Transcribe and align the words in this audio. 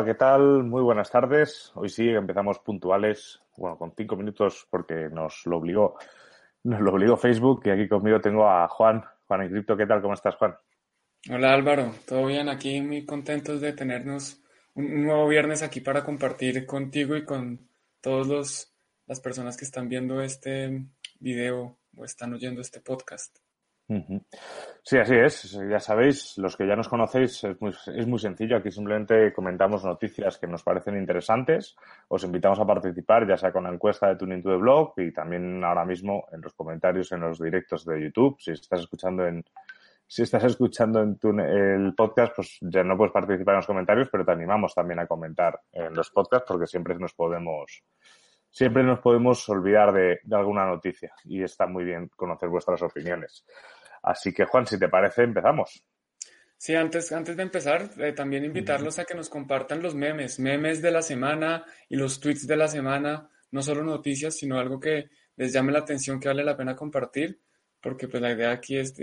Hola, 0.00 0.12
¿qué 0.12 0.14
tal? 0.14 0.64
Muy 0.64 0.80
buenas 0.80 1.10
tardes. 1.10 1.72
Hoy 1.74 1.90
sí 1.90 2.08
empezamos 2.08 2.58
puntuales, 2.60 3.38
bueno, 3.58 3.76
con 3.76 3.92
cinco 3.94 4.16
minutos 4.16 4.66
porque 4.70 5.10
nos 5.12 5.44
lo 5.44 5.58
obligó, 5.58 5.98
nos 6.62 6.80
lo 6.80 6.92
obligó 6.92 7.18
Facebook 7.18 7.60
y 7.66 7.68
aquí 7.68 7.86
conmigo 7.86 8.18
tengo 8.18 8.48
a 8.48 8.66
Juan. 8.66 9.04
Juan 9.26 9.42
en 9.42 9.50
Cripto, 9.50 9.76
¿qué 9.76 9.84
tal? 9.84 10.00
¿Cómo 10.00 10.14
estás, 10.14 10.36
Juan? 10.36 10.56
Hola 11.30 11.52
Álvaro, 11.52 11.92
¿todo 12.06 12.24
bien? 12.24 12.48
Aquí 12.48 12.80
muy 12.80 13.04
contentos 13.04 13.60
de 13.60 13.74
tenernos 13.74 14.40
un 14.72 15.04
nuevo 15.04 15.28
viernes 15.28 15.62
aquí 15.62 15.82
para 15.82 16.02
compartir 16.02 16.64
contigo 16.64 17.14
y 17.14 17.26
con 17.26 17.68
todas 18.00 18.72
las 19.06 19.20
personas 19.20 19.58
que 19.58 19.66
están 19.66 19.90
viendo 19.90 20.22
este 20.22 20.82
video 21.18 21.76
o 21.94 22.06
están 22.06 22.32
oyendo 22.32 22.62
este 22.62 22.80
podcast. 22.80 23.36
Sí, 24.82 24.98
así 24.98 25.14
es. 25.16 25.58
Ya 25.68 25.80
sabéis, 25.80 26.38
los 26.38 26.56
que 26.56 26.66
ya 26.66 26.76
nos 26.76 26.88
conocéis, 26.88 27.42
es 27.44 27.60
muy, 27.60 27.70
es 27.70 28.06
muy 28.06 28.18
sencillo. 28.18 28.56
Aquí 28.56 28.70
simplemente 28.70 29.32
comentamos 29.32 29.84
noticias 29.84 30.38
que 30.38 30.46
nos 30.46 30.62
parecen 30.62 30.96
interesantes. 30.96 31.76
Os 32.08 32.24
invitamos 32.24 32.60
a 32.60 32.66
participar, 32.66 33.26
ya 33.26 33.36
sea 33.36 33.52
con 33.52 33.64
la 33.64 33.70
encuesta 33.70 34.08
de 34.08 34.16
Tuning 34.16 34.42
to 34.42 34.50
the 34.50 34.56
Blog 34.56 34.92
y 34.96 35.12
también 35.12 35.64
ahora 35.64 35.84
mismo 35.84 36.26
en 36.32 36.40
los 36.40 36.54
comentarios 36.54 37.10
en 37.12 37.20
los 37.20 37.40
directos 37.40 37.84
de 37.84 38.00
YouTube. 38.02 38.36
Si 38.40 38.52
estás 38.52 38.80
escuchando 38.80 39.26
en, 39.26 39.44
si 40.10 40.22
estás 40.22 40.42
escuchando 40.42 41.00
en 41.00 41.18
tu, 41.18 41.30
el 41.30 41.94
podcast, 41.94 42.34
pues 42.34 42.58
ya 42.62 42.82
no 42.82 42.96
puedes 42.96 43.12
participar 43.12 43.54
en 43.54 43.58
los 43.58 43.66
comentarios, 43.68 44.08
pero 44.10 44.24
te 44.24 44.32
animamos 44.32 44.74
también 44.74 44.98
a 44.98 45.06
comentar 45.06 45.60
en 45.72 45.94
los 45.94 46.10
podcasts 46.10 46.46
porque 46.48 46.66
siempre 46.66 46.96
nos 46.98 47.14
podemos, 47.14 47.84
siempre 48.50 48.82
nos 48.82 48.98
podemos 48.98 49.48
olvidar 49.48 49.92
de, 49.92 50.18
alguna 50.32 50.66
noticia 50.66 51.12
y 51.24 51.44
está 51.44 51.68
muy 51.68 51.84
bien 51.84 52.10
conocer 52.16 52.48
vuestras 52.48 52.82
opiniones. 52.82 53.46
Así 54.02 54.32
que, 54.32 54.44
Juan, 54.44 54.66
si 54.66 54.78
te 54.78 54.88
parece, 54.88 55.22
empezamos. 55.22 55.84
Sí, 56.56 56.74
antes, 56.74 57.10
antes 57.12 57.36
de 57.36 57.42
empezar, 57.42 57.90
eh, 57.98 58.12
también 58.12 58.44
invitarlos 58.44 58.98
a 58.98 59.04
que 59.04 59.14
nos 59.14 59.30
compartan 59.30 59.82
los 59.82 59.94
memes, 59.94 60.38
memes 60.38 60.82
de 60.82 60.90
la 60.90 61.02
semana 61.02 61.64
y 61.88 61.96
los 61.96 62.20
tweets 62.20 62.46
de 62.46 62.56
la 62.56 62.68
semana, 62.68 63.30
no 63.50 63.62
solo 63.62 63.82
noticias, 63.82 64.36
sino 64.36 64.58
algo 64.58 64.78
que 64.78 65.08
les 65.36 65.52
llame 65.52 65.72
la 65.72 65.78
atención, 65.78 66.20
que 66.20 66.28
vale 66.28 66.44
la 66.44 66.56
pena 66.56 66.76
compartir 66.76 67.40
porque 67.80 68.08
pues 68.08 68.22
la 68.22 68.32
idea 68.32 68.52
aquí 68.52 68.76
es, 68.76 68.94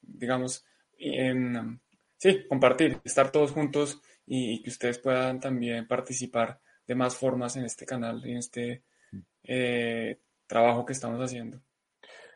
digamos, 0.00 0.64
en, 0.98 1.80
sí, 2.16 2.46
compartir, 2.48 3.00
estar 3.04 3.30
todos 3.30 3.52
juntos 3.52 4.00
y, 4.26 4.62
que 4.62 4.70
ustedes 4.70 4.98
puedan 4.98 5.40
también 5.40 5.86
participar 5.86 6.60
de 6.86 6.94
más 6.94 7.16
formas 7.16 7.56
en 7.56 7.64
este 7.64 7.86
canal 7.86 8.22
y 8.24 8.32
en 8.32 8.38
este 8.38 8.82
eh, 9.44 10.20
trabajo 10.46 10.84
que 10.84 10.92
estamos 10.92 11.20
haciendo. 11.20 11.60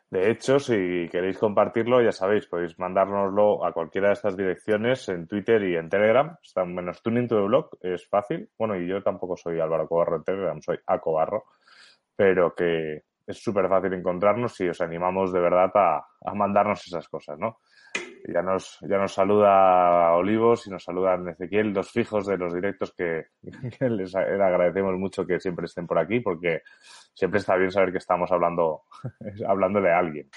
De 0.08 0.30
hecho, 0.30 0.60
si 0.60 1.08
queréis 1.10 1.36
compartirlo, 1.36 2.00
ya 2.00 2.12
sabéis, 2.12 2.46
podéis 2.46 2.78
mandárnoslo 2.78 3.64
a 3.64 3.72
cualquiera 3.72 4.08
de 4.08 4.14
estas 4.14 4.36
direcciones 4.36 5.08
en 5.08 5.26
Twitter 5.26 5.62
y 5.64 5.76
en 5.76 5.88
Telegram. 5.88 6.36
Está 6.40 6.64
menos 6.64 7.02
tuning 7.02 7.26
to 7.26 7.36
the 7.36 7.42
blog, 7.42 7.70
es 7.80 8.08
fácil. 8.08 8.48
Bueno, 8.56 8.76
y 8.76 8.86
yo 8.86 9.02
tampoco 9.02 9.36
soy 9.36 9.58
Álvaro 9.58 9.88
Cobarro 9.88 10.16
en 10.16 10.24
Telegram, 10.24 10.62
soy 10.62 10.78
A 10.86 11.00
Cobarro, 11.00 11.46
pero 12.14 12.54
que 12.54 13.02
es 13.26 13.42
súper 13.42 13.68
fácil 13.68 13.92
encontrarnos 13.94 14.60
y 14.60 14.68
os 14.68 14.80
animamos 14.80 15.32
de 15.32 15.40
verdad 15.40 15.72
a, 15.74 16.34
mandarnos 16.34 16.86
esas 16.86 17.08
cosas, 17.08 17.36
¿no? 17.38 17.58
Ya 18.28 18.42
nos, 18.42 18.78
ya 18.80 18.98
nos 18.98 19.12
saluda 19.12 20.12
Olivos 20.14 20.66
y 20.66 20.70
nos 20.70 20.82
saluda 20.82 21.16
Ezequiel, 21.30 21.72
dos 21.72 21.90
fijos 21.90 22.26
de 22.26 22.36
los 22.36 22.52
directos 22.52 22.92
que, 22.92 23.26
les 23.88 24.14
agradecemos 24.16 24.94
mucho 24.94 25.24
que 25.24 25.38
siempre 25.38 25.66
estén 25.66 25.86
por 25.86 25.98
aquí 25.98 26.20
porque 26.20 26.62
siempre 27.14 27.38
está 27.38 27.56
bien 27.56 27.70
saber 27.70 27.92
que 27.92 27.98
estamos 27.98 28.30
hablando, 28.32 28.82
hablándole 29.46 29.92
a 29.92 29.98
alguien. 29.98 30.28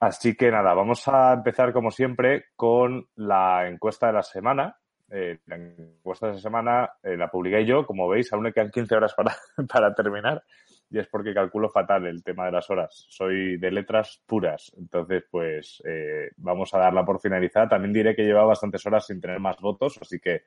Así 0.00 0.36
que 0.36 0.50
nada, 0.50 0.74
vamos 0.74 1.08
a 1.08 1.32
empezar 1.32 1.72
como 1.72 1.90
siempre 1.90 2.46
con 2.54 3.06
la 3.14 3.66
encuesta 3.68 4.08
de 4.08 4.12
la 4.12 4.22
semana. 4.22 4.76
Eh, 5.08 5.38
la 5.46 5.56
encuesta 5.56 6.26
de 6.26 6.34
la 6.34 6.40
semana 6.40 6.90
eh, 7.02 7.16
la 7.16 7.28
publiqué 7.28 7.64
yo, 7.64 7.86
como 7.86 8.08
veis, 8.08 8.30
aún 8.32 8.42
me 8.42 8.52
quedan 8.52 8.70
15 8.70 8.96
horas 8.96 9.14
para, 9.14 9.34
para 9.72 9.94
terminar 9.94 10.42
y 10.90 10.98
es 10.98 11.08
porque 11.08 11.34
calculo 11.34 11.68
fatal 11.68 12.06
el 12.06 12.22
tema 12.22 12.46
de 12.46 12.52
las 12.52 12.70
horas. 12.70 13.06
Soy 13.08 13.56
de 13.56 13.70
letras 13.70 14.22
puras, 14.26 14.72
entonces 14.76 15.24
pues 15.30 15.82
eh, 15.84 16.30
vamos 16.36 16.72
a 16.74 16.78
darla 16.78 17.04
por 17.04 17.20
finalizada. 17.20 17.68
También 17.68 17.92
diré 17.92 18.14
que 18.14 18.24
lleva 18.24 18.44
bastantes 18.44 18.84
horas 18.86 19.06
sin 19.06 19.20
tener 19.20 19.40
más 19.40 19.56
votos, 19.58 19.98
así 20.00 20.20
que 20.20 20.42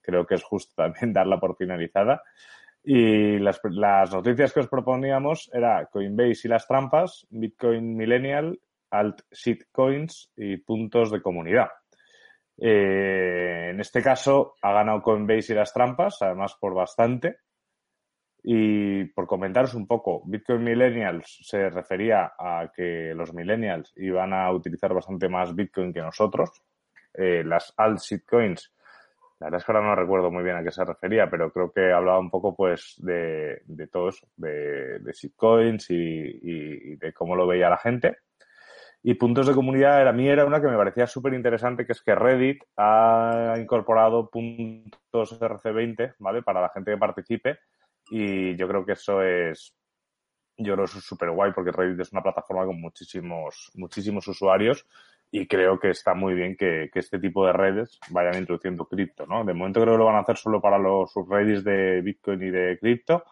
creo 0.00 0.26
que 0.26 0.34
es 0.34 0.42
justo 0.42 0.74
también 0.76 1.12
darla 1.12 1.38
por 1.38 1.56
finalizada. 1.56 2.22
Y 2.82 3.38
las, 3.38 3.60
las 3.64 4.12
noticias 4.12 4.52
que 4.52 4.60
os 4.60 4.68
proponíamos 4.68 5.50
era 5.54 5.86
Coinbase 5.86 6.48
y 6.48 6.48
las 6.48 6.66
trampas, 6.66 7.26
Bitcoin 7.30 7.96
Millennial, 7.96 8.60
Alt 8.90 9.22
Shitcoins 9.30 10.32
y 10.36 10.58
puntos 10.58 11.10
de 11.10 11.22
comunidad. 11.22 11.68
Eh, 12.56 13.70
en 13.70 13.80
este 13.80 14.02
caso 14.02 14.54
ha 14.60 14.72
ganado 14.72 15.02
Coinbase 15.02 15.52
y 15.52 15.56
las 15.56 15.72
trampas, 15.72 16.20
además 16.20 16.56
por 16.60 16.74
bastante. 16.74 17.38
Y 18.46 19.04
por 19.06 19.26
comentaros 19.26 19.72
un 19.72 19.86
poco, 19.86 20.22
Bitcoin 20.26 20.62
Millennials 20.62 21.38
se 21.42 21.70
refería 21.70 22.34
a 22.38 22.70
que 22.76 23.14
los 23.14 23.32
millennials 23.32 23.90
iban 23.96 24.34
a 24.34 24.52
utilizar 24.52 24.92
bastante 24.92 25.30
más 25.30 25.54
Bitcoin 25.54 25.94
que 25.94 26.02
nosotros. 26.02 26.50
Eh, 27.14 27.42
las 27.42 27.72
alt 27.74 28.00
shitcoins, 28.00 28.70
la 29.40 29.46
verdad 29.46 29.60
es 29.60 29.64
que 29.64 29.72
ahora 29.72 29.86
no 29.86 29.94
recuerdo 29.94 30.30
muy 30.30 30.44
bien 30.44 30.56
a 30.56 30.62
qué 30.62 30.70
se 30.70 30.84
refería, 30.84 31.30
pero 31.30 31.50
creo 31.50 31.72
que 31.72 31.90
hablaba 31.90 32.18
un 32.18 32.28
poco 32.28 32.54
pues 32.54 32.96
de, 32.98 33.62
de 33.64 33.86
todo 33.86 34.10
eso, 34.10 34.26
de, 34.36 34.98
de 34.98 35.12
shitcoins 35.12 35.86
y, 35.88 36.96
de 36.96 37.14
cómo 37.14 37.34
lo 37.36 37.46
veía 37.46 37.70
la 37.70 37.78
gente. 37.78 38.18
Y 39.02 39.14
puntos 39.14 39.46
de 39.46 39.54
comunidad, 39.54 40.06
a 40.06 40.12
mí 40.12 40.28
era 40.28 40.44
una 40.44 40.60
que 40.60 40.68
me 40.68 40.76
parecía 40.76 41.06
súper 41.06 41.32
interesante, 41.32 41.86
que 41.86 41.92
es 41.92 42.02
que 42.02 42.14
Reddit 42.14 42.62
ha 42.76 43.54
incorporado 43.58 44.28
puntos 44.28 45.40
RC20, 45.40 46.16
¿vale? 46.18 46.42
Para 46.42 46.60
la 46.60 46.68
gente 46.68 46.90
que 46.90 46.98
participe 46.98 47.58
y 48.10 48.56
yo 48.56 48.68
creo 48.68 48.84
que 48.84 48.92
eso 48.92 49.22
es, 49.22 49.74
yo 50.56 50.74
creo 50.74 50.86
que 50.86 50.98
es 50.98 51.04
súper 51.04 51.30
guay 51.30 51.52
porque 51.52 51.72
Reddit 51.72 52.00
es 52.00 52.12
una 52.12 52.22
plataforma 52.22 52.66
con 52.66 52.80
muchísimos, 52.80 53.70
muchísimos 53.74 54.26
usuarios 54.28 54.86
y 55.30 55.46
creo 55.46 55.80
que 55.80 55.90
está 55.90 56.14
muy 56.14 56.34
bien 56.34 56.56
que, 56.56 56.90
que 56.92 57.00
este 57.00 57.18
tipo 57.18 57.44
de 57.46 57.52
redes 57.52 57.98
vayan 58.10 58.38
introduciendo 58.38 58.84
cripto, 58.84 59.26
¿no? 59.26 59.44
De 59.44 59.52
momento 59.52 59.80
creo 59.80 59.94
que 59.94 59.98
lo 59.98 60.04
van 60.04 60.16
a 60.16 60.20
hacer 60.20 60.36
solo 60.36 60.60
para 60.60 60.78
los 60.78 61.12
subreddits 61.12 61.64
de 61.64 62.00
Bitcoin 62.02 62.42
y 62.42 62.50
de 62.50 62.78
cripto, 62.78 63.24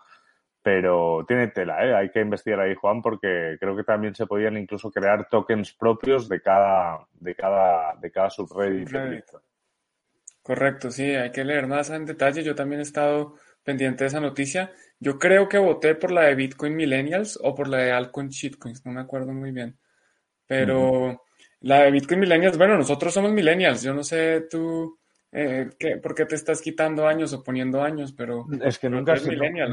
pero 0.62 1.24
tiene 1.26 1.48
tela, 1.48 1.84
¿eh? 1.84 1.94
Hay 1.94 2.10
que 2.10 2.20
investigar 2.20 2.60
ahí, 2.60 2.74
Juan, 2.74 3.02
porque 3.02 3.56
creo 3.58 3.76
que 3.76 3.84
también 3.84 4.14
se 4.14 4.26
podían 4.26 4.56
incluso 4.56 4.90
crear 4.90 5.28
tokens 5.28 5.72
propios 5.72 6.28
de 6.28 6.40
cada, 6.40 7.06
de 7.20 7.34
cada, 7.34 7.94
de 7.96 8.10
cada 8.10 8.30
subreddit. 8.30 8.88
Correcto, 10.42 10.90
sí, 10.90 11.04
hay 11.04 11.30
que 11.30 11.44
leer 11.44 11.68
más 11.68 11.90
en 11.90 12.04
detalle. 12.04 12.42
Yo 12.42 12.54
también 12.54 12.80
he 12.80 12.82
estado 12.82 13.36
pendiente 13.62 14.04
de 14.04 14.08
esa 14.08 14.20
noticia. 14.20 14.72
Yo 14.98 15.18
creo 15.18 15.48
que 15.48 15.58
voté 15.58 15.94
por 15.94 16.12
la 16.12 16.22
de 16.22 16.34
Bitcoin 16.34 16.76
Millennials 16.76 17.38
o 17.42 17.54
por 17.54 17.68
la 17.68 17.78
de 17.78 17.92
Altcoin 17.92 18.28
Shitcoins, 18.28 18.84
no 18.86 18.92
me 18.92 19.00
acuerdo 19.00 19.32
muy 19.32 19.50
bien. 19.50 19.78
Pero 20.46 21.24
la 21.60 21.80
de 21.84 21.90
Bitcoin 21.90 22.20
Millennials, 22.20 22.58
bueno, 22.58 22.76
nosotros 22.76 23.12
somos 23.12 23.32
Millennials. 23.32 23.82
Yo 23.82 23.94
no 23.94 24.02
sé 24.02 24.42
tú 24.50 24.98
eh, 25.30 25.70
qué, 25.78 25.96
por 25.96 26.14
qué 26.14 26.26
te 26.26 26.34
estás 26.34 26.60
quitando 26.60 27.06
años 27.06 27.32
o 27.32 27.42
poniendo 27.42 27.82
años, 27.82 28.12
pero. 28.12 28.46
Es 28.62 28.78
que 28.78 28.90
nunca. 28.90 29.14
Es 29.14 29.26
millennial. 29.26 29.70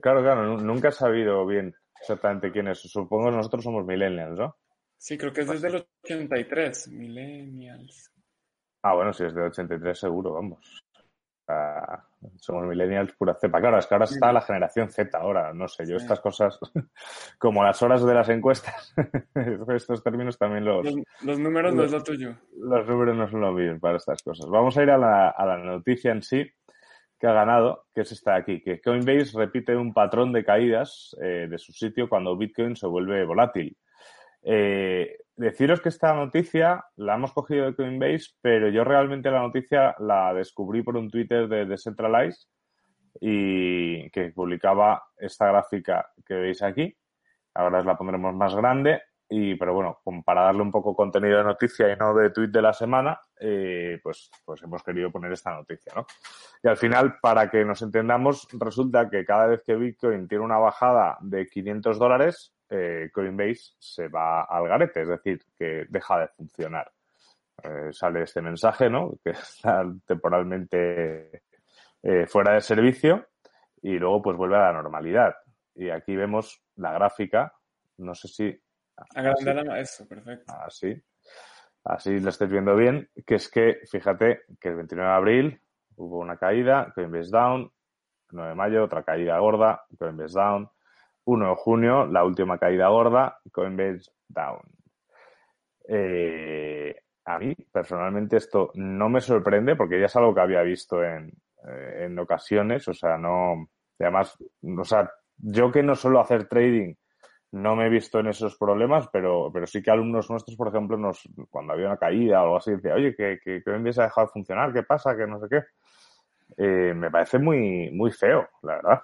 claro, 0.00 0.22
claro, 0.22 0.58
nunca 0.58 0.88
he 0.88 0.92
sabido 0.92 1.46
bien 1.46 1.74
exactamente 2.00 2.52
quién 2.52 2.68
es. 2.68 2.80
Supongo 2.80 3.30
que 3.30 3.36
nosotros 3.36 3.64
somos 3.64 3.86
Millennials, 3.86 4.38
¿no? 4.38 4.56
Sí, 4.98 5.16
creo 5.16 5.32
que 5.32 5.40
es 5.40 5.48
desde 5.48 5.68
el 5.68 5.86
83, 6.04 6.88
Millennials. 6.88 8.12
Ah, 8.82 8.94
bueno, 8.94 9.12
si 9.12 9.24
es 9.24 9.34
de 9.34 9.42
83 9.42 9.98
seguro, 9.98 10.34
vamos 10.34 10.84
somos 12.36 12.66
millennials 12.66 13.12
pura 13.12 13.34
cepa. 13.34 13.60
Claro, 13.60 13.78
es 13.78 13.86
que 13.86 13.94
ahora 13.94 14.04
está 14.04 14.32
la 14.32 14.40
generación 14.40 14.90
Z 14.90 15.16
ahora, 15.16 15.52
no 15.52 15.68
sé, 15.68 15.86
yo 15.86 15.96
estas 15.96 16.20
cosas, 16.20 16.58
como 17.38 17.64
las 17.64 17.82
horas 17.82 18.04
de 18.04 18.14
las 18.14 18.28
encuestas, 18.28 18.94
estos 19.74 20.02
términos 20.02 20.38
también 20.38 20.64
los... 20.64 20.86
Los, 21.22 21.38
números 21.38 21.74
no 21.74 21.84
es 21.84 21.92
lo 21.92 22.02
tuyo. 22.02 22.34
Los 22.56 22.86
números 22.86 23.16
no 23.16 23.28
son 23.28 23.40
lo 23.40 23.52
mío 23.52 23.78
para 23.80 23.96
estas 23.96 24.22
cosas. 24.22 24.48
Vamos 24.48 24.76
a 24.76 24.82
ir 24.82 24.90
a 24.90 24.98
la, 24.98 25.58
noticia 25.58 26.12
en 26.12 26.22
sí 26.22 26.50
que 27.18 27.26
ha 27.26 27.32
ganado, 27.32 27.84
que 27.94 28.00
es 28.00 28.12
esta 28.12 28.32
de 28.32 28.38
aquí, 28.38 28.62
que 28.62 28.80
Coinbase 28.80 29.36
repite 29.36 29.76
un 29.76 29.92
patrón 29.92 30.32
de 30.32 30.42
caídas 30.42 31.14
eh, 31.22 31.48
de 31.50 31.58
su 31.58 31.72
sitio 31.72 32.08
cuando 32.08 32.36
Bitcoin 32.36 32.76
se 32.76 32.86
vuelve 32.86 33.26
volátil. 33.26 33.76
Eh, 34.42 35.18
deciros 35.40 35.80
que 35.80 35.88
esta 35.88 36.12
noticia 36.12 36.84
la 36.96 37.14
hemos 37.14 37.32
cogido 37.32 37.64
de 37.64 37.74
Coinbase, 37.74 38.34
pero 38.42 38.68
yo 38.68 38.84
realmente 38.84 39.30
la 39.30 39.40
noticia 39.40 39.94
la 39.98 40.34
descubrí 40.34 40.82
por 40.82 40.96
un 40.96 41.10
Twitter 41.10 41.48
de 41.48 41.64
Decentralize 41.64 42.46
y 43.20 44.10
que 44.10 44.30
publicaba 44.30 45.02
esta 45.16 45.46
gráfica 45.48 46.10
que 46.26 46.34
veis 46.34 46.62
aquí. 46.62 46.94
Ahora 47.54 47.78
os 47.78 47.86
la 47.86 47.96
pondremos 47.96 48.34
más 48.34 48.54
grande 48.54 49.00
y, 49.30 49.54
pero 49.54 49.72
bueno, 49.72 50.00
para 50.24 50.42
darle 50.42 50.60
un 50.60 50.70
poco 50.70 50.94
contenido 50.94 51.38
de 51.38 51.44
noticia 51.44 51.90
y 51.90 51.96
no 51.96 52.14
de 52.14 52.30
tweet 52.30 52.48
de 52.48 52.62
la 52.62 52.74
semana, 52.74 53.18
eh, 53.40 53.98
pues, 54.02 54.30
pues 54.44 54.62
hemos 54.62 54.82
querido 54.82 55.10
poner 55.10 55.32
esta 55.32 55.54
noticia, 55.54 55.92
¿no? 55.96 56.04
Y 56.62 56.68
al 56.68 56.76
final, 56.76 57.18
para 57.22 57.48
que 57.48 57.64
nos 57.64 57.80
entendamos, 57.80 58.46
resulta 58.52 59.08
que 59.08 59.24
cada 59.24 59.46
vez 59.46 59.62
que 59.64 59.76
Bitcoin 59.76 60.28
tiene 60.28 60.44
una 60.44 60.58
bajada 60.58 61.16
de 61.20 61.46
500 61.46 61.98
dólares, 61.98 62.54
eh, 62.70 63.10
Coinbase 63.12 63.74
se 63.78 64.08
va 64.08 64.44
al 64.44 64.68
garete, 64.68 65.02
es 65.02 65.08
decir, 65.08 65.44
que 65.58 65.86
deja 65.88 66.20
de 66.20 66.28
funcionar. 66.28 66.90
Eh, 67.62 67.92
sale 67.92 68.22
este 68.22 68.40
mensaje, 68.40 68.88
¿no? 68.88 69.12
Que 69.24 69.30
está 69.30 69.84
temporalmente 70.06 71.42
fuera 72.28 72.54
de 72.54 72.62
servicio 72.62 73.28
y 73.82 73.98
luego 73.98 74.22
pues 74.22 74.36
vuelve 74.36 74.56
a 74.56 74.60
la 74.60 74.72
normalidad. 74.72 75.34
Y 75.74 75.90
aquí 75.90 76.16
vemos 76.16 76.62
la 76.76 76.92
gráfica, 76.92 77.52
no 77.98 78.14
sé 78.14 78.28
si 78.28 78.62
Agrandar 79.14 79.78
eso, 79.78 80.06
perfecto. 80.06 80.52
Así. 80.66 80.94
Así 81.84 82.20
lo 82.20 82.28
estáis 82.28 82.50
viendo 82.50 82.76
bien, 82.76 83.08
que 83.26 83.36
es 83.36 83.50
que, 83.50 83.80
fíjate, 83.90 84.42
que 84.60 84.68
el 84.68 84.76
29 84.76 85.08
de 85.08 85.16
abril 85.16 85.62
hubo 85.96 86.18
una 86.18 86.36
caída, 86.36 86.92
Coinbase 86.94 87.30
down, 87.30 87.72
9 88.32 88.50
de 88.50 88.54
mayo 88.54 88.84
otra 88.84 89.02
caída 89.02 89.38
gorda, 89.38 89.82
Coinbase 89.98 90.38
down, 90.38 90.68
1 91.24 91.48
de 91.48 91.54
junio 91.56 92.06
la 92.06 92.24
última 92.24 92.58
caída 92.58 92.88
gorda, 92.88 93.38
Coinbase 93.52 94.10
down. 94.28 94.60
Eh, 95.88 96.94
a 97.24 97.38
mí, 97.38 97.54
personalmente, 97.70 98.36
esto 98.36 98.70
no 98.74 99.08
me 99.08 99.20
sorprende 99.20 99.76
porque 99.76 100.00
ya 100.00 100.06
es 100.06 100.16
algo 100.16 100.34
que 100.34 100.40
había 100.40 100.62
visto 100.62 101.02
en, 101.02 101.32
eh, 101.68 102.04
en 102.06 102.18
ocasiones, 102.18 102.86
o 102.88 102.94
sea, 102.94 103.18
no, 103.18 103.68
además, 103.98 104.36
o 104.78 104.84
sea, 104.84 105.10
yo 105.36 105.70
que 105.70 105.82
no 105.82 105.94
suelo 105.94 106.20
hacer 106.20 106.46
trading 106.48 106.94
no 107.52 107.74
me 107.74 107.86
he 107.86 107.88
visto 107.88 108.20
en 108.20 108.28
esos 108.28 108.56
problemas, 108.56 109.08
pero, 109.12 109.50
pero 109.52 109.66
sí 109.66 109.82
que 109.82 109.90
alumnos 109.90 110.30
nuestros, 110.30 110.56
por 110.56 110.68
ejemplo, 110.68 110.96
nos, 110.96 111.28
cuando 111.50 111.72
había 111.72 111.86
una 111.86 111.96
caída 111.96 112.40
o 112.40 112.44
algo 112.44 112.56
así, 112.58 112.70
decía, 112.72 112.94
oye, 112.94 113.14
que, 113.14 113.40
que, 113.42 113.62
que 113.62 113.70
ha 113.70 113.78
dejado 113.78 114.26
de 114.26 114.32
funcionar, 114.32 114.72
¿qué 114.72 114.84
pasa? 114.84 115.16
Que 115.16 115.26
no 115.26 115.40
sé 115.40 115.46
qué. 115.50 115.62
Eh, 116.56 116.94
me 116.94 117.10
parece 117.10 117.38
muy, 117.38 117.90
muy 117.92 118.12
feo, 118.12 118.48
la 118.62 118.74
verdad. 118.76 119.02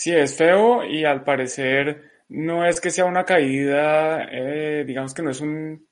Sí, 0.00 0.12
es 0.12 0.34
feo 0.34 0.82
y 0.84 1.04
al 1.04 1.24
parecer 1.24 2.10
no 2.28 2.64
es 2.64 2.80
que 2.80 2.90
sea 2.90 3.04
una 3.04 3.24
caída, 3.24 4.24
eh, 4.32 4.84
digamos 4.86 5.12
que 5.12 5.22
no 5.22 5.30
es 5.30 5.42
un, 5.42 5.86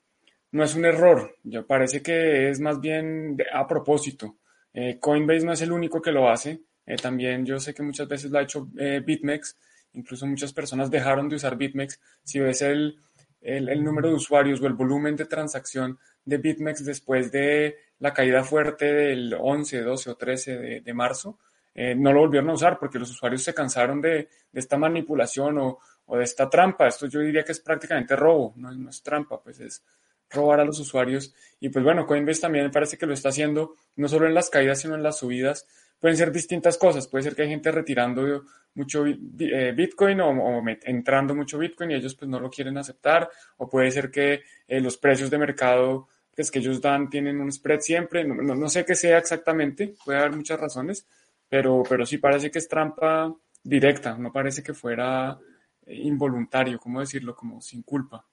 no 0.52 0.64
es 0.64 0.74
un 0.74 0.86
error, 0.86 1.36
yo 1.42 1.66
parece 1.66 2.00
que 2.00 2.48
es 2.48 2.58
más 2.58 2.80
bien 2.80 3.36
a 3.52 3.66
propósito. 3.66 4.38
Eh, 4.72 4.98
Coinbase 4.98 5.44
no 5.44 5.52
es 5.52 5.60
el 5.60 5.72
único 5.72 6.00
que 6.00 6.12
lo 6.12 6.30
hace, 6.30 6.62
también 7.02 7.44
yo 7.44 7.60
sé 7.60 7.74
que 7.74 7.82
muchas 7.82 8.08
veces 8.08 8.30
lo 8.30 8.38
ha 8.38 8.42
hecho 8.44 8.66
BitMEX, 8.66 9.56
Incluso 9.92 10.26
muchas 10.26 10.52
personas 10.52 10.90
dejaron 10.90 11.28
de 11.28 11.36
usar 11.36 11.56
BitMEX. 11.56 12.00
Si 12.22 12.38
ves 12.38 12.62
el, 12.62 12.98
el, 13.40 13.82
número 13.82 14.08
de 14.08 14.14
usuarios 14.14 14.60
o 14.60 14.66
el 14.66 14.74
volumen 14.74 15.16
de 15.16 15.26
transacción 15.26 15.98
de 16.24 16.38
BitMEX 16.38 16.84
después 16.84 17.32
de 17.32 17.76
la 17.98 18.12
caída 18.12 18.44
fuerte 18.44 18.92
del 18.92 19.34
11, 19.38 19.82
12 19.82 20.10
o 20.10 20.16
13 20.16 20.80
de, 20.80 20.94
marzo, 20.94 21.38
eh, 21.80 21.94
no 21.94 22.12
lo 22.12 22.20
volvieron 22.22 22.50
a 22.50 22.54
usar 22.54 22.76
porque 22.76 22.98
los 22.98 23.08
usuarios 23.12 23.40
se 23.40 23.54
cansaron 23.54 24.00
de, 24.00 24.28
esta 24.52 24.76
manipulación 24.76 25.58
o, 25.58 25.78
de 26.08 26.24
esta 26.24 26.50
trampa. 26.50 26.88
Esto 26.88 27.06
yo 27.06 27.20
diría 27.20 27.44
que 27.44 27.52
es 27.52 27.60
prácticamente 27.60 28.16
robo, 28.16 28.52
no, 28.56 28.72
no, 28.72 28.90
es 28.90 29.00
trampa, 29.00 29.40
pues 29.40 29.60
es 29.60 29.84
robar 30.28 30.58
a 30.58 30.64
los 30.64 30.80
usuarios. 30.80 31.32
Y 31.60 31.68
pues 31.68 31.84
bueno, 31.84 32.04
Coinbase 32.04 32.40
también 32.40 32.68
parece 32.72 32.98
que 32.98 33.06
lo 33.06 33.14
está 33.14 33.28
haciendo 33.28 33.76
no 33.94 34.08
solo 34.08 34.26
en 34.26 34.34
las 34.34 34.50
caídas, 34.50 34.80
sino 34.80 34.96
en 34.96 35.04
las 35.04 35.18
subidas 35.18 35.68
pueden 36.00 36.16
ser 36.16 36.32
distintas 36.32 36.76
cosas. 36.76 37.06
Puede 37.06 37.22
ser 37.22 37.36
que 37.36 37.42
hay 37.42 37.48
gente 37.48 37.70
retirando 37.70 38.42
mucho 38.74 39.06
eh, 39.06 39.72
Bitcoin 39.72 40.20
o, 40.20 40.64
entrando 40.82 41.32
mucho 41.32 41.58
Bitcoin 41.58 41.92
y 41.92 41.94
ellos 41.94 42.16
pues 42.16 42.28
no 42.28 42.40
lo 42.40 42.50
quieren 42.50 42.76
aceptar. 42.76 43.30
O 43.58 43.68
puede 43.68 43.92
ser 43.92 44.10
que 44.10 44.42
eh, 44.66 44.80
los 44.80 44.96
precios 44.96 45.30
de 45.30 45.38
mercado 45.38 46.08
pues, 46.38 46.52
que 46.52 46.60
ellos 46.60 46.80
dan 46.80 47.10
tienen 47.10 47.40
un 47.40 47.50
spread 47.50 47.80
siempre. 47.80 48.22
No, 48.24 48.68
sé 48.68 48.84
qué 48.84 48.94
sea 48.94 49.18
exactamente, 49.18 49.92
puede 50.04 50.20
haber 50.20 50.36
muchas 50.36 50.60
razones, 50.60 51.04
pero, 51.48 51.82
pero 51.88 52.04
sí 52.06 52.18
parece 52.18 52.50
que 52.50 52.58
es 52.58 52.68
trampa 52.68 53.34
directa, 53.62 54.16
no 54.16 54.32
parece 54.32 54.62
que 54.62 54.74
fuera 54.74 55.38
eh, 55.86 55.94
involuntario, 55.94 56.78
¿cómo 56.78 57.00
decirlo? 57.00 57.34
Como 57.34 57.60
sin 57.60 57.82
culpa. 57.82 58.24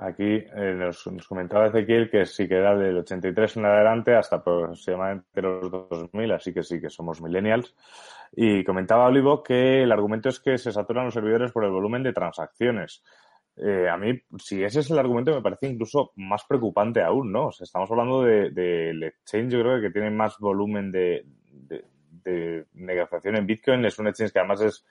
Aquí 0.00 0.24
eh, 0.24 0.74
nos, 0.76 1.02
comentaba 1.26 1.66
Ezequiel 1.66 2.08
que 2.08 2.24
sí 2.24 2.46
que 2.46 2.54
era 2.54 2.76
del 2.76 2.98
83 2.98 3.56
en 3.56 3.64
adelante 3.64 4.14
hasta 4.14 4.36
aproximadamente 4.36 5.42
los 5.42 5.70
2000, 5.70 6.32
así 6.32 6.54
que 6.54 6.62
sí 6.62 6.80
que 6.80 6.88
somos 6.88 7.20
millennials. 7.20 7.74
Y 8.30 8.62
comentaba 8.62 9.06
Olivo 9.06 9.42
que 9.42 9.82
el 9.82 9.90
argumento 9.90 10.28
es 10.28 10.38
que 10.38 10.56
se 10.56 10.70
saturan 10.70 11.06
los 11.06 11.14
servidores 11.14 11.50
por 11.50 11.64
el 11.64 11.72
volumen 11.72 12.04
de 12.04 12.12
transacciones. 12.12 13.02
Eh, 13.56 13.88
a 13.88 13.96
mí, 13.96 14.16
si 14.38 14.62
ese 14.62 14.80
es 14.80 14.90
el 14.92 15.00
argumento, 15.00 15.34
me 15.34 15.42
parece 15.42 15.66
incluso 15.66 16.12
más 16.14 16.44
preocupante 16.44 17.02
aún, 17.02 17.32
¿no? 17.32 17.46
O 17.46 17.52
sea, 17.52 17.64
estamos 17.64 17.90
hablando 17.90 18.22
del 18.22 18.54
de, 18.54 19.06
exchange, 19.08 19.52
yo 19.52 19.62
creo 19.62 19.80
que 19.80 19.90
tiene 19.90 20.12
más 20.12 20.38
volumen 20.38 20.92
de, 20.92 21.26
de, 21.50 21.84
de 22.24 22.66
negociación 22.74 23.36
en 23.36 23.46
Bitcoin. 23.46 23.84
Es 23.84 23.98
un 23.98 24.08
exchange 24.08 24.32
que 24.32 24.38
además 24.38 24.60
es 24.60 24.84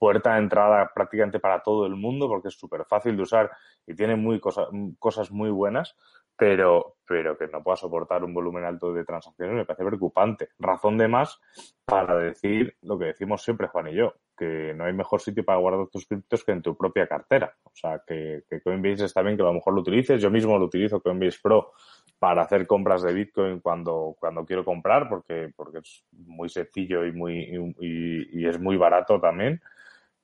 puerta 0.00 0.32
de 0.32 0.40
entrada 0.40 0.90
prácticamente 0.94 1.40
para 1.40 1.62
todo 1.62 1.86
el 1.86 1.94
mundo 1.94 2.26
porque 2.26 2.48
es 2.48 2.54
súper 2.54 2.86
fácil 2.86 3.16
de 3.16 3.22
usar 3.22 3.50
y 3.86 3.94
tiene 3.94 4.16
muy 4.16 4.40
cosas 4.40 5.30
muy 5.30 5.50
buenas, 5.50 5.94
pero, 6.36 6.96
pero 7.06 7.36
que 7.36 7.46
no 7.48 7.62
pueda 7.62 7.76
soportar 7.76 8.24
un 8.24 8.32
volumen 8.32 8.64
alto 8.64 8.94
de 8.94 9.04
transacciones 9.04 9.54
me 9.54 9.66
parece 9.66 9.84
preocupante. 9.84 10.48
Razón 10.58 10.96
de 10.96 11.06
más 11.06 11.38
para 11.84 12.16
decir 12.16 12.78
lo 12.80 12.98
que 12.98 13.06
decimos 13.06 13.42
siempre 13.42 13.68
Juan 13.68 13.88
y 13.88 13.94
yo, 13.94 14.14
que 14.34 14.72
no 14.74 14.84
hay 14.84 14.94
mejor 14.94 15.20
sitio 15.20 15.44
para 15.44 15.58
guardar 15.58 15.88
tus 15.88 16.06
criptos 16.06 16.42
que 16.44 16.52
en 16.52 16.62
tu 16.62 16.74
propia 16.74 17.06
cartera. 17.06 17.54
O 17.64 17.72
sea, 17.74 18.02
que, 18.06 18.44
que 18.48 18.62
Coinbase 18.62 19.04
está 19.04 19.20
bien 19.20 19.36
que 19.36 19.42
a 19.42 19.46
lo 19.46 19.52
mejor 19.52 19.74
lo 19.74 19.82
utilices. 19.82 20.22
Yo 20.22 20.30
mismo 20.30 20.58
lo 20.58 20.64
utilizo 20.64 21.02
Coinbase 21.02 21.40
Pro 21.42 21.72
para 22.20 22.42
hacer 22.42 22.68
compras 22.68 23.02
de 23.02 23.12
Bitcoin 23.12 23.58
cuando, 23.58 24.14
cuando 24.20 24.46
quiero 24.46 24.64
comprar 24.64 25.08
porque, 25.08 25.52
porque 25.56 25.78
es 25.78 26.04
muy 26.12 26.48
sencillo 26.48 27.04
y, 27.04 27.10
muy, 27.10 27.74
y 27.80 28.46
es 28.46 28.60
muy 28.60 28.76
barato 28.76 29.18
también 29.18 29.60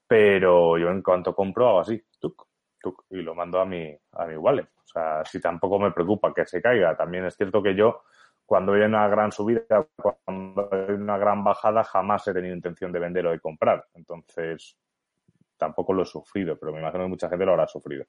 pero 0.06 0.78
yo 0.78 0.90
en 0.90 1.02
cuanto 1.02 1.34
compro 1.34 1.68
hago 1.68 1.80
así, 1.80 2.02
tuk, 2.20 2.46
y 3.10 3.16
lo 3.16 3.34
mando 3.34 3.60
a 3.60 3.64
mi, 3.64 3.96
a 4.12 4.26
mi 4.26 4.36
wallet. 4.36 4.68
O 4.84 4.86
sea, 4.86 5.24
si 5.24 5.40
tampoco 5.40 5.78
me 5.78 5.90
preocupa 5.90 6.32
que 6.32 6.46
se 6.46 6.62
caiga. 6.62 6.96
También 6.96 7.24
es 7.24 7.36
cierto 7.36 7.62
que 7.62 7.74
yo, 7.74 8.02
cuando 8.44 8.72
hay 8.72 8.82
una 8.82 9.08
gran 9.08 9.32
subida, 9.32 9.86
cuando 9.96 10.68
hay 10.70 10.94
una 10.94 11.18
gran 11.18 11.42
bajada, 11.42 11.82
jamás 11.82 12.26
he 12.28 12.32
tenido 12.32 12.54
intención 12.54 12.92
de 12.92 13.00
vender 13.00 13.26
o 13.26 13.32
de 13.32 13.40
comprar. 13.40 13.84
Entonces, 13.94 14.78
tampoco 15.56 15.92
lo 15.92 16.02
he 16.02 16.06
sufrido, 16.06 16.56
pero 16.56 16.72
me 16.72 16.80
imagino 16.80 17.04
que 17.04 17.10
mucha 17.10 17.28
gente 17.28 17.44
lo 17.44 17.52
habrá 17.52 17.66
sufrido. 17.66 18.04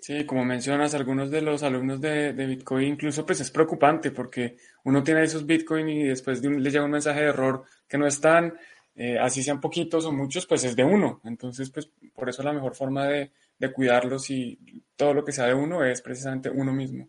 Sí, 0.00 0.24
como 0.24 0.44
mencionas, 0.44 0.94
algunos 0.94 1.30
de 1.30 1.42
los 1.42 1.62
alumnos 1.62 2.00
de, 2.00 2.32
de, 2.32 2.46
Bitcoin 2.46 2.88
incluso 2.88 3.26
pues 3.26 3.40
es 3.40 3.50
preocupante 3.50 4.10
porque 4.10 4.56
uno 4.84 5.02
tiene 5.02 5.22
esos 5.24 5.44
Bitcoin 5.44 5.88
y 5.88 6.04
después 6.04 6.40
de 6.40 6.48
un, 6.48 6.62
le 6.62 6.70
llega 6.70 6.84
un 6.84 6.90
mensaje 6.90 7.20
de 7.20 7.28
error 7.28 7.64
que 7.86 7.98
no 7.98 8.06
están, 8.06 8.54
eh, 8.94 9.18
así 9.18 9.42
sean 9.42 9.60
poquitos 9.60 10.06
o 10.06 10.12
muchos, 10.12 10.46
pues 10.46 10.64
es 10.64 10.74
de 10.74 10.84
uno. 10.84 11.20
Entonces, 11.24 11.70
pues 11.70 11.90
por 12.14 12.28
eso 12.28 12.42
la 12.42 12.52
mejor 12.52 12.74
forma 12.74 13.06
de, 13.06 13.32
cuidarlos 13.74 14.30
y 14.30 14.58
todo 14.96 15.12
lo 15.12 15.22
que 15.22 15.32
sea 15.32 15.46
de 15.46 15.54
uno 15.54 15.84
es 15.84 16.00
precisamente 16.00 16.48
uno 16.48 16.72
mismo. 16.72 17.08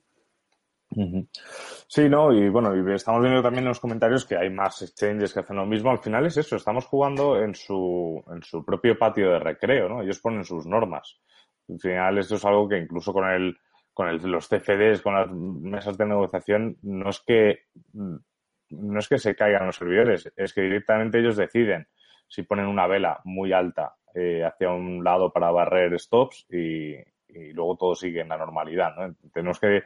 Sí, 1.87 2.09
no, 2.09 2.33
y 2.33 2.49
bueno, 2.49 2.75
y 2.75 2.93
estamos 2.93 3.21
viendo 3.21 3.41
también 3.41 3.63
en 3.63 3.69
los 3.69 3.79
comentarios 3.79 4.25
que 4.25 4.35
hay 4.35 4.49
más 4.49 4.81
exchanges 4.81 5.33
que 5.33 5.39
hacen 5.39 5.55
lo 5.55 5.65
mismo. 5.65 5.89
Al 5.89 5.99
final 5.99 6.25
es 6.25 6.35
eso, 6.35 6.57
estamos 6.57 6.85
jugando 6.85 7.41
en 7.41 7.55
su, 7.55 8.21
en 8.29 8.43
su 8.43 8.65
propio 8.65 8.97
patio 8.97 9.31
de 9.31 9.39
recreo, 9.39 9.87
¿no? 9.87 10.01
Ellos 10.01 10.19
ponen 10.19 10.43
sus 10.43 10.65
normas. 10.65 11.19
Al 11.69 11.79
final 11.79 12.17
esto 12.17 12.35
es 12.35 12.45
algo 12.45 12.67
que 12.67 12.77
incluso 12.77 13.13
con 13.13 13.29
el, 13.29 13.57
con 13.93 14.07
el, 14.07 14.17
los 14.17 14.47
CFDs, 14.47 15.01
con 15.01 15.15
las 15.15 15.31
mesas 15.31 15.97
de 15.97 16.05
negociación, 16.05 16.77
no 16.81 17.09
es 17.09 17.19
que 17.21 17.65
no 18.71 18.99
es 18.99 19.07
que 19.07 19.19
se 19.19 19.35
caigan 19.35 19.65
los 19.65 19.75
servidores, 19.75 20.31
es 20.35 20.53
que 20.53 20.61
directamente 20.61 21.19
ellos 21.19 21.35
deciden 21.35 21.87
si 22.27 22.43
ponen 22.43 22.67
una 22.67 22.87
vela 22.87 23.19
muy 23.25 23.51
alta 23.51 23.95
eh, 24.15 24.43
hacia 24.43 24.69
un 24.69 25.03
lado 25.03 25.31
para 25.31 25.51
barrer 25.51 25.99
stops 25.99 26.45
y, 26.49 26.95
luego 27.53 27.77
todo 27.77 27.95
sigue 27.95 28.21
en 28.21 28.29
la 28.29 28.37
normalidad. 28.37 28.95
¿no? 28.95 29.15
Tenemos 29.33 29.59
que, 29.59 29.83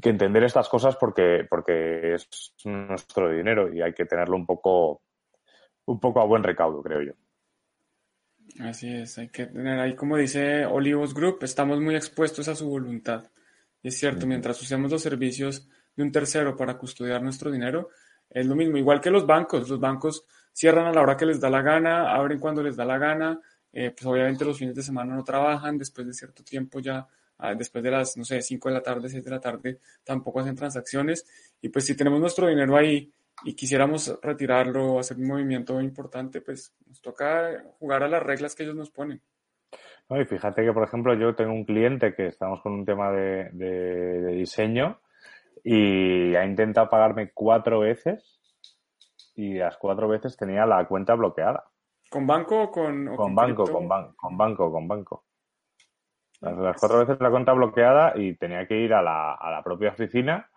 que, 0.00 0.08
entender 0.08 0.42
estas 0.44 0.68
cosas 0.68 0.96
porque, 0.96 1.46
porque 1.48 2.14
es 2.14 2.54
nuestro 2.64 3.30
dinero 3.30 3.72
y 3.72 3.80
hay 3.80 3.92
que 3.92 4.06
tenerlo 4.06 4.36
un 4.36 4.46
poco, 4.46 5.02
un 5.86 6.00
poco 6.00 6.20
a 6.20 6.24
buen 6.24 6.42
recaudo, 6.42 6.82
creo 6.82 7.02
yo. 7.02 7.12
Así 8.60 8.88
es, 8.88 9.18
hay 9.18 9.28
que 9.28 9.46
tener 9.46 9.78
ahí, 9.78 9.94
como 9.94 10.16
dice 10.16 10.64
Olivos 10.64 11.12
Group, 11.12 11.40
estamos 11.42 11.80
muy 11.80 11.94
expuestos 11.94 12.48
a 12.48 12.54
su 12.54 12.68
voluntad. 12.68 13.30
Y 13.82 13.88
es 13.88 13.98
cierto, 13.98 14.26
mientras 14.26 14.60
usemos 14.62 14.90
los 14.90 15.02
servicios 15.02 15.68
de 15.94 16.02
un 16.02 16.10
tercero 16.10 16.56
para 16.56 16.78
custodiar 16.78 17.22
nuestro 17.22 17.50
dinero, 17.50 17.90
es 18.30 18.46
lo 18.46 18.54
mismo, 18.54 18.76
igual 18.76 19.00
que 19.00 19.10
los 19.10 19.26
bancos. 19.26 19.68
Los 19.68 19.78
bancos 19.78 20.24
cierran 20.52 20.86
a 20.86 20.92
la 20.92 21.02
hora 21.02 21.16
que 21.16 21.26
les 21.26 21.38
da 21.38 21.50
la 21.50 21.60
gana, 21.60 22.14
abren 22.14 22.38
cuando 22.38 22.62
les 22.62 22.76
da 22.76 22.84
la 22.84 22.98
gana, 22.98 23.38
eh, 23.72 23.90
pues 23.90 24.06
obviamente 24.06 24.44
los 24.44 24.58
fines 24.58 24.74
de 24.74 24.82
semana 24.82 25.14
no 25.14 25.22
trabajan, 25.22 25.76
después 25.76 26.06
de 26.06 26.14
cierto 26.14 26.42
tiempo 26.42 26.80
ya, 26.80 27.06
ah, 27.38 27.54
después 27.54 27.84
de 27.84 27.90
las, 27.90 28.16
no 28.16 28.24
sé, 28.24 28.40
5 28.40 28.70
de 28.70 28.74
la 28.74 28.82
tarde, 28.82 29.08
6 29.08 29.22
de 29.22 29.30
la 29.30 29.40
tarde, 29.40 29.80
tampoco 30.02 30.40
hacen 30.40 30.56
transacciones. 30.56 31.26
Y 31.60 31.68
pues 31.68 31.84
si 31.84 31.94
tenemos 31.94 32.20
nuestro 32.20 32.48
dinero 32.48 32.76
ahí 32.76 33.12
y 33.44 33.54
quisiéramos 33.54 34.18
retirarlo 34.22 34.94
o 34.94 34.98
hacer 34.98 35.16
un 35.18 35.28
movimiento 35.28 35.80
importante, 35.80 36.40
pues 36.40 36.74
nos 36.86 37.00
toca 37.00 37.64
jugar 37.78 38.02
a 38.02 38.08
las 38.08 38.22
reglas 38.22 38.54
que 38.54 38.62
ellos 38.62 38.76
nos 38.76 38.90
ponen. 38.90 39.20
y 40.10 40.24
fíjate 40.24 40.64
que, 40.64 40.72
por 40.72 40.84
ejemplo, 40.84 41.14
yo 41.14 41.34
tengo 41.34 41.52
un 41.52 41.64
cliente 41.64 42.14
que 42.14 42.28
estamos 42.28 42.60
con 42.62 42.72
un 42.72 42.84
tema 42.84 43.10
de, 43.12 43.50
de 43.52 44.32
diseño 44.32 45.00
y 45.62 46.34
ha 46.34 46.44
intentado 46.44 46.88
pagarme 46.88 47.32
cuatro 47.32 47.80
veces 47.80 48.40
y 49.34 49.54
las 49.54 49.76
cuatro 49.76 50.08
veces 50.08 50.36
tenía 50.36 50.64
la 50.64 50.86
cuenta 50.86 51.14
bloqueada. 51.14 51.64
¿Con 52.10 52.26
banco 52.26 52.62
o 52.62 52.70
con.? 52.70 53.16
con, 53.16 53.34
banco, 53.34 53.64
con, 53.64 53.88
con 54.16 54.36
banco, 54.38 54.70
con 54.70 54.88
banco. 54.88 55.24
Las, 56.40 56.78
cuatro 56.78 56.98
veces 56.98 57.20
la 57.20 57.30
cuenta 57.30 57.52
bloqueada 57.52 58.12
y 58.16 58.34
tenía 58.34 58.66
que 58.66 58.76
ir 58.76 58.94
a 58.94 59.02
la, 59.02 59.34
a 59.34 59.50
la 59.50 59.62
propia 59.62 59.90
oficina 59.90 60.48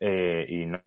eh, 0.00 0.46
y, 0.48 0.66
no, 0.66 0.80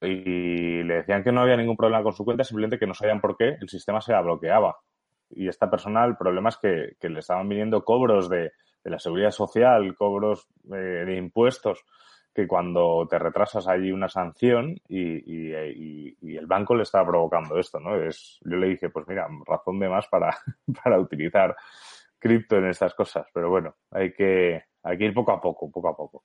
y 0.00 0.82
le 0.82 0.94
decían 0.94 1.22
que 1.22 1.32
no 1.32 1.42
había 1.42 1.56
ningún 1.56 1.76
problema 1.76 2.02
con 2.02 2.12
su 2.12 2.24
cuenta, 2.24 2.44
simplemente 2.44 2.78
que 2.78 2.86
no 2.86 2.94
sabían 2.94 3.20
por 3.20 3.36
qué 3.36 3.56
el 3.60 3.68
sistema 3.68 4.00
se 4.00 4.12
la 4.12 4.20
bloqueaba. 4.20 4.76
Y 5.30 5.48
esta 5.48 5.70
persona, 5.70 6.04
el 6.04 6.16
problema 6.16 6.48
es 6.48 6.56
que, 6.56 7.08
le 7.08 7.18
estaban 7.18 7.48
viniendo 7.48 7.84
cobros 7.84 8.28
de, 8.28 8.52
de 8.84 8.90
la 8.90 8.98
seguridad 8.98 9.30
social, 9.30 9.94
cobros 9.96 10.48
eh, 10.72 11.04
de 11.06 11.16
impuestos 11.16 11.84
que 12.38 12.46
cuando 12.46 13.04
te 13.10 13.18
retrasas 13.18 13.66
allí 13.66 13.90
una 13.90 14.08
sanción 14.08 14.76
y, 14.88 15.42
el 16.36 16.46
banco 16.46 16.76
le 16.76 16.84
está 16.84 17.04
provocando 17.04 17.58
esto, 17.58 17.80
¿no? 17.80 17.96
Es, 17.96 18.38
yo 18.42 18.56
le 18.56 18.68
dije, 18.68 18.90
pues 18.90 19.08
mira, 19.08 19.26
razón 19.44 19.80
de 19.80 19.88
más 19.88 20.06
para, 20.06 20.30
para 20.84 21.00
utilizar 21.00 21.56
cripto 22.16 22.56
en 22.56 22.66
estas 22.66 22.94
cosas, 22.94 23.26
pero 23.34 23.50
bueno, 23.50 23.74
hay 23.90 24.12
que, 24.12 24.62
hay 24.84 24.98
que 24.98 25.04
ir 25.06 25.14
poco 25.14 25.32
a 25.32 25.40
poco, 25.40 25.68
poco 25.68 25.88
a 25.88 25.96
poco. 25.96 26.24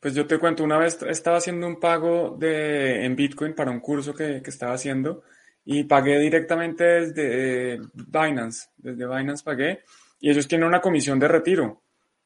Pues 0.00 0.14
yo 0.14 0.26
te 0.26 0.38
cuento, 0.38 0.64
una 0.64 0.78
vez 0.78 1.00
estaba 1.02 1.36
haciendo 1.36 1.66
un 1.66 1.78
pago 1.78 2.34
de, 2.38 3.04
en 3.04 3.14
Bitcoin 3.14 3.54
para 3.54 3.70
un 3.70 3.80
curso 3.80 4.14
que, 4.14 4.40
que 4.42 4.50
estaba 4.50 4.72
haciendo 4.72 5.22
y 5.64 5.84
pagué 5.84 6.18
directamente 6.18 6.84
desde 6.84 7.80
Binance, 7.92 8.70
desde 8.78 9.06
Binance 9.06 9.44
pagué 9.44 9.84
y 10.18 10.30
ellos 10.30 10.48
tienen 10.48 10.66
una 10.68 10.80
comisión 10.80 11.18
de 11.18 11.28
retiro 11.28 11.82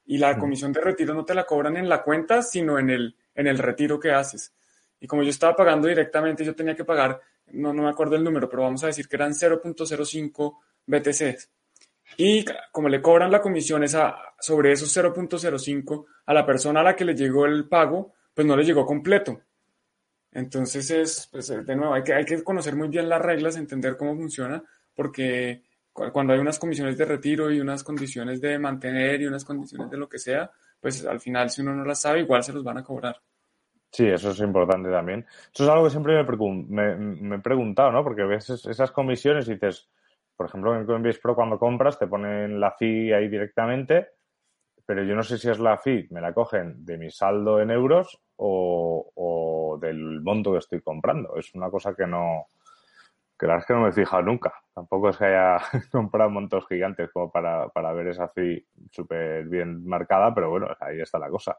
y 0.06 0.18
la 0.18 0.38
comisión 0.38 0.72
de 0.72 0.80
retiro 0.80 1.14
no 1.14 1.24
te 1.24 1.34
la 1.34 1.44
cobran 1.44 1.76
en 1.76 1.88
la 1.88 2.02
cuenta, 2.02 2.42
sino 2.42 2.78
en 2.78 2.90
el, 2.90 3.16
en 3.34 3.46
el 3.46 3.58
retiro 3.58 3.98
que 3.98 4.12
haces. 4.12 4.52
Y 5.00 5.06
como 5.06 5.22
yo 5.22 5.30
estaba 5.30 5.56
pagando 5.56 5.88
directamente, 5.88 6.44
yo 6.44 6.54
tenía 6.54 6.76
que 6.76 6.84
pagar, 6.84 7.20
no, 7.52 7.72
no 7.72 7.82
me 7.82 7.88
acuerdo 7.88 8.16
el 8.16 8.24
número, 8.24 8.48
pero 8.48 8.62
vamos 8.62 8.84
a 8.84 8.88
decir 8.88 9.08
que 9.08 9.16
eran 9.16 9.32
0.05 9.32 10.58
BTC. 10.86 11.48
Y 12.16 12.44
como 12.70 12.88
le 12.88 13.02
cobran 13.02 13.30
la 13.30 13.40
comisión 13.40 13.82
esa, 13.82 14.16
sobre 14.38 14.72
esos 14.72 14.94
0.05 14.96 16.04
a 16.26 16.34
la 16.34 16.46
persona 16.46 16.80
a 16.80 16.84
la 16.84 16.96
que 16.96 17.04
le 17.04 17.14
llegó 17.14 17.46
el 17.46 17.68
pago, 17.68 18.14
pues 18.32 18.46
no 18.46 18.56
le 18.56 18.64
llegó 18.64 18.86
completo. 18.86 19.40
Entonces 20.32 20.90
es, 20.90 21.28
pues 21.30 21.48
de 21.48 21.76
nuevo, 21.76 21.94
hay 21.94 22.02
que, 22.02 22.12
hay 22.12 22.24
que 22.24 22.42
conocer 22.42 22.74
muy 22.74 22.88
bien 22.88 23.08
las 23.08 23.22
reglas, 23.22 23.56
entender 23.56 23.96
cómo 23.96 24.16
funciona, 24.16 24.62
porque 24.94 25.62
cuando 25.92 26.32
hay 26.32 26.40
unas 26.40 26.58
comisiones 26.58 26.98
de 26.98 27.04
retiro 27.04 27.52
y 27.52 27.60
unas 27.60 27.84
condiciones 27.84 28.40
de 28.40 28.58
mantener 28.58 29.20
y 29.20 29.26
unas 29.26 29.44
condiciones 29.44 29.88
de 29.90 29.96
lo 29.96 30.08
que 30.08 30.18
sea, 30.18 30.50
pues 30.80 31.06
al 31.06 31.20
final 31.20 31.50
si 31.50 31.62
uno 31.62 31.74
no 31.74 31.84
las 31.84 32.00
sabe, 32.00 32.20
igual 32.20 32.42
se 32.42 32.52
los 32.52 32.64
van 32.64 32.78
a 32.78 32.82
cobrar. 32.82 33.20
Sí, 33.92 34.08
eso 34.08 34.32
es 34.32 34.40
importante 34.40 34.90
también. 34.90 35.24
Eso 35.54 35.62
es 35.62 35.70
algo 35.70 35.84
que 35.84 35.90
siempre 35.90 36.20
me, 36.24 37.36
he 37.36 37.38
preguntado, 37.38 37.92
¿no? 37.92 38.02
Porque 38.02 38.24
ves 38.24 38.50
esas 38.50 38.90
comisiones 38.90 39.46
y 39.46 39.54
dices, 39.54 39.88
por 40.36 40.46
ejemplo, 40.46 40.76
en 40.76 40.86
Coinbase 40.86 41.20
Pro 41.20 41.34
cuando 41.34 41.58
compras 41.58 41.98
te 41.98 42.06
ponen 42.06 42.60
la 42.60 42.72
fee 42.72 43.12
ahí 43.12 43.28
directamente, 43.28 44.08
pero 44.86 45.02
yo 45.02 45.14
no 45.14 45.22
sé 45.22 45.38
si 45.38 45.48
es 45.48 45.58
la 45.58 45.78
fee, 45.78 46.08
me 46.10 46.20
la 46.20 46.34
cogen 46.34 46.84
de 46.84 46.98
mi 46.98 47.10
saldo 47.10 47.60
en 47.60 47.70
euros 47.70 48.20
o, 48.36 49.78
del 49.80 50.20
monto 50.20 50.52
que 50.52 50.58
estoy 50.58 50.80
comprando. 50.80 51.36
Es 51.36 51.54
una 51.54 51.70
cosa 51.70 51.94
que 51.94 52.06
no, 52.06 52.46
que 53.38 53.46
la 53.46 53.54
verdad 53.54 53.62
es 53.62 53.66
que 53.66 53.74
no 53.74 53.80
me 53.80 53.88
he 53.88 53.92
fijado 53.92 54.22
nunca. 54.22 54.54
Tampoco 54.74 55.10
es 55.10 55.16
que 55.16 55.24
haya 55.26 55.58
comprado 55.92 56.30
montos 56.30 56.66
gigantes 56.68 57.10
como 57.12 57.30
para, 57.30 57.68
para 57.68 57.92
ver 57.92 58.08
esa 58.08 58.28
fee 58.28 58.66
súper 58.90 59.46
bien 59.46 59.86
marcada, 59.86 60.34
pero 60.34 60.50
bueno, 60.50 60.68
ahí 60.80 61.00
está 61.00 61.18
la 61.18 61.28
cosa. 61.28 61.58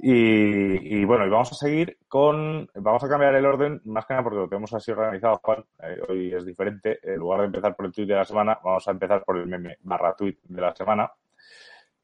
Y, 0.00 1.04
bueno, 1.04 1.26
y 1.26 1.30
vamos 1.30 1.52
a 1.52 1.54
seguir 1.54 1.98
con, 2.08 2.68
vamos 2.74 3.04
a 3.04 3.08
cambiar 3.08 3.34
el 3.34 3.46
orden, 3.46 3.80
más 3.84 4.06
que 4.06 4.14
nada 4.14 4.24
porque 4.24 4.38
lo 4.38 4.48
tenemos 4.48 4.72
así 4.74 4.90
organizado, 4.90 5.40
Juan, 5.42 5.64
eh, 5.82 6.00
hoy 6.08 6.34
es 6.34 6.44
diferente, 6.44 6.98
en 7.02 7.16
lugar 7.16 7.40
de 7.40 7.46
empezar 7.46 7.76
por 7.76 7.86
el 7.86 7.92
tweet 7.92 8.06
de 8.06 8.16
la 8.16 8.24
semana, 8.24 8.58
vamos 8.62 8.86
a 8.88 8.90
empezar 8.90 9.24
por 9.24 9.38
el 9.38 9.46
meme 9.46 9.78
barra 9.82 10.16
tweet 10.16 10.38
de 10.42 10.60
la 10.60 10.74
semana. 10.74 11.10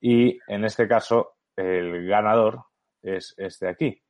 Y 0.01 0.39
en 0.47 0.65
este 0.65 0.87
caso, 0.87 1.35
el 1.57 2.07
ganador 2.07 2.63
es 3.03 3.35
este 3.37 3.69
aquí, 3.69 4.01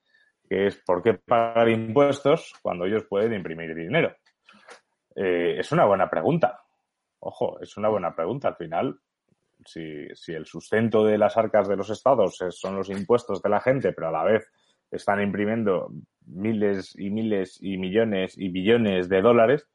que 0.48 0.66
es 0.66 0.76
¿por 0.76 1.02
qué 1.02 1.14
pagar 1.14 1.68
impuestos 1.68 2.52
cuando 2.62 2.84
ellos 2.84 3.04
pueden 3.08 3.32
imprimir 3.32 3.74
dinero? 3.74 4.14
Eh, 5.16 5.56
es 5.58 5.72
una 5.72 5.86
buena 5.86 6.08
pregunta. 6.08 6.60
Ojo, 7.20 7.58
es 7.60 7.76
una 7.76 7.88
buena 7.88 8.14
pregunta. 8.14 8.48
Al 8.48 8.56
final, 8.56 8.98
si, 9.64 10.08
si, 10.14 10.32
el 10.32 10.46
sustento 10.46 11.04
de 11.04 11.18
las 11.18 11.36
arcas 11.36 11.68
de 11.68 11.76
los 11.76 11.90
estados 11.90 12.38
son 12.50 12.76
los 12.76 12.90
impuestos 12.90 13.42
de 13.42 13.48
la 13.48 13.60
gente, 13.60 13.92
pero 13.92 14.08
a 14.08 14.12
la 14.12 14.24
vez 14.24 14.50
están 14.90 15.20
imprimiendo 15.20 15.90
miles 16.26 16.94
y 16.98 17.10
miles 17.10 17.58
y 17.60 17.78
millones 17.78 18.36
y 18.36 18.48
billones 18.48 19.08
de 19.08 19.22
dólares, 19.22 19.66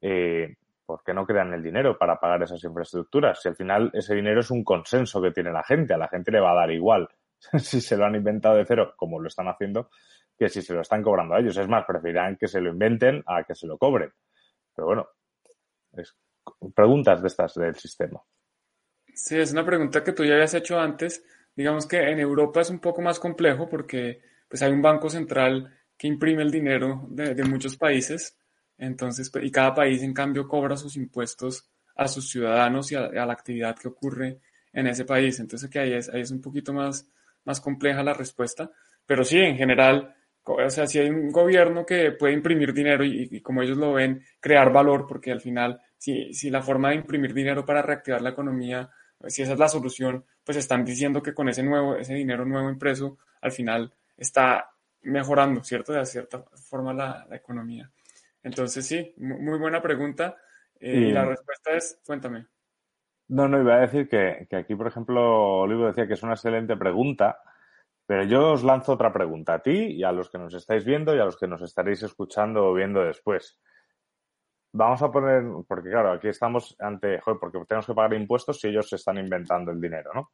eh, 0.00 0.56
¿por 0.86 1.02
qué 1.02 1.14
no 1.14 1.26
crean 1.26 1.52
el 1.54 1.62
dinero 1.62 1.98
para 1.98 2.18
pagar 2.18 2.42
esas 2.42 2.62
infraestructuras? 2.64 3.40
Si 3.40 3.48
al 3.48 3.56
final 3.56 3.90
ese 3.92 4.14
dinero 4.14 4.40
es 4.40 4.50
un 4.50 4.64
consenso 4.64 5.20
que 5.22 5.30
tiene 5.30 5.52
la 5.52 5.62
gente, 5.62 5.94
a 5.94 5.98
la 5.98 6.08
gente 6.08 6.30
le 6.30 6.40
va 6.40 6.52
a 6.52 6.60
dar 6.60 6.70
igual 6.70 7.08
si 7.58 7.80
se 7.80 7.96
lo 7.96 8.06
han 8.06 8.14
inventado 8.14 8.56
de 8.56 8.64
cero, 8.64 8.94
como 8.96 9.20
lo 9.20 9.28
están 9.28 9.48
haciendo, 9.48 9.90
que 10.38 10.48
si 10.48 10.62
se 10.62 10.74
lo 10.74 10.80
están 10.80 11.02
cobrando 11.02 11.34
a 11.34 11.40
ellos. 11.40 11.56
Es 11.56 11.68
más, 11.68 11.84
preferirán 11.86 12.36
que 12.36 12.48
se 12.48 12.60
lo 12.60 12.70
inventen 12.70 13.22
a 13.26 13.44
que 13.44 13.54
se 13.54 13.66
lo 13.66 13.78
cobren. 13.78 14.12
Pero 14.74 14.86
bueno, 14.86 15.08
es 15.92 16.16
preguntas 16.74 17.22
de 17.22 17.28
estas 17.28 17.54
del 17.54 17.74
sistema. 17.76 18.20
Sí, 19.14 19.36
es 19.38 19.52
una 19.52 19.64
pregunta 19.64 20.02
que 20.02 20.12
tú 20.12 20.24
ya 20.24 20.34
habías 20.34 20.54
hecho 20.54 20.78
antes. 20.78 21.24
Digamos 21.54 21.86
que 21.86 21.98
en 21.98 22.18
Europa 22.18 22.60
es 22.60 22.70
un 22.70 22.80
poco 22.80 23.00
más 23.00 23.20
complejo 23.20 23.68
porque 23.68 24.20
pues 24.48 24.60
hay 24.62 24.72
un 24.72 24.82
banco 24.82 25.08
central 25.08 25.72
que 25.96 26.08
imprime 26.08 26.42
el 26.42 26.50
dinero 26.50 27.06
de, 27.10 27.42
muchos 27.44 27.76
países. 27.76 28.36
Entonces, 28.76 29.30
y 29.40 29.50
cada 29.50 29.72
país 29.74 30.02
en 30.02 30.12
cambio 30.12 30.48
cobra 30.48 30.76
sus 30.76 30.96
impuestos 30.96 31.70
a 31.96 32.08
sus 32.08 32.28
ciudadanos 32.28 32.90
y 32.90 32.96
a, 32.96 33.08
la 33.08 33.32
actividad 33.32 33.76
que 33.76 33.88
ocurre 33.88 34.40
en 34.72 34.88
ese 34.88 35.04
país. 35.04 35.38
Entonces, 35.38 35.70
que 35.70 35.78
ahí 35.78 35.92
es, 35.92 36.08
ahí 36.08 36.22
es 36.22 36.32
un 36.32 36.40
poquito 36.40 36.72
más, 36.72 37.08
más 37.44 37.60
compleja 37.60 38.02
la 38.02 38.14
respuesta. 38.14 38.70
Pero 39.06 39.24
sí, 39.24 39.38
en 39.38 39.56
general, 39.56 40.12
o 40.42 40.70
sea, 40.70 40.88
si 40.88 40.98
hay 40.98 41.08
un 41.08 41.30
gobierno 41.30 41.86
que 41.86 42.10
puede 42.12 42.34
imprimir 42.34 42.72
dinero 42.72 43.04
y, 43.04 43.40
como 43.42 43.62
ellos 43.62 43.78
lo 43.78 43.92
ven, 43.92 44.22
crear 44.40 44.72
valor, 44.72 45.06
porque 45.06 45.30
al 45.30 45.40
final, 45.40 45.80
si, 45.96 46.34
si 46.34 46.50
la 46.50 46.62
forma 46.62 46.90
de 46.90 46.96
imprimir 46.96 47.32
dinero 47.32 47.64
para 47.64 47.80
reactivar 47.80 48.20
la 48.20 48.30
economía, 48.30 48.90
si 49.26 49.42
esa 49.42 49.54
es 49.54 49.58
la 49.58 49.68
solución, 49.68 50.24
pues 50.44 50.58
están 50.58 50.84
diciendo 50.84 51.22
que 51.22 51.34
con 51.34 51.48
ese 51.48 51.62
nuevo, 51.62 51.96
ese 51.96 52.14
dinero 52.14 52.44
nuevo 52.44 52.68
impreso, 52.68 53.18
al 53.40 53.52
final 53.52 53.92
está 54.16 54.70
mejorando, 55.02 55.62
¿cierto? 55.62 55.92
De 55.92 56.04
cierta 56.06 56.42
forma 56.68 56.92
la, 56.92 57.26
la 57.28 57.36
economía. 57.36 57.90
Entonces, 58.42 58.86
sí, 58.86 59.14
muy 59.16 59.58
buena 59.58 59.80
pregunta. 59.80 60.36
Eh, 60.78 60.96
y 61.08 61.12
la 61.12 61.24
respuesta 61.24 61.72
es, 61.72 62.00
cuéntame. 62.06 62.46
No, 63.28 63.48
no, 63.48 63.60
iba 63.60 63.76
a 63.76 63.80
decir 63.80 64.08
que, 64.08 64.46
que 64.50 64.56
aquí, 64.56 64.74
por 64.74 64.86
ejemplo, 64.86 65.60
Olivo 65.60 65.86
decía 65.86 66.06
que 66.06 66.14
es 66.14 66.22
una 66.22 66.34
excelente 66.34 66.76
pregunta 66.76 67.38
pero 68.06 68.24
yo 68.24 68.52
os 68.52 68.62
lanzo 68.62 68.92
otra 68.92 69.12
pregunta 69.12 69.54
a 69.54 69.62
ti 69.62 69.70
y 69.70 70.04
a 70.04 70.12
los 70.12 70.28
que 70.28 70.38
nos 70.38 70.52
estáis 70.54 70.84
viendo 70.84 71.14
y 71.14 71.18
a 71.18 71.24
los 71.24 71.38
que 71.38 71.46
nos 71.46 71.62
estaréis 71.62 72.02
escuchando 72.02 72.66
o 72.66 72.74
viendo 72.74 73.02
después. 73.02 73.58
Vamos 74.76 75.02
a 75.02 75.10
poner, 75.10 75.44
porque 75.66 75.90
claro, 75.90 76.12
aquí 76.12 76.28
estamos 76.28 76.76
ante, 76.78 77.20
joder, 77.20 77.38
porque 77.40 77.58
tenemos 77.66 77.86
que 77.86 77.94
pagar 77.94 78.14
impuestos 78.14 78.60
si 78.60 78.68
ellos 78.68 78.88
se 78.88 78.96
están 78.96 79.18
inventando 79.18 79.70
el 79.70 79.80
dinero, 79.80 80.10
¿no? 80.12 80.30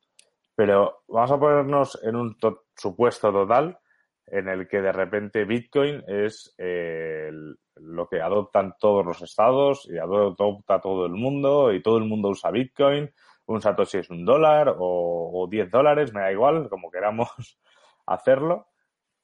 Pero 0.54 1.02
vamos 1.09 1.30
a 1.30 1.38
ponernos 1.38 2.02
en 2.02 2.16
un 2.16 2.37
supuesto 2.75 3.32
total 3.32 3.78
en 4.26 4.49
el 4.49 4.68
que 4.68 4.80
de 4.80 4.92
repente 4.92 5.44
Bitcoin 5.44 6.02
es 6.06 6.54
eh, 6.59 7.30
lo 7.76 8.09
que 8.09 8.20
adoptan 8.20 8.75
todos 8.78 9.04
los 9.04 9.23
estados 9.23 9.88
y 9.90 9.99
adopta 9.99 10.80
todo 10.80 11.06
el 11.06 11.12
mundo 11.12 11.73
y 11.73 11.82
todo 11.82 11.99
el 11.99 12.04
mundo 12.04 12.28
usa 12.28 12.50
Bitcoin 12.50 13.11
un 13.50 13.61
Satoshi 13.61 13.99
es 13.99 14.11
un 14.11 14.25
dólar 14.25 14.76
o, 14.78 15.49
10 15.50 15.70
dólares, 15.70 16.12
me 16.12 16.20
da 16.20 16.30
igual, 16.30 16.68
como 16.68 16.90
queramos 16.90 17.28
hacerlo. 18.06 18.68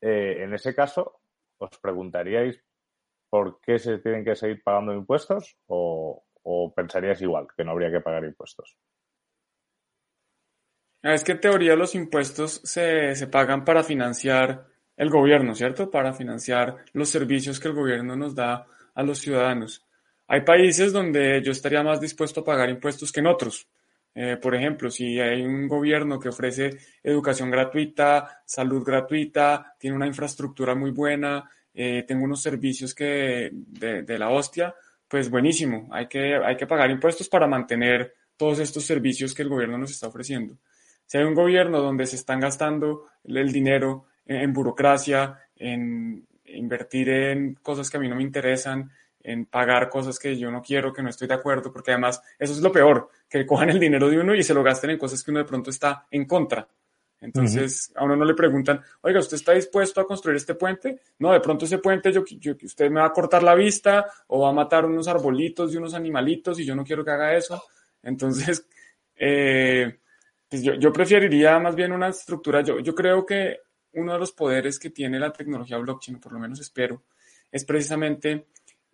Eh, 0.01 0.39
en 0.43 0.53
ese 0.53 0.75
caso, 0.75 1.21
os 1.59 1.79
preguntaríais 1.79 2.61
por 3.29 3.61
qué 3.61 3.79
se 3.79 3.99
tienen 3.99 4.25
que 4.25 4.37
seguir 4.37 4.63
pagando 4.63 4.93
impuestos 4.93 5.57
o, 5.67 6.23
pensaríais 6.75 7.21
igual, 7.23 7.47
que 7.57 7.65
no 7.65 7.73
habría 7.73 7.91
que 7.91 8.01
pagar 8.01 8.25
impuestos. 8.25 8.77
Ah, 11.03 11.15
es 11.15 11.25
que 11.25 11.33
en 11.33 11.41
teoría 11.41 11.77
los 11.77 11.95
impuestos 11.95 12.61
se, 12.65 13.15
se 13.15 13.27
pagan 13.27 13.65
para 13.65 13.83
financiar 13.83 14.67
el 14.97 15.11
gobierno, 15.11 15.55
¿cierto? 15.55 15.91
Para 15.91 16.13
financiar 16.13 16.77
los 16.93 17.09
servicios 17.09 17.61
que 17.61 17.69
el 17.69 17.75
gobierno 17.75 18.17
nos 18.17 18.35
da 18.35 18.67
a 18.95 19.03
los 19.03 19.19
ciudadanos. 19.19 19.85
Hay 20.29 20.41
países 20.41 20.93
donde 20.93 21.41
yo 21.43 21.53
estaría 21.53 21.83
más 21.83 22.01
dispuesto 22.01 22.41
a 22.41 22.45
pagar 22.45 22.69
impuestos 22.69 23.13
que 23.13 23.21
en 23.21 23.27
otros. 23.27 23.69
Eh, 24.15 24.39
por 24.39 24.55
ejemplo, 24.55 24.91
si 24.91 25.21
hay 25.21 25.43
un 25.43 25.69
gobierno 25.69 26.19
que 26.19 26.31
ofrece 26.31 26.79
educación 27.03 27.51
gratuita, 27.51 28.43
salud 28.47 28.83
gratuita, 28.83 29.75
tiene 29.79 29.95
una 29.95 30.07
infraestructura 30.07 30.75
muy 30.75 30.91
buena, 30.91 31.49
eh, 31.79 32.05
tengo 32.09 32.25
unos 32.25 32.41
servicios 32.41 32.95
que 32.95 33.51
de, 33.53 34.19
la 34.19 34.31
hostia, 34.31 34.75
pues 35.07 35.29
buenísimo, 35.29 35.89
hay 35.93 36.07
que, 36.09 36.35
hay 36.35 36.57
que 36.57 36.67
pagar 36.67 36.91
impuestos 36.91 37.29
para 37.29 37.47
mantener 37.47 38.15
todos 38.35 38.61
estos 38.61 38.85
servicios 38.85 39.35
que 39.35 39.43
el 39.43 39.51
gobierno 39.51 39.77
nos 39.77 39.91
está 39.91 40.09
ofreciendo. 40.09 40.57
Si 41.05 41.19
hay 41.19 41.25
un 41.25 41.35
gobierno 41.35 41.83
donde 41.83 42.07
se 42.07 42.17
están 42.17 42.41
gastando 42.41 43.05
el 43.25 43.53
dinero 43.53 44.07
en 44.25 44.55
burocracia, 44.55 45.39
en 45.55 46.27
invertir 46.47 47.11
en 47.11 47.55
cosas 47.57 47.91
que 47.91 47.99
a 47.99 48.01
mí 48.01 48.09
no 48.09 48.17
me 48.17 48.23
interesan, 48.23 48.91
en 49.23 49.45
pagar 49.45 49.91
cosas 49.91 50.19
que 50.19 50.39
yo 50.39 50.51
no 50.51 50.63
quiero, 50.63 50.95
que 50.95 51.03
no 51.03 51.11
estoy 51.11 51.29
de 51.29 51.35
acuerdo, 51.35 51.71
porque 51.71 51.91
además 51.91 52.23
eso 52.39 52.55
es 52.55 52.61
lo 52.61 52.73
peor, 52.73 53.11
que 53.29 53.45
cojan 53.45 53.69
el 53.69 53.79
dinero 53.79 54.09
de 54.09 54.19
uno 54.19 54.35
y 54.35 54.43
se 54.43 54.55
lo 54.55 54.63
gasten 54.63 54.91
en 54.91 54.99
cosas 54.99 55.23
que 55.23 55.31
uno 55.31 55.41
de 55.41 55.47
pronto 55.47 55.69
está 55.69 56.07
en 56.11 56.25
contra. 56.25 56.67
Entonces, 57.21 57.93
a 57.97 58.05
uno 58.05 58.15
no 58.15 58.25
le 58.25 58.35
preguntan, 58.35 58.81
oiga, 59.01 59.21
¿usted 59.21 59.37
está 59.37 59.53
dispuesto 59.53 60.01
a 60.01 60.07
construir 60.07 60.37
este 60.37 60.55
puente? 60.55 61.01
No, 61.19 61.33
de 61.33 61.41
pronto 61.41 61.65
ese 61.65 61.79
puente, 61.79 62.13
yo, 62.13 62.25
yo, 62.27 62.55
usted 62.63 62.91
me 62.91 63.01
va 63.01 63.07
a 63.07 63.13
cortar 63.13 63.43
la 63.43 63.55
vista 63.55 64.07
o 64.29 64.41
va 64.41 64.51
a 64.51 64.53
matar 64.53 64.85
unos 64.85 65.09
arbolitos 65.09 65.73
y 65.73 65.79
unos 65.79 65.95
animalitos 65.95 66.61
y 66.61 66.65
yo 66.65 66.77
no 66.77 66.85
quiero 66.85 67.05
que 67.05 67.11
haga 67.11 67.35
eso. 67.35 67.63
Entonces, 68.03 68.67
eh, 69.17 69.99
pues 70.49 70.63
yo, 70.63 70.75
yo, 70.75 70.93
preferiría 70.93 71.59
más 71.59 71.75
bien 71.75 71.93
una 71.93 72.09
estructura, 72.09 72.63
yo, 72.63 72.81
yo 72.81 72.95
creo 72.95 73.25
que 73.25 73.61
uno 73.93 74.13
de 74.13 74.19
los 74.19 74.33
poderes 74.33 74.79
que 74.79 74.91
tiene 74.91 75.19
la 75.19 75.33
tecnología 75.33 75.79
blockchain, 75.79 76.21
por 76.21 76.33
lo 76.33 76.39
menos 76.39 76.61
espero, 76.61 77.05
es 77.51 77.65
precisamente 77.65 78.49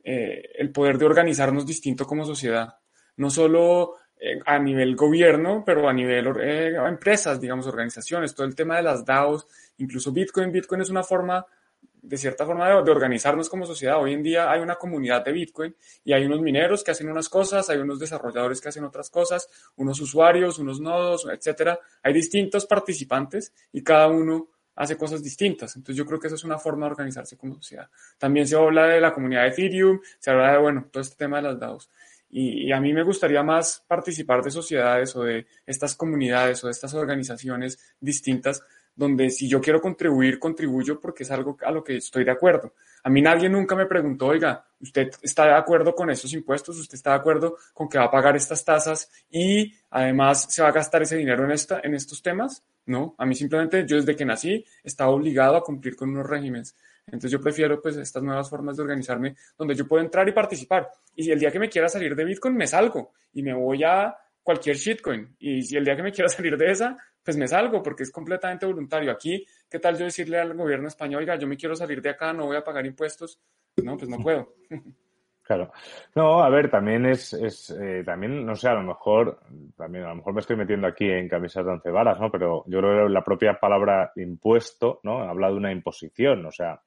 eh, 0.04 0.50
el 0.58 0.70
poder 0.70 0.98
de 0.98 1.06
organizarnos 1.06 1.66
distinto 1.66 2.06
como 2.06 2.24
sociedad. 2.24 2.76
No 3.16 3.30
solo 3.30 3.96
eh, 4.24 4.38
a 4.46 4.56
nivel 4.56 4.94
gobierno, 4.94 5.64
pero 5.66 5.88
a 5.88 5.92
nivel 5.92 6.32
eh, 6.40 6.76
empresas, 6.86 7.40
digamos, 7.40 7.66
organizaciones, 7.66 8.36
todo 8.36 8.46
el 8.46 8.54
tema 8.54 8.76
de 8.76 8.84
las 8.84 9.04
DAOs, 9.04 9.48
incluso 9.78 10.12
Bitcoin. 10.12 10.52
Bitcoin 10.52 10.80
es 10.80 10.90
una 10.90 11.02
forma, 11.02 11.44
de 11.80 12.16
cierta 12.16 12.46
forma, 12.46 12.68
de, 12.68 12.90
organizarnos 12.92 13.48
como 13.48 13.66
sociedad. 13.66 14.00
Hoy 14.00 14.12
en 14.12 14.22
día 14.22 14.48
hay 14.48 14.60
una 14.60 14.76
comunidad 14.76 15.24
de 15.24 15.32
Bitcoin 15.32 15.74
y 16.04 16.12
hay 16.12 16.24
unos 16.24 16.40
mineros 16.40 16.84
que 16.84 16.92
hacen 16.92 17.10
unas 17.10 17.28
cosas, 17.28 17.68
hay 17.68 17.78
unos 17.78 17.98
desarrolladores 17.98 18.60
que 18.60 18.68
hacen 18.68 18.84
otras 18.84 19.10
cosas, 19.10 19.48
unos 19.74 20.00
usuarios, 20.00 20.60
unos 20.60 20.78
nodos, 20.78 21.26
etcétera. 21.28 21.80
Hay 22.04 22.12
distintos 22.12 22.64
participantes 22.64 23.52
y 23.72 23.82
cada 23.82 24.06
uno 24.06 24.50
hace 24.76 24.96
cosas 24.96 25.20
distintas. 25.20 25.74
Entonces 25.74 25.96
yo 25.96 26.06
creo 26.06 26.20
que 26.20 26.28
esa 26.28 26.36
es 26.36 26.44
una 26.44 26.58
forma 26.58 26.86
de 26.86 26.92
organizarse 26.92 27.36
como 27.36 27.56
sociedad. 27.56 27.90
También 28.18 28.46
se 28.46 28.54
habla 28.54 28.86
de 28.86 29.00
la 29.00 29.12
comunidad 29.12 29.42
de 29.42 29.48
Ethereum, 29.48 29.98
se 30.20 30.30
habla 30.30 30.52
de, 30.52 30.58
bueno, 30.58 30.86
todo 30.92 31.02
este 31.02 31.16
tema 31.16 31.38
de 31.38 31.42
las 31.42 31.58
DAOs. 31.58 31.90
Y, 32.34 32.72
a 32.72 32.80
mí 32.80 32.94
me 32.94 33.02
gustaría 33.02 33.42
más 33.42 33.84
participar 33.86 34.42
de 34.42 34.50
sociedades 34.50 35.14
o 35.14 35.22
de 35.22 35.46
estas 35.66 35.94
comunidades 35.94 36.64
o 36.64 36.66
de 36.66 36.72
estas 36.72 36.94
organizaciones 36.94 37.78
distintas 38.00 38.62
donde 38.94 39.30
si 39.30 39.48
yo 39.48 39.60
quiero 39.60 39.80
contribuir, 39.80 40.38
contribuyo 40.38 41.00
porque 41.00 41.22
es 41.22 41.30
algo 41.30 41.56
a 41.64 41.70
lo 41.70 41.84
que 41.84 41.96
estoy 41.96 42.24
de 42.24 42.30
acuerdo. 42.30 42.74
A 43.04 43.10
mí 43.10 43.22
nadie 43.22 43.48
nunca 43.48 43.74
me 43.74 43.86
preguntó, 43.86 44.26
oiga, 44.26 44.64
¿usted 44.80 45.10
está 45.22 45.46
de 45.46 45.54
acuerdo 45.54 45.94
con 45.94 46.10
esos 46.10 46.32
impuestos? 46.32 46.78
¿Usted 46.78 46.94
está 46.94 47.10
de 47.10 47.16
acuerdo 47.16 47.56
con 47.74 47.88
que 47.88 47.98
va 47.98 48.04
a 48.04 48.10
pagar 48.10 48.36
estas 48.36 48.64
tasas 48.64 49.10
y 49.30 49.74
además 49.90 50.46
se 50.50 50.62
va 50.62 50.68
a 50.68 50.72
gastar 50.72 51.02
ese 51.02 51.16
dinero 51.16 51.44
en, 51.44 51.52
esta, 51.52 51.80
en 51.82 51.94
estos 51.94 52.22
temas? 52.22 52.62
No, 52.84 53.14
a 53.18 53.26
mí 53.26 53.34
simplemente 53.34 53.86
yo 53.86 53.96
desde 53.96 54.16
que 54.16 54.24
nací 54.24 54.64
estaba 54.82 55.10
obligado 55.10 55.56
a 55.56 55.64
cumplir 55.64 55.96
con 55.96 56.10
unos 56.10 56.26
regímenes. 56.26 56.76
Entonces 57.06 57.30
yo 57.30 57.40
prefiero 57.40 57.80
pues 57.80 57.96
estas 57.96 58.22
nuevas 58.22 58.48
formas 58.48 58.76
de 58.76 58.82
organizarme 58.82 59.34
donde 59.56 59.74
yo 59.74 59.86
puedo 59.86 60.02
entrar 60.02 60.28
y 60.28 60.32
participar. 60.32 60.88
Y 61.14 61.30
el 61.30 61.38
día 61.38 61.50
que 61.50 61.58
me 61.58 61.68
quiera 61.68 61.88
salir 61.88 62.14
de 62.14 62.24
Bitcoin 62.24 62.56
me 62.56 62.66
salgo 62.66 63.12
y 63.32 63.42
me 63.42 63.54
voy 63.54 63.82
a 63.84 64.16
cualquier 64.42 64.76
shitcoin. 64.76 65.36
Y 65.38 65.62
si 65.62 65.76
el 65.76 65.84
día 65.84 65.96
que 65.96 66.02
me 66.02 66.12
quiera 66.12 66.28
salir 66.28 66.56
de 66.56 66.70
esa, 66.70 66.96
pues 67.22 67.36
me 67.36 67.48
salgo 67.48 67.82
porque 67.82 68.02
es 68.02 68.10
completamente 68.10 68.66
voluntario. 68.66 69.10
Aquí, 69.10 69.44
¿qué 69.70 69.78
tal 69.78 69.96
yo 69.96 70.04
decirle 70.04 70.38
al 70.38 70.54
gobierno 70.54 70.88
español, 70.88 71.20
oiga, 71.20 71.36
yo 71.36 71.46
me 71.46 71.56
quiero 71.56 71.74
salir 71.74 72.00
de 72.02 72.10
acá, 72.10 72.32
no 72.32 72.46
voy 72.46 72.56
a 72.56 72.64
pagar 72.64 72.86
impuestos? 72.86 73.40
No, 73.82 73.96
pues 73.96 74.08
no 74.08 74.18
puedo. 74.18 74.54
Claro. 75.44 75.72
No, 76.14 76.40
a 76.40 76.48
ver, 76.48 76.70
también 76.70 77.04
es, 77.04 77.32
es 77.32 77.70
eh, 77.70 78.04
también, 78.06 78.46
no 78.46 78.54
sé, 78.54 78.68
a 78.68 78.74
lo 78.74 78.84
mejor, 78.84 79.40
también 79.76 80.04
a 80.04 80.10
lo 80.10 80.14
mejor 80.14 80.34
me 80.34 80.40
estoy 80.40 80.56
metiendo 80.56 80.86
aquí 80.86 81.10
en 81.10 81.28
camisas 81.28 81.64
de 81.64 81.72
once 81.72 81.90
varas, 81.90 82.20
¿no? 82.20 82.30
Pero 82.30 82.62
yo 82.68 82.78
creo 82.78 83.06
que 83.06 83.12
la 83.12 83.24
propia 83.24 83.58
palabra 83.58 84.12
impuesto, 84.14 85.00
¿no? 85.02 85.18
Habla 85.18 85.48
de 85.48 85.54
una 85.54 85.72
imposición, 85.72 86.46
o 86.46 86.52
sea, 86.52 86.80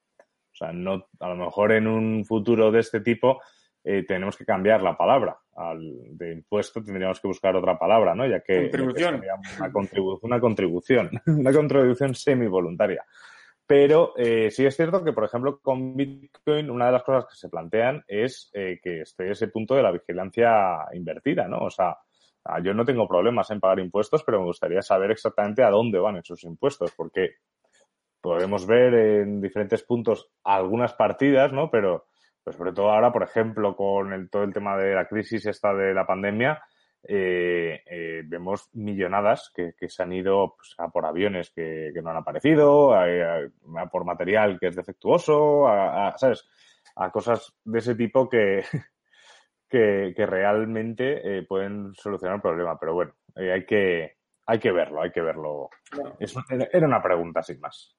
o 0.56 0.58
sea, 0.58 0.72
no, 0.72 1.08
a 1.20 1.28
lo 1.28 1.36
mejor 1.36 1.74
en 1.74 1.86
un 1.86 2.24
futuro 2.24 2.72
de 2.72 2.80
este 2.80 3.02
tipo 3.02 3.42
eh, 3.84 4.06
tenemos 4.08 4.38
que 4.38 4.46
cambiar 4.46 4.82
la 4.82 4.96
palabra 4.96 5.38
al, 5.54 6.18
de 6.18 6.32
impuesto, 6.32 6.82
tendríamos 6.82 7.20
que 7.20 7.28
buscar 7.28 7.58
otra 7.58 7.78
palabra, 7.78 8.16
¿no? 8.16 8.26
Ya 8.26 8.40
que, 8.40 8.62
contribución. 8.62 9.22
una, 9.60 9.72
contribu 9.72 10.20
una 10.22 10.40
contribución, 10.40 11.12
una 11.28 11.52
contribución 11.52 12.16
semi-voluntaria. 12.16 13.06
Pero 13.68 14.14
eh, 14.16 14.50
sí 14.50 14.66
es 14.66 14.78
cierto 14.78 15.04
que, 15.04 15.12
por 15.12 15.26
ejemplo, 15.26 15.60
con 15.60 15.98
Bitcoin, 15.98 16.70
una 16.70 16.86
de 16.86 16.92
las 16.94 17.04
cosas 17.04 17.26
que 17.26 17.36
se 17.36 17.50
plantean 17.50 18.02
es 18.08 18.50
eh, 18.54 18.80
que 18.82 19.02
esté 19.02 19.32
ese 19.32 19.50
punto 19.50 19.76
de 19.76 19.84
la 19.84 19.92
vigilancia 19.92 20.86
invertida, 20.94 21.50
¿no? 21.50 21.58
O 21.60 21.70
sea, 21.70 21.98
ah, 22.46 22.62
yo 22.62 22.74
no 22.74 22.86
tengo 22.86 23.10
problemas 23.10 23.52
en 23.52 23.60
pagar 23.60 23.80
impuestos, 23.80 24.24
pero 24.24 24.40
me 24.40 24.46
gustaría 24.46 24.82
saber 24.82 25.12
exactamente 25.12 25.64
a 25.64 25.70
dónde 25.70 26.00
van 26.00 26.16
esos 26.16 26.44
impuestos, 26.46 26.94
porque 26.96 27.36
podemos 28.26 28.66
ver 28.66 28.94
en 28.96 29.40
diferentes 29.40 29.84
puntos 29.84 30.32
algunas 30.44 30.94
partidas, 30.96 31.54
¿no? 31.54 31.70
Pero, 31.70 32.08
pues 32.44 32.56
sobre 32.56 32.74
todo 32.74 32.90
ahora, 32.90 33.12
por 33.14 33.22
ejemplo, 33.22 33.76
con 33.76 34.14
el, 34.14 34.32
todo 34.32 34.44
el 34.44 34.52
tema 34.52 34.76
de 34.78 34.96
la 34.96 35.08
crisis 35.08 35.46
esta 35.46 35.76
de 35.76 35.94
la 35.94 36.08
pandemia, 36.08 36.60
eh, 37.08 37.84
eh, 37.86 38.24
vemos 38.26 38.68
millonadas 38.74 39.52
que, 39.54 39.76
se 39.88 40.02
han 40.02 40.12
ido 40.12 40.56
pues, 40.58 40.74
a 40.80 40.90
por 40.90 41.06
aviones 41.06 41.52
que, 41.52 41.92
no 42.02 42.10
han 42.10 42.18
aparecido, 42.18 42.96
a, 42.96 43.06
por 43.92 44.06
material 44.06 44.58
que 44.60 44.70
es 44.70 44.76
defectuoso, 44.76 45.68
a, 45.68 46.18
¿sabes? 46.18 46.50
A 46.96 47.12
cosas 47.12 47.54
de 47.64 47.78
ese 47.78 47.94
tipo 47.94 48.28
que, 48.30 48.64
que, 49.70 50.26
realmente 50.26 51.38
eh, 51.38 51.44
pueden 51.44 51.94
solucionar 51.94 52.38
el 52.38 52.42
problema. 52.42 52.80
Pero 52.80 52.96
bueno, 52.96 53.14
hay, 53.36 53.68
que, 53.68 54.16
hay 54.48 54.58
que 54.58 54.72
verlo, 54.72 55.04
hay 55.04 55.12
que 55.12 55.22
verlo. 55.22 55.70
era 56.20 56.88
una 56.88 57.04
pregunta 57.04 57.44
sin 57.44 57.60
más. 57.60 57.96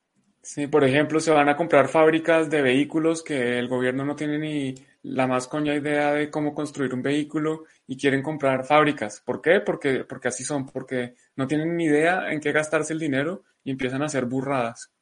Sí, 0.47 0.69
por 0.69 0.85
ejemplo, 0.85 1.19
se 1.19 1.33
van 1.33 1.49
a 1.49 1.57
comprar 1.57 1.89
fábricas 1.89 2.49
de 2.49 2.63
vehículos 2.63 3.25
que 3.25 3.59
el 3.59 3.67
gobierno 3.67 4.05
no 4.05 4.15
tiene 4.15 4.39
ni 4.39 4.75
la 5.03 5.27
más 5.27 5.49
coña 5.49 5.75
idea 5.75 6.13
de 6.13 6.31
cómo 6.31 6.55
construir 6.55 6.95
un 6.95 7.03
vehículo 7.03 7.65
y 7.85 7.97
quieren 7.97 8.23
comprar 8.23 8.65
fábricas. 8.65 9.21
¿Por 9.27 9.43
qué? 9.43 9.59
Porque, 9.59 10.05
porque 10.05 10.29
así 10.29 10.45
son, 10.45 10.65
porque 10.67 11.17
no 11.35 11.49
tienen 11.49 11.77
ni 11.77 11.87
idea 11.87 12.31
en 12.31 12.39
qué 12.39 12.53
gastarse 12.53 12.93
el 12.93 13.01
dinero 13.01 13.43
y 13.65 13.73
empiezan 13.73 14.03
a 14.03 14.05
hacer 14.07 14.27
burradas. 14.27 14.93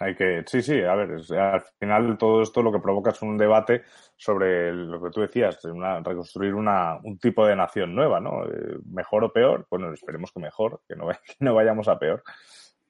Hay 0.00 0.14
que, 0.14 0.42
sí, 0.46 0.62
sí, 0.62 0.80
a 0.80 0.94
ver, 0.94 1.10
al 1.38 1.62
final 1.78 2.16
todo 2.16 2.40
esto 2.40 2.62
lo 2.62 2.72
que 2.72 2.80
provoca 2.80 3.10
es 3.10 3.20
un 3.20 3.36
debate 3.36 3.82
sobre 4.16 4.72
lo 4.72 5.02
que 5.02 5.10
tú 5.10 5.20
decías, 5.20 5.62
una, 5.66 6.00
reconstruir 6.00 6.54
una, 6.54 6.96
un 7.04 7.18
tipo 7.18 7.46
de 7.46 7.54
nación 7.54 7.94
nueva, 7.94 8.18
¿no? 8.18 8.46
Eh, 8.46 8.78
mejor 8.86 9.24
o 9.24 9.32
peor, 9.32 9.66
bueno, 9.68 9.92
esperemos 9.92 10.32
que 10.32 10.40
mejor, 10.40 10.80
que 10.88 10.96
no, 10.96 11.06
que 11.26 11.36
no 11.40 11.54
vayamos 11.54 11.86
a 11.88 11.98
peor. 11.98 12.22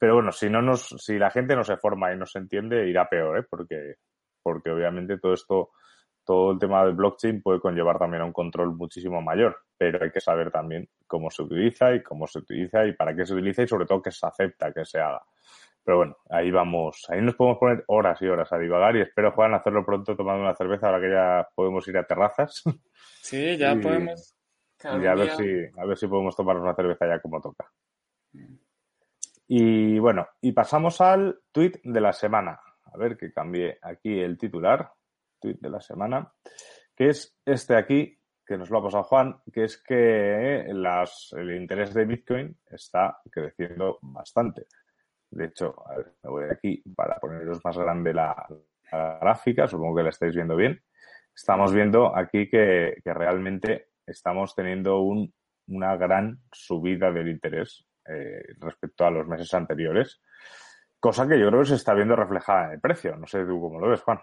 Pero 0.03 0.15
bueno, 0.15 0.33
si 0.33 0.51
no 0.51 0.61
nos, 0.61 0.89
si 0.99 1.17
la 1.17 1.31
gente 1.31 1.55
no 1.55 1.63
se 1.63 1.77
forma 1.77 2.13
y 2.13 2.19
no 2.19 2.27
se 2.27 2.41
entiende, 2.41 2.89
irá 2.89 3.09
peor, 3.09 3.39
¿eh? 3.39 3.47
Porque, 3.49 3.99
porque 4.43 4.73
obviamente 4.73 5.17
todo 5.19 5.33
esto, 5.33 5.71
todo 6.25 6.51
el 6.51 6.59
tema 6.59 6.85
del 6.85 6.95
blockchain 6.95 7.41
puede 7.41 7.61
conllevar 7.61 8.01
también 8.01 8.23
a 8.23 8.25
un 8.25 8.33
control 8.33 8.75
muchísimo 8.75 9.23
mayor, 9.23 9.57
pero 9.79 10.03
hay 10.03 10.11
que 10.11 10.19
saber 10.21 10.51
también 10.51 10.89
cómo 11.07 11.31
se 11.31 11.43
utiliza 11.43 11.95
y 11.95 12.03
cómo 12.03 12.27
se 12.27 12.41
utiliza 12.41 12.85
y 12.85 12.95
para 12.95 13.15
qué 13.15 13.25
se 13.25 13.35
utiliza 13.35 13.63
y 13.63 13.69
sobre 13.69 13.87
todo 13.87 14.03
que 14.03 14.11
se 14.11 14.27
acepta 14.27 14.73
que 14.73 14.85
se 14.85 14.99
haga. 14.99 15.23
Pero 15.85 15.99
bueno, 15.99 16.17
ahí 16.31 16.51
vamos, 16.51 17.07
ahí 17.09 17.23
nos 17.23 17.37
podemos 17.37 17.61
poner 17.61 17.85
horas 17.87 18.21
y 18.23 18.27
horas 18.27 18.53
a 18.53 18.59
divagar 18.59 18.97
y 18.97 19.03
espero, 19.03 19.31
Juan, 19.31 19.55
hacerlo 19.55 19.87
pronto 19.87 20.17
tomando 20.17 20.43
una 20.43 20.57
cerveza 20.57 20.89
ahora 20.89 21.01
que 21.01 21.11
ya 21.13 21.49
podemos 21.55 21.87
ir 21.87 21.97
a 21.97 22.05
terrazas. 22.05 22.65
Sí, 23.23 23.57
ya 23.57 23.77
podemos. 23.77 24.35
Y 24.83 25.07
a 25.07 25.15
ver, 25.15 25.31
si, 25.37 25.81
a 25.81 25.87
ver 25.87 25.97
si 25.97 26.09
podemos 26.09 26.35
tomar 26.35 26.57
una 26.57 26.75
cerveza 26.75 27.07
ya 27.07 27.21
como 27.21 27.41
toca. 27.41 27.71
Mm. 28.33 28.62
Y 29.49 29.99
bueno, 29.99 30.29
y 30.41 30.53
pasamos 30.53 31.01
al 31.01 31.41
tweet 31.53 31.81
de 31.85 32.01
la 32.01 32.13
semana. 32.13 32.61
A 32.85 32.97
ver 32.97 33.17
que 33.17 33.33
cambie 33.33 33.79
aquí 33.83 34.21
el 34.21 34.39
titular, 34.39 34.93
tweet 35.41 35.59
de 35.61 35.71
la 35.71 35.81
semana, 35.81 36.33
que 36.95 37.09
es 37.09 37.37
este 37.45 37.77
aquí, 37.77 38.19
que 38.47 38.57
nos 38.57 38.71
lo 38.71 38.79
ha 38.79 38.83
pasado 38.83 39.05
Juan, 39.05 39.37
que 39.53 39.65
es 39.65 39.83
que 39.83 40.67
las, 40.73 41.35
el 41.37 41.55
interés 41.55 41.95
de 41.95 42.05
Bitcoin 42.05 42.57
está 42.71 43.19
creciendo 43.31 43.99
bastante. 44.03 44.67
De 45.31 45.47
hecho, 45.47 45.75
a 45.89 45.97
ver, 45.97 46.13
me 46.23 46.31
voy 46.31 46.45
aquí 46.51 46.83
para 46.95 47.19
poneros 47.19 47.65
más 47.65 47.79
grande 47.79 48.13
la, 48.13 48.47
gráfica, 49.21 49.67
supongo 49.67 49.97
que 49.97 50.03
la 50.03 50.11
estáis 50.11 50.35
viendo 50.35 50.55
bien. 50.55 50.83
Estamos 51.35 51.73
viendo 51.73 52.15
aquí 52.15 52.51
que, 52.51 53.01
que 53.03 53.15
realmente 53.15 53.89
estamos 54.07 54.55
teniendo 54.55 55.01
un, 55.01 55.33
una 55.69 55.97
gran 55.97 56.43
subida 56.53 57.11
del 57.11 57.31
interés 57.31 57.87
eh, 58.07 58.55
respecto 58.59 59.05
a 59.05 59.11
los 59.11 59.27
meses 59.27 59.53
anteriores, 59.55 60.21
cosa 60.99 61.27
que 61.27 61.39
yo 61.39 61.49
creo 61.49 61.61
que 61.61 61.69
se 61.69 61.75
está 61.75 61.95
viendo 61.95 62.17
reflejada 62.17 62.67
en 62.67 62.73
el 62.73 62.81
precio. 62.81 63.17
No 63.17 63.27
sé 63.27 63.45
tú 63.45 63.61
cómo 63.61 63.81
lo 63.81 63.89
ves, 63.89 64.03
Juan. 64.03 64.21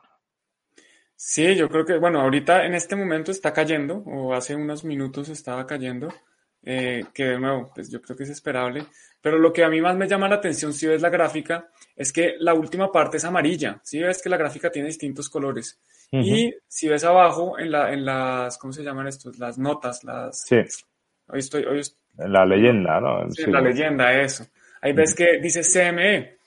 Sí, 1.16 1.56
yo 1.56 1.68
creo 1.68 1.86
que, 1.86 1.98
bueno, 1.98 2.22
ahorita 2.22 2.66
en 2.66 2.76
este 2.76 2.96
momento 2.96 3.32
está 3.32 3.52
cayendo, 3.52 3.98
o 4.06 4.34
hace 4.34 4.56
unos 4.56 4.86
minutos 4.86 5.28
estaba 5.28 5.68
cayendo, 5.68 6.08
eh, 6.64 7.04
que 7.14 7.26
de 7.26 7.40
nuevo, 7.40 7.72
pues 7.76 7.90
yo 7.92 8.02
creo 8.02 8.16
que 8.16 8.24
es 8.24 8.30
esperable. 8.30 8.86
Pero 9.22 9.38
lo 9.38 9.52
que 9.52 9.66
a 9.66 9.70
mí 9.70 9.82
más 9.82 9.98
me 9.98 10.08
llama 10.08 10.30
la 10.30 10.36
atención, 10.36 10.72
si 10.72 10.88
ves 10.88 11.02
la 11.02 11.10
gráfica, 11.10 11.70
es 11.94 12.14
que 12.14 12.36
la 12.40 12.54
última 12.54 12.90
parte 12.90 13.18
es 13.18 13.26
amarilla. 13.26 13.82
Si 13.84 14.02
ves 14.02 14.22
que 14.22 14.30
la 14.30 14.38
gráfica 14.38 14.72
tiene 14.72 14.88
distintos 14.88 15.30
colores. 15.30 15.82
Y 16.12 16.56
si 16.68 16.88
ves 16.88 17.04
abajo, 17.04 17.60
en, 17.60 17.72
la, 17.72 17.92
en 17.92 18.06
las, 18.06 18.58
¿cómo 18.58 18.74
se 18.74 18.84
llaman 18.84 19.08
estos? 19.08 19.38
Las 19.38 19.58
notas, 19.58 20.04
las... 20.04 20.42
Sí. 20.42 20.62
Hoy 21.30 21.40
estoy, 21.40 21.64
hoy 21.64 21.82
En 22.18 22.34
la 22.34 22.46
leyenda, 22.46 23.00
¿no? 23.00 23.32
Sí, 23.32 23.44
en 23.44 23.52
la 23.52 23.62
leyenda, 23.62 24.14
eso. 24.22 24.46
Ahí 24.82 24.94
ves 24.94 25.14
que 25.14 25.40
dice 25.40 25.62
CME 25.62 26.40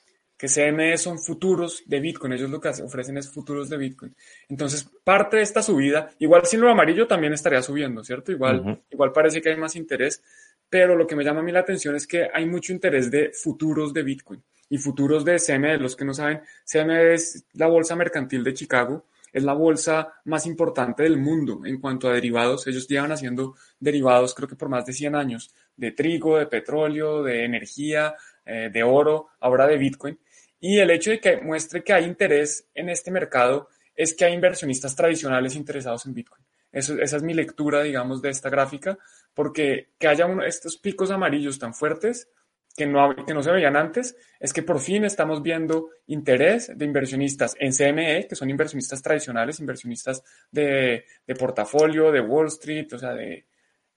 que 0.43 0.49
CME 0.49 0.97
son 0.97 1.19
futuros 1.19 1.83
de 1.85 2.01
Bitcoin, 2.01 2.33
ellos 2.33 2.49
lo 2.49 2.59
que 2.59 2.67
ofrecen 2.67 3.17
es 3.17 3.31
futuros 3.31 3.69
de 3.69 3.77
Bitcoin. 3.77 4.13
Entonces, 4.49 4.89
parte 5.01 5.37
de 5.37 5.43
esta 5.43 5.63
subida, 5.63 6.09
igual 6.19 6.45
sin 6.45 6.59
lo 6.59 6.69
amarillo 6.69 7.07
también 7.07 7.31
estaría 7.31 7.61
subiendo, 7.61 8.03
¿cierto? 8.03 8.33
Igual, 8.33 8.83
igual 8.89 9.13
parece 9.13 9.41
que 9.41 9.51
hay 9.51 9.55
más 9.55 9.77
interés, 9.77 10.21
pero 10.69 10.97
lo 10.97 11.07
que 11.07 11.15
me 11.15 11.23
llama 11.23 11.39
a 11.39 11.43
mí 11.43 11.53
la 11.53 11.61
atención 11.61 11.95
es 11.95 12.05
que 12.05 12.27
hay 12.33 12.45
mucho 12.45 12.73
interés 12.73 13.09
de 13.09 13.31
futuros 13.31 13.93
de 13.93 14.03
Bitcoin 14.03 14.43
y 14.67 14.77
futuros 14.79 15.23
de 15.23 15.37
CME, 15.37 15.77
los 15.77 15.95
que 15.95 16.03
no 16.03 16.13
saben, 16.13 16.41
CME 16.65 17.13
es 17.13 17.45
la 17.53 17.67
bolsa 17.67 17.95
mercantil 17.95 18.43
de 18.43 18.53
Chicago, 18.53 19.05
es 19.33 19.43
la 19.43 19.53
bolsa 19.53 20.13
más 20.25 20.45
importante 20.45 21.03
del 21.03 21.17
mundo 21.17 21.61
en 21.65 21.81
cuanto 21.81 22.07
a 22.07 22.13
derivados. 22.13 22.67
Ellos 22.67 22.87
llevan 22.87 23.11
haciendo 23.11 23.55
derivados 23.79 24.35
creo 24.35 24.47
que 24.47 24.55
por 24.55 24.69
más 24.69 24.85
de 24.85 24.93
100 24.93 25.15
años, 25.15 25.53
de 25.75 25.91
trigo, 25.91 26.37
de 26.37 26.45
petróleo, 26.45 27.23
de 27.23 27.43
energía, 27.43 28.15
eh, 28.45 28.69
de 28.71 28.83
oro, 28.83 29.29
ahora 29.39 29.67
de 29.67 29.77
Bitcoin. 29.77 30.19
Y 30.59 30.77
el 30.79 30.91
hecho 30.91 31.09
de 31.09 31.19
que 31.19 31.41
muestre 31.41 31.83
que 31.83 31.93
hay 31.93 32.05
interés 32.05 32.67
en 32.75 32.89
este 32.89 33.11
mercado 33.11 33.67
es 33.95 34.13
que 34.13 34.25
hay 34.25 34.33
inversionistas 34.33 34.95
tradicionales 34.95 35.55
interesados 35.55 36.05
en 36.05 36.13
Bitcoin. 36.13 36.43
Eso, 36.71 36.99
esa 36.99 37.17
es 37.17 37.23
mi 37.23 37.33
lectura, 37.33 37.83
digamos, 37.83 38.21
de 38.21 38.29
esta 38.29 38.49
gráfica, 38.49 38.97
porque 39.33 39.89
que 39.99 40.07
haya 40.07 40.27
estos 40.45 40.77
picos 40.77 41.11
amarillos 41.11 41.59
tan 41.59 41.73
fuertes 41.73 42.29
que 42.75 42.85
no, 42.85 43.15
que 43.15 43.33
no 43.33 43.43
se 43.43 43.51
veían 43.51 43.75
antes, 43.75 44.15
es 44.39 44.51
que 44.51 44.63
por 44.63 44.79
fin 44.79 45.05
estamos 45.05 45.41
viendo 45.41 45.89
interés 46.07 46.71
de 46.75 46.85
inversionistas 46.85 47.55
en 47.59 47.71
CME, 47.71 48.27
que 48.27 48.35
son 48.35 48.49
inversionistas 48.49 49.01
tradicionales, 49.01 49.59
inversionistas 49.59 50.23
de, 50.51 51.05
de 51.25 51.35
portafolio, 51.35 52.11
de 52.11 52.21
Wall 52.21 52.47
Street, 52.47 52.91
o 52.93 52.97
sea, 52.97 53.13
de, 53.13 53.45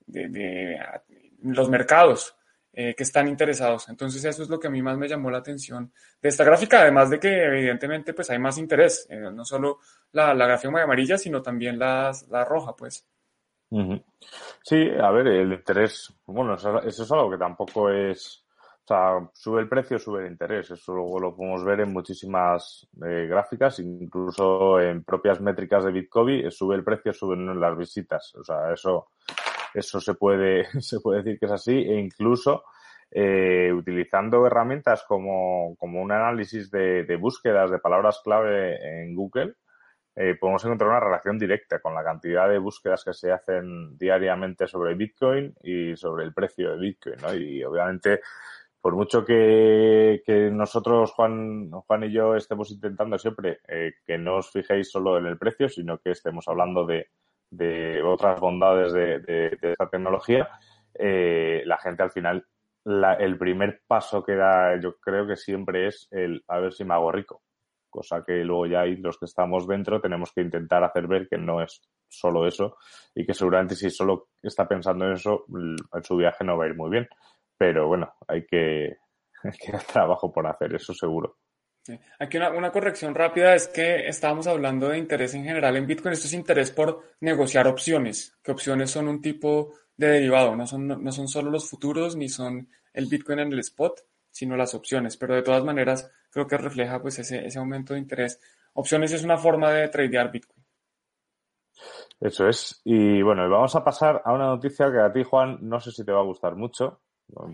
de, 0.07 0.79
los 1.43 1.69
mercados. 1.69 2.35
Eh, 2.79 2.95
que 2.95 3.05
están 3.05 3.27
interesados. 3.27 3.89
Entonces 3.89 4.23
eso 4.23 4.43
es 4.43 4.51
lo 4.51 4.61
que 4.61 4.67
a 4.67 4.71
mí 4.71 4.83
más 4.83 4.99
me 4.99 5.09
llamó 5.09 5.31
la 5.31 5.39
atención 5.39 5.91
de 6.21 6.29
esta 6.29 6.45
gráfica, 6.45 6.83
además 6.83 7.09
de 7.09 7.19
que 7.19 7.45
evidentemente 7.45 8.13
pues 8.13 8.29
hay 8.29 8.39
más 8.39 8.59
interés, 8.59 9.07
eh, 9.09 9.19
no 9.33 9.47
solo 9.47 9.79
la, 10.13 10.35
la 10.35 10.47
gráfica 10.47 10.71
muy 10.71 10.83
amarilla, 10.83 11.17
sino 11.17 11.41
también 11.41 11.79
la, 11.79 12.13
la 12.29 12.45
roja, 12.45 12.77
pues. 12.77 13.07
Sí, 14.63 14.91
a 15.01 15.11
ver, 15.11 15.27
el 15.27 15.53
interés, 15.53 16.13
bueno, 16.27 16.55
eso, 16.55 16.83
es 16.83 17.13
algo 17.13 17.31
que 17.31 17.39
tampoco 17.39 17.91
es, 17.91 18.45
o 18.87 18.89
sea, 18.89 19.31
sube 19.33 19.63
el 19.63 19.69
precio, 19.69 19.99
sube 19.99 20.25
el 20.25 20.31
interés. 20.31 20.71
Eso 20.71 20.95
luego 20.95 21.19
lo 21.19 21.35
podemos 21.35 21.65
ver 21.65 21.81
en 21.81 21.93
muchísimas 21.93 22.89
eh, 23.05 23.27
gráficas, 23.29 23.81
incluso 23.81 24.79
en 24.81 25.03
propias 25.03 25.41
métricas 25.41 25.85
de 25.85 25.91
Bitcoin, 25.91 26.51
sube 26.53 26.77
el 26.77 26.85
precio, 26.85 27.13
suben 27.13 27.59
las 27.59 27.77
visitas. 27.77 28.33
O 28.37 28.45
sea, 28.45 28.73
eso 28.73 29.09
eso 29.75 30.01
se 30.01 30.15
puede, 30.15 30.67
se 30.81 31.01
puede 31.01 31.23
decir 31.23 31.39
que 31.39 31.47
es 31.47 31.53
así 31.53 31.73
e 31.73 31.99
incluso 31.99 32.65
eh, 33.11 33.73
utilizando 33.73 34.47
herramientas 34.47 35.05
como, 35.07 35.77
como 35.79 36.01
un 36.01 36.13
análisis 36.13 36.71
de, 36.71 37.05
de, 37.05 37.17
búsquedas 37.17 37.71
de 37.71 37.79
palabras 37.79 38.21
clave 38.23 39.03
en 39.03 39.15
Google, 39.15 39.55
eh, 40.19 40.35
podemos 40.41 40.65
encontrar 40.65 40.91
una 40.91 41.01
relación 41.01 41.39
directa 41.39 41.79
con 41.81 41.95
la 41.95 42.03
cantidad 42.03 42.49
de 42.49 42.59
búsquedas 42.59 43.05
que 43.05 43.13
se 43.13 43.31
hacen 43.31 43.99
diariamente 43.99 44.67
sobre 44.67 44.95
Bitcoin 44.95 45.55
y 45.63 45.95
sobre 45.95 46.25
el 46.25 46.33
precio 46.33 46.71
de 46.71 46.79
Bitcoin, 46.79 47.17
¿no? 47.21 47.35
Y 47.35 47.63
obviamente, 47.63 48.21
por 48.87 48.95
mucho 48.95 49.25
que, 49.25 50.23
nosotros, 50.53 51.11
Juan, 51.11 51.73
Juan 51.73 52.05
y 52.05 52.13
yo, 52.13 52.37
estemos 52.37 52.71
intentando 52.71 53.19
siempre 53.19 53.59
eh, 53.67 53.95
que 54.07 54.17
no 54.17 54.37
os 54.37 54.53
fijéis 54.53 54.93
solo 54.93 55.19
en 55.19 55.27
el 55.27 55.37
precio, 55.37 55.69
sino 55.69 55.99
que 55.99 56.13
estemos 56.13 56.47
hablando 56.47 56.87
de, 56.87 57.09
otras 58.05 58.39
bondades 58.39 58.93
de, 58.93 59.19
de, 59.19 59.59
de 59.61 59.73
esta 59.73 59.89
tecnología, 59.89 60.49
eh, 60.95 61.65
la 61.67 61.79
gente 61.79 62.05
al 62.05 62.13
final, 62.13 62.47
la, 62.85 63.15
el 63.15 63.37
primer 63.37 63.81
paso 63.89 64.23
que 64.23 64.37
da, 64.37 64.79
yo 64.81 65.01
creo 65.01 65.27
que 65.27 65.35
siempre 65.35 65.89
es 65.89 66.07
el 66.13 66.45
a 66.47 66.61
ver 66.61 66.73
si 66.73 66.85
me 66.85 66.95
hago 66.95 67.11
rico. 67.11 67.43
Cosa 67.91 68.23
que 68.25 68.45
luego 68.45 68.67
ya 68.67 68.83
hay 68.83 68.95
los 68.99 69.19
que 69.19 69.25
estamos 69.25 69.67
dentro 69.67 70.01
tenemos 70.01 70.31
que 70.33 70.43
intentar 70.43 70.85
hacer 70.85 71.09
ver 71.09 71.27
que 71.29 71.39
no 71.39 71.61
es 71.61 71.83
solo 72.09 72.47
eso 72.47 72.77
y 73.17 73.27
que 73.27 73.35
seguramente 73.35 73.75
si 73.75 73.91
solo 73.91 74.29
está 74.41 74.69
pensando 74.69 75.07
en 75.07 75.15
eso, 75.15 75.45
en 75.49 76.05
su 76.05 76.17
viaje 76.17 76.45
no 76.45 76.57
va 76.57 76.67
a 76.67 76.69
ir 76.69 76.77
muy 76.77 76.91
bien. 76.91 77.09
Pero 77.59 77.89
bueno, 77.89 78.13
hay 78.29 78.47
que, 78.47 78.97
hay 79.45 79.53
que 79.53 79.73
trabajo 79.93 80.33
por 80.33 80.47
hacer, 80.47 80.75
eso 80.75 80.95
seguro. 80.95 81.39
Aquí 82.19 82.37
una, 82.37 82.51
una, 82.51 82.73
corrección 82.73 83.15
rápida 83.15 83.55
es 83.55 83.69
que 83.69 84.09
estábamos 84.09 84.49
hablando 84.49 84.89
de 84.89 84.99
interés 84.99 85.35
en 85.35 85.45
general 85.45 85.77
en 85.77 85.87
Bitcoin. 85.87 86.15
Esto 86.15 86.27
es 86.27 86.33
interés 86.33 86.73
por 86.73 87.03
negociar 87.21 87.69
opciones, 87.69 88.37
que 88.43 88.51
opciones 88.51 88.91
son 88.91 89.07
un 89.07 89.23
tipo 89.23 89.73
de 89.97 90.09
derivado, 90.09 90.57
no 90.57 90.67
son, 90.67 90.89
no 90.89 91.13
son 91.13 91.29
solo 91.29 91.51
los 91.51 91.69
futuros 91.69 92.17
ni 92.17 92.29
son 92.29 92.69
el 92.93 93.07
Bitcoin 93.07 93.39
en 93.39 93.53
el 93.53 93.61
spot, 93.61 94.01
sino 94.31 94.57
las 94.57 94.75
opciones. 94.75 95.17
Pero 95.17 95.37
de 95.37 95.43
todas 95.43 95.65
maneras 95.65 96.11
creo 96.31 96.47
que 96.47 96.59
refleja 96.59 97.01
pues 97.01 97.19
ese, 97.19 97.47
ese 97.47 97.59
aumento 97.59 97.95
de 97.95 98.01
interés. 98.01 98.41
Opciones 98.75 99.13
es 99.13 99.25
una 99.25 99.39
forma 99.39 99.71
de 99.71 99.89
tradear 99.89 100.31
Bitcoin. 100.31 100.65
Eso 102.21 102.49
es. 102.49 102.81
Y 102.85 103.23
bueno, 103.23 103.49
vamos 103.49 103.75
a 103.77 103.85
pasar 103.85 104.23
a 104.25 104.33
una 104.33 104.47
noticia 104.47 104.91
que 104.91 104.99
a 104.99 105.13
ti, 105.13 105.23
Juan, 105.23 105.59
no 105.63 105.81
sé 105.81 105.93
si 105.93 106.05
te 106.05 106.13
va 106.13 106.21
a 106.21 106.25
gustar 106.25 106.57
mucho. 106.57 107.01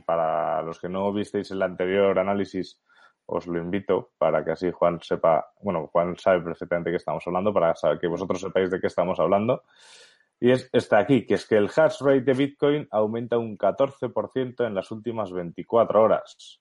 Para 0.04 0.62
los 0.62 0.78
que 0.78 0.88
no 0.88 1.12
visteis 1.12 1.50
el 1.50 1.62
anterior 1.62 2.18
análisis, 2.18 2.80
os 3.26 3.46
lo 3.46 3.58
invito 3.58 4.12
para 4.18 4.44
que 4.44 4.52
así 4.52 4.70
Juan 4.70 5.00
sepa, 5.00 5.52
bueno, 5.60 5.86
Juan 5.86 6.16
sabe 6.16 6.40
perfectamente 6.42 6.90
de 6.90 6.94
qué 6.94 6.98
estamos 6.98 7.26
hablando, 7.26 7.52
para 7.52 7.74
que 8.00 8.06
vosotros 8.06 8.40
sepáis 8.40 8.70
de 8.70 8.80
qué 8.80 8.86
estamos 8.86 9.18
hablando. 9.20 9.62
Y 10.40 10.50
es 10.50 10.68
está 10.72 10.98
aquí, 10.98 11.24
que 11.24 11.34
es 11.34 11.46
que 11.46 11.56
el 11.56 11.70
hash 11.74 12.00
rate 12.00 12.22
de 12.22 12.32
Bitcoin 12.32 12.88
aumenta 12.90 13.38
un 13.38 13.56
14% 13.56 14.66
en 14.66 14.74
las 14.74 14.90
últimas 14.90 15.32
24 15.32 16.02
horas. 16.02 16.60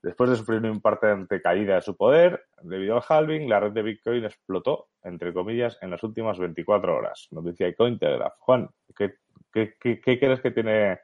Después 0.00 0.30
de 0.30 0.36
sufrir 0.36 0.60
una 0.60 0.68
importante 0.68 1.42
caída 1.42 1.74
de 1.74 1.82
su 1.82 1.96
poder, 1.96 2.46
debido 2.62 2.94
al 2.94 3.02
halving, 3.08 3.48
la 3.48 3.58
red 3.58 3.72
de 3.72 3.82
Bitcoin 3.82 4.24
explotó, 4.24 4.90
entre 5.02 5.32
comillas, 5.34 5.76
en 5.82 5.90
las 5.90 6.02
últimas 6.04 6.38
24 6.38 6.96
horas. 6.96 7.26
Noticia 7.32 7.66
de 7.66 7.74
Cointelegraph. 7.74 8.34
Juan, 8.38 8.70
¿qué, 8.96 9.14
qué, 9.52 9.74
qué, 9.80 10.00
qué 10.00 10.20
crees 10.20 10.40
que 10.40 10.52
tiene 10.52 11.00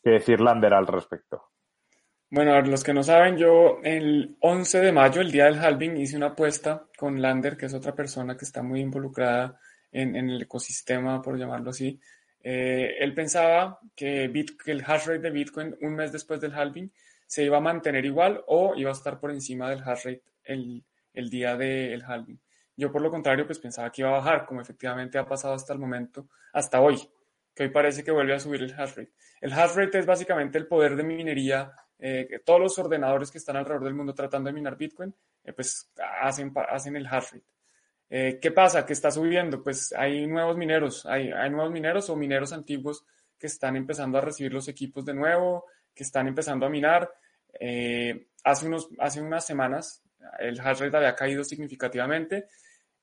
que 0.00 0.10
decir 0.10 0.40
Lander 0.40 0.74
al 0.74 0.86
respecto? 0.86 1.50
Bueno, 2.30 2.54
a 2.54 2.60
los 2.60 2.84
que 2.84 2.92
no 2.92 3.02
saben, 3.02 3.38
yo 3.38 3.80
el 3.82 4.36
11 4.40 4.80
de 4.80 4.92
mayo, 4.92 5.20
el 5.20 5.32
día 5.32 5.46
del 5.46 5.58
halving, 5.58 5.96
hice 5.96 6.16
una 6.16 6.28
apuesta 6.28 6.86
con 6.96 7.22
Lander, 7.22 7.56
que 7.56 7.66
es 7.66 7.74
otra 7.74 7.94
persona 7.94 8.36
que 8.36 8.44
está 8.44 8.62
muy 8.62 8.80
involucrada 8.80 9.58
en, 9.90 10.14
el 10.14 10.42
ecosistema, 10.42 11.22
por 11.22 11.38
llamarlo 11.38 11.70
así. 11.70 11.98
Eh, 12.40 12.96
él 13.00 13.14
pensaba 13.14 13.80
que, 13.96 14.24
el 14.24 14.84
hash 14.86 15.06
rate 15.06 15.20
de 15.20 15.30
Bitcoin 15.30 15.76
un 15.80 15.94
mes 15.94 16.12
después 16.12 16.40
del 16.40 16.54
halving 16.54 16.92
se 17.26 17.44
iba 17.44 17.56
a 17.56 17.60
mantener 17.60 18.04
igual 18.04 18.44
o 18.46 18.74
iba 18.76 18.90
a 18.90 18.92
estar 18.92 19.18
por 19.18 19.30
encima 19.30 19.70
del 19.70 19.82
hash 19.82 20.04
rate 20.04 20.22
el 20.44 21.30
día 21.30 21.56
del 21.56 22.02
halving. 22.02 22.38
Yo, 22.78 22.92
por 22.92 23.02
lo 23.02 23.10
contrario, 23.10 23.44
pues 23.44 23.58
pensaba 23.58 23.90
que 23.90 24.02
iba 24.02 24.10
a 24.10 24.18
bajar, 24.18 24.46
como 24.46 24.60
efectivamente 24.60 25.18
ha 25.18 25.26
pasado 25.26 25.54
hasta 25.54 25.72
el 25.72 25.80
momento, 25.80 26.28
hasta 26.52 26.80
hoy, 26.80 26.96
que 27.58 27.64
hoy 27.64 27.70
parece 27.70 28.04
que 28.04 28.12
vuelve 28.12 28.34
a 28.34 28.38
subir 28.38 28.62
el 28.62 28.72
hash 28.72 28.90
rate. 28.90 29.10
El 29.40 29.52
hash 29.52 29.74
rate 29.74 29.98
es 29.98 30.06
básicamente 30.06 30.58
el 30.58 30.68
poder 30.68 30.94
de 30.94 31.02
minería 31.02 31.72
eh, 31.98 32.40
todos 32.44 32.60
los 32.60 32.78
ordenadores 32.78 33.32
que 33.32 33.38
están 33.38 33.56
alrededor 33.56 33.82
del 33.82 33.94
mundo 33.94 34.14
tratando 34.14 34.46
de 34.46 34.54
minar 34.54 34.76
Bitcoin, 34.76 35.12
eh, 35.42 35.52
pues 35.52 35.90
hacen, 36.22 36.52
hacen 36.70 36.94
el 36.94 37.04
hash 37.08 37.32
rate. 37.32 37.44
Eh, 38.10 38.38
¿Qué 38.40 38.52
pasa? 38.52 38.86
¿Qué 38.86 38.92
está 38.92 39.10
subiendo? 39.10 39.60
Pues 39.60 39.92
hay 39.92 40.24
nuevos 40.28 40.56
mineros, 40.56 41.04
hay, 41.04 41.32
hay 41.32 41.50
nuevos 41.50 41.72
mineros 41.72 42.08
o 42.10 42.14
mineros 42.14 42.52
antiguos 42.52 43.04
que 43.36 43.48
están 43.48 43.74
empezando 43.74 44.18
a 44.18 44.20
recibir 44.20 44.52
los 44.52 44.68
equipos 44.68 45.04
de 45.04 45.14
nuevo, 45.14 45.64
que 45.92 46.04
están 46.04 46.28
empezando 46.28 46.64
a 46.64 46.70
minar. 46.70 47.12
Eh, 47.58 48.28
hace, 48.44 48.68
unos, 48.68 48.88
hace 49.00 49.20
unas 49.20 49.44
semanas 49.44 50.04
el 50.38 50.60
hash 50.60 50.78
rate 50.78 50.96
había 50.96 51.16
caído 51.16 51.42
significativamente. 51.42 52.46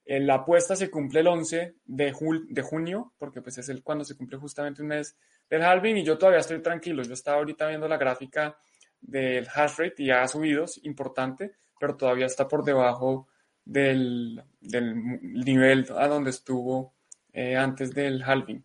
La 0.06 0.36
apuesta 0.36 0.76
se 0.76 0.92
cumple 0.92 1.22
el 1.22 1.28
11 1.28 1.76
de, 1.84 2.12
jul 2.12 2.46
de 2.50 2.62
junio, 2.62 3.14
porque 3.18 3.42
pues 3.42 3.58
es 3.58 3.70
el, 3.70 3.82
cuando 3.82 4.06
se 4.06 4.16
cumple 4.16 4.38
justamente 4.38 4.84
un 4.84 4.90
mes 4.90 5.18
del 5.50 5.64
halving 5.64 5.98
y 5.98 6.04
yo 6.04 6.18
todavía 6.18 6.42
estoy 6.42 6.62
tranquilo. 6.62 7.04
Yo 7.04 7.14
estaba 7.14 7.38
ahorita 7.38 7.68
viendo 7.68 7.88
la 7.88 7.98
gráfica 7.98 8.56
del 9.02 9.48
hash 9.54 9.78
rate 9.78 10.04
y 10.04 10.12
ha 10.12 10.28
subido, 10.28 10.66
importante, 10.84 11.56
pero 11.80 11.98
todavía 11.98 12.28
está 12.28 12.48
por 12.48 12.64
debajo 12.64 13.28
del, 13.64 14.44
del 14.60 14.96
nivel 15.22 15.88
a 15.98 16.08
donde 16.08 16.30
estuvo 16.30 16.96
eh, 17.34 17.56
antes 17.56 17.94
del 17.94 18.22
halving. 18.24 18.64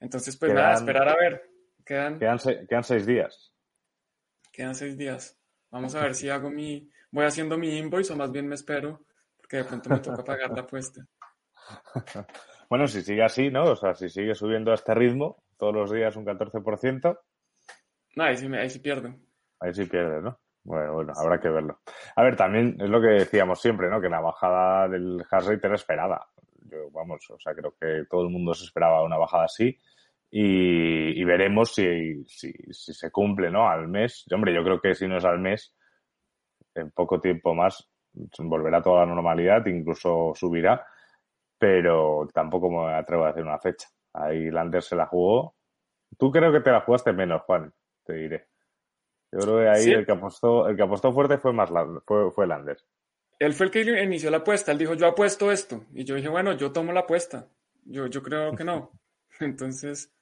Entonces, 0.00 0.36
pues 0.36 0.52
quedan, 0.52 0.62
nada, 0.62 0.74
esperar 0.76 1.08
a 1.08 1.16
ver. 1.16 1.50
Quedan, 1.84 2.18
quedan, 2.18 2.38
se, 2.38 2.66
quedan, 2.66 2.84
seis 2.84 3.04
días. 3.04 3.52
Quedan 4.52 4.74
seis 4.74 4.96
días. 4.96 5.36
Vamos 5.70 5.94
a 5.94 6.02
ver 6.02 6.14
si 6.14 6.28
hago 6.28 6.50
mi, 6.50 6.88
voy 7.10 7.24
haciendo 7.24 7.58
mi 7.58 7.76
invoice 7.76 8.12
o 8.12 8.16
más 8.16 8.30
bien 8.30 8.46
me 8.46 8.54
espero, 8.54 9.04
porque 9.48 9.56
de 9.56 9.64
pronto 9.64 9.90
me 9.90 9.98
toca 10.00 10.24
pagar 10.24 10.50
la 10.50 10.60
apuesta. 10.60 11.00
bueno, 12.68 12.86
si 12.86 13.00
sigue 13.00 13.24
así, 13.24 13.50
¿no? 13.50 13.64
O 13.64 13.76
sea, 13.76 13.94
si 13.94 14.10
sigue 14.10 14.34
subiendo 14.34 14.72
a 14.72 14.74
este 14.74 14.94
ritmo, 14.94 15.42
todos 15.56 15.74
los 15.74 15.90
días 15.90 16.16
un 16.16 16.26
14%. 16.26 17.18
No, 18.16 18.24
ahí 18.24 18.36
sí, 18.36 18.46
ahí 18.54 18.68
sí 18.68 18.78
pierden. 18.80 19.26
Ahí 19.60 19.72
sí 19.72 19.86
pierde, 19.86 20.20
¿no? 20.20 20.38
Bueno, 20.64 20.92
bueno, 20.92 21.12
habrá 21.16 21.40
que 21.40 21.48
verlo. 21.48 21.80
A 22.14 22.22
ver, 22.22 22.36
también 22.36 22.76
es 22.78 22.90
lo 22.90 23.00
que 23.00 23.08
decíamos 23.08 23.58
siempre, 23.58 23.88
¿no? 23.88 24.02
Que 24.02 24.10
la 24.10 24.20
bajada 24.20 24.86
del 24.86 25.24
hash 25.30 25.46
rate 25.46 25.66
era 25.66 25.76
esperada. 25.76 26.26
Yo, 26.70 26.90
vamos, 26.90 27.24
o 27.30 27.38
sea, 27.38 27.54
creo 27.54 27.74
que 27.80 28.04
todo 28.10 28.24
el 28.24 28.30
mundo 28.30 28.52
se 28.52 28.64
esperaba 28.64 29.02
una 29.02 29.16
bajada 29.16 29.44
así 29.44 29.78
y, 30.30 31.24
veremos 31.24 31.74
si, 31.74 32.22
si, 32.26 32.52
si, 32.70 32.92
se 32.92 33.10
cumple, 33.10 33.50
¿no? 33.50 33.66
Al 33.66 33.88
mes. 33.88 34.26
hombre, 34.30 34.54
yo 34.54 34.62
creo 34.62 34.78
que 34.78 34.94
si 34.94 35.08
no 35.08 35.16
es 35.16 35.24
al 35.24 35.38
mes, 35.38 35.74
en 36.74 36.90
poco 36.90 37.18
tiempo 37.18 37.54
más 37.54 37.90
volverá 38.38 38.82
toda 38.82 39.00
la 39.00 39.14
normalidad, 39.14 39.64
incluso 39.66 40.32
subirá, 40.34 40.86
pero 41.58 42.28
tampoco 42.32 42.70
me 42.70 42.94
atrevo 42.94 43.24
a 43.24 43.30
hacer 43.30 43.42
una 43.42 43.58
fecha. 43.58 43.88
Ahí 44.12 44.50
Lander 44.50 44.82
se 44.82 44.96
la 44.96 45.06
jugó. 45.06 45.54
Tú 46.16 46.30
creo 46.30 46.52
que 46.52 46.60
te 46.60 46.70
la 46.70 46.80
jugaste 46.80 47.12
menos, 47.12 47.42
Juan, 47.42 47.72
te 48.04 48.14
diré. 48.14 48.48
Yo 49.30 49.40
creo 49.40 49.58
que 49.58 49.68
ahí 49.68 49.90
el 49.90 50.06
que 50.06 50.12
apostó, 50.12 50.68
el 50.68 50.76
que 50.76 50.82
apostó 50.82 51.12
fuerte 51.12 51.38
fue 51.38 51.52
más 51.52 51.70
fue, 52.06 52.30
fue 52.30 52.46
Lander. 52.46 52.78
Él 53.38 53.54
fue 53.54 53.66
el 53.66 53.72
que 53.72 53.82
inició 53.82 54.30
la 54.30 54.38
apuesta. 54.38 54.72
Él 54.72 54.78
dijo, 54.78 54.94
yo 54.94 55.06
apuesto 55.06 55.52
esto. 55.52 55.84
Y 55.92 56.04
yo 56.04 56.16
dije, 56.16 56.28
bueno, 56.28 56.54
yo 56.54 56.72
tomo 56.72 56.92
la 56.92 57.00
apuesta. 57.00 57.48
Yo, 57.84 58.06
yo 58.06 58.22
creo 58.22 58.54
que 58.56 58.64
no. 58.64 58.90
Entonces, 59.40 60.12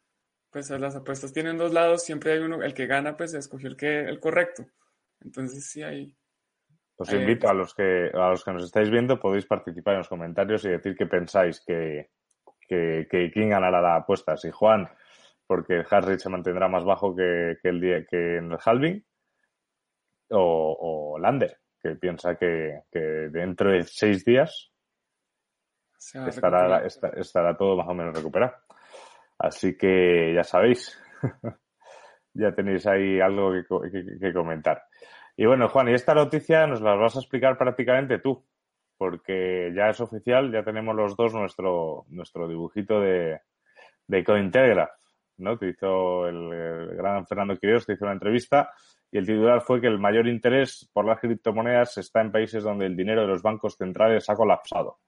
pues 0.50 0.68
las 0.70 0.96
apuestas 0.96 1.32
tienen 1.32 1.56
dos 1.56 1.72
lados. 1.72 2.04
Siempre 2.04 2.32
hay 2.32 2.40
uno, 2.40 2.62
el 2.62 2.74
que 2.74 2.86
gana, 2.86 3.16
pues 3.16 3.32
escogió 3.34 3.68
el 3.68 3.76
que, 3.76 4.00
el 4.00 4.20
correcto. 4.20 4.66
Entonces, 5.20 5.66
sí, 5.66 5.82
hay. 5.82 6.14
Os 6.98 7.12
invito 7.12 7.48
a 7.48 7.52
los 7.52 7.74
que, 7.74 8.10
a 8.12 8.30
los 8.30 8.42
que 8.42 8.52
nos 8.52 8.64
estáis 8.64 8.90
viendo, 8.90 9.20
podéis 9.20 9.46
participar 9.46 9.94
en 9.94 9.98
los 9.98 10.08
comentarios 10.08 10.64
y 10.64 10.70
decir 10.70 10.96
qué 10.96 11.06
pensáis 11.06 11.60
que, 11.60 12.10
que, 12.66 13.06
que 13.10 13.30
quién 13.30 13.50
ganará 13.50 13.82
la 13.82 13.96
apuesta. 13.96 14.36
Si 14.36 14.50
Juan 14.50 14.88
porque 15.46 15.74
el 15.74 15.86
hash 15.88 16.18
se 16.18 16.28
mantendrá 16.28 16.68
más 16.68 16.84
bajo 16.84 17.14
que, 17.14 17.58
el 17.62 17.80
día, 17.80 18.04
que 18.04 18.38
en 18.38 18.52
el 18.52 18.58
halving, 18.62 19.04
o, 20.30 21.16
Lander, 21.20 21.58
que 21.80 21.94
piensa 21.94 22.36
que, 22.36 22.82
dentro 23.30 23.70
de 23.70 23.84
seis 23.84 24.24
días 24.24 24.72
estará, 26.26 26.84
estará 26.84 27.56
todo 27.56 27.76
más 27.76 27.88
o 27.88 27.94
menos 27.94 28.14
recuperado. 28.14 28.54
Así 29.38 29.76
que 29.76 30.32
ya 30.34 30.42
sabéis, 30.42 30.98
ya 32.34 32.52
tenéis 32.52 32.86
ahí 32.86 33.20
algo 33.20 33.52
que, 33.52 34.32
comentar. 34.32 34.82
Y 35.36 35.44
bueno, 35.46 35.68
Juan, 35.68 35.88
y 35.88 35.94
esta 35.94 36.14
noticia 36.14 36.66
nos 36.66 36.80
la 36.80 36.94
vas 36.94 37.16
a 37.16 37.20
explicar 37.20 37.58
prácticamente 37.58 38.18
tú, 38.18 38.44
porque 38.96 39.72
ya 39.74 39.90
es 39.90 40.00
oficial, 40.00 40.50
ya 40.50 40.64
tenemos 40.64 40.94
los 40.94 41.16
dos 41.16 41.34
nuestro, 41.34 42.06
nuestro 42.08 42.48
dibujito 42.48 43.00
de, 43.00 43.40
de 44.06 44.24
Cointegraph. 44.24 44.90
¿no? 45.38 45.58
Te 45.58 45.70
hizo 45.70 46.26
el, 46.26 46.96
gran 46.96 47.26
Fernando 47.26 47.56
Quiroz, 47.56 47.86
te 47.86 47.94
hizo 47.94 48.04
una 48.04 48.14
entrevista 48.14 48.70
y 49.10 49.18
el 49.18 49.26
titular 49.26 49.60
fue 49.60 49.80
que 49.80 49.86
el 49.86 49.98
mayor 49.98 50.26
interés 50.26 50.88
por 50.92 51.04
las 51.04 51.20
criptomonedas 51.20 51.98
está 51.98 52.20
en 52.20 52.32
países 52.32 52.62
donde 52.62 52.86
el 52.86 52.96
dinero 52.96 53.22
de 53.22 53.28
los 53.28 53.42
bancos 53.42 53.76
centrales 53.76 54.28
ha 54.28 54.34
colapsado. 54.34 54.98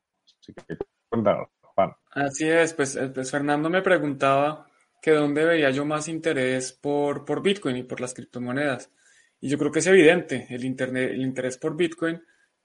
Así 0.40 0.52
que 0.52 0.76
cuéntanos, 1.08 1.48
Juan. 1.62 1.92
Así 2.10 2.48
es, 2.48 2.74
pues, 2.74 2.96
eh, 2.96 3.08
pues 3.08 3.30
Fernando 3.30 3.70
me 3.70 3.82
preguntaba 3.82 4.66
que 5.00 5.12
dónde 5.12 5.44
veía 5.44 5.70
yo 5.70 5.84
más 5.84 6.08
interés 6.08 6.72
por, 6.72 7.24
por 7.24 7.42
Bitcoin 7.42 7.76
y 7.76 7.82
por 7.82 8.00
las 8.00 8.14
criptomonedas. 8.14 8.92
Y 9.40 9.48
yo 9.48 9.59
creo 9.59 9.70
que 9.70 9.79
es 9.79 9.87
evidente, 9.87 10.46
el, 10.51 10.64
internet, 10.64 11.11
el 11.12 11.22
interés 11.22 11.59
por 11.59 11.77
Bitcoin, 11.77 12.22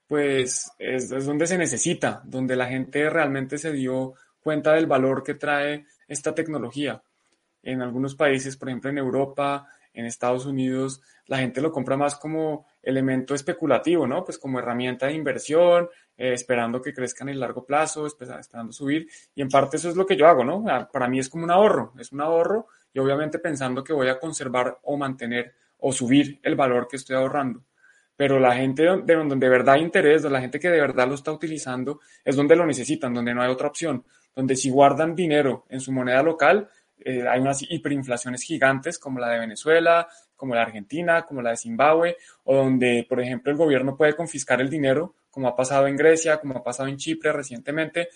pues 0.08 0.72
es, 0.80 1.12
es 1.12 1.26
donde 1.26 1.48
se 1.48 1.58
necesita, 1.58 2.22
donde 2.26 2.56
la 2.56 2.68
gente 2.68 3.10
realmente 3.10 3.58
se 3.58 3.72
dio 3.72 4.14
cuenta 4.42 4.74
del 4.74 4.88
valor 4.88 5.24
que 5.24 5.36
trae 5.36 5.86
esta 6.08 6.36
tecnología 6.36 7.02
en 7.64 7.82
algunos 7.82 8.16
países, 8.16 8.58
por 8.58 8.70
ejemplo 8.70 8.90
en 8.90 8.98
Europa, 8.98 9.68
en 9.94 10.06
Estados 10.06 10.46
Unidos, 10.46 11.02
la 11.28 11.38
gente 11.38 11.62
lo 11.62 11.72
compra 11.72 11.96
más 11.96 12.16
como 12.16 12.66
elemento 12.82 13.34
especulativo, 13.34 14.06
¿no? 14.06 14.24
Pues 14.24 14.38
como 14.38 14.60
herramienta 14.60 15.08
de 15.08 15.14
inversión, 15.14 15.88
eh, 16.18 16.34
esperando 16.34 16.82
que 16.82 16.94
crezca 16.94 17.24
en 17.24 17.30
el 17.30 17.40
largo 17.40 17.66
plazo, 17.66 18.06
esperando 18.06 18.74
subir. 18.74 19.08
Y 19.34 19.42
en 19.42 19.50
parte 19.50 19.78
eso 19.78 19.90
es 19.90 19.96
lo 19.96 20.06
que 20.06 20.18
yo 20.18 20.28
hago, 20.28 20.44
¿no? 20.44 20.64
Para 20.92 21.08
mí 21.08 21.20
es 21.20 21.30
como 21.30 21.46
un 21.46 21.52
ahorro, 21.52 21.94
es 21.98 22.12
un 22.12 22.22
ahorro 22.22 22.68
y 22.92 23.00
obviamente 23.00 23.40
pensando 23.40 23.84
que 23.84 23.94
voy 23.94 24.10
a 24.10 24.20
conservar 24.20 24.80
o 24.84 24.98
mantener 24.98 25.54
o 25.86 25.92
subir 25.92 26.40
el 26.44 26.56
valor 26.56 26.88
que 26.88 26.96
estoy 26.96 27.18
ahorrando. 27.18 27.66
Pero 28.16 28.40
la 28.40 28.56
gente 28.56 28.84
de 28.84 29.16
donde 29.16 29.36
de 29.36 29.50
verdad 29.50 29.76
hay 29.76 29.82
interés, 29.82 30.24
la 30.24 30.40
gente 30.40 30.58
que 30.58 30.70
de 30.70 30.80
verdad 30.80 31.08
lo 31.10 31.16
está 31.16 31.32
utilizando, 31.32 32.00
es 32.24 32.38
donde 32.38 32.56
lo 32.56 32.66
necesitan, 32.66 33.14
donde 33.14 33.34
no 33.34 33.42
hay 33.42 33.52
otra 33.52 33.68
opción, 33.68 34.06
donde 34.34 34.56
si 34.56 34.70
guardan 34.70 35.14
dinero 35.14 35.66
en 35.70 35.82
su 35.82 35.92
moneda 35.92 36.24
local, 36.24 36.70
eh, 37.00 37.28
hay 37.28 37.42
unas 37.42 37.64
hiperinflaciones 37.70 38.44
gigantes 38.44 38.98
como 38.98 39.20
la 39.20 39.30
de 39.30 39.40
Venezuela, 39.40 40.08
como 40.38 40.54
la 40.56 40.62
de 40.62 40.68
Argentina, 40.68 41.24
como 41.24 41.42
la 41.42 41.50
de 41.50 41.58
Zimbabue, 41.58 42.16
o 42.46 42.56
donde, 42.56 43.06
por 43.10 43.20
ejemplo, 43.20 43.52
el 43.52 43.58
gobierno 43.58 43.98
puede 43.98 44.16
confiscar 44.16 44.62
el 44.62 44.70
dinero, 44.70 45.16
como 45.30 45.50
ha 45.50 45.56
pasado 45.56 45.88
en 45.88 45.98
Grecia, 45.98 46.38
como 46.38 46.58
ha 46.58 46.64
pasado 46.64 46.88
en 46.88 46.96
Chipre 46.96 47.34
recientemente, 47.34 48.08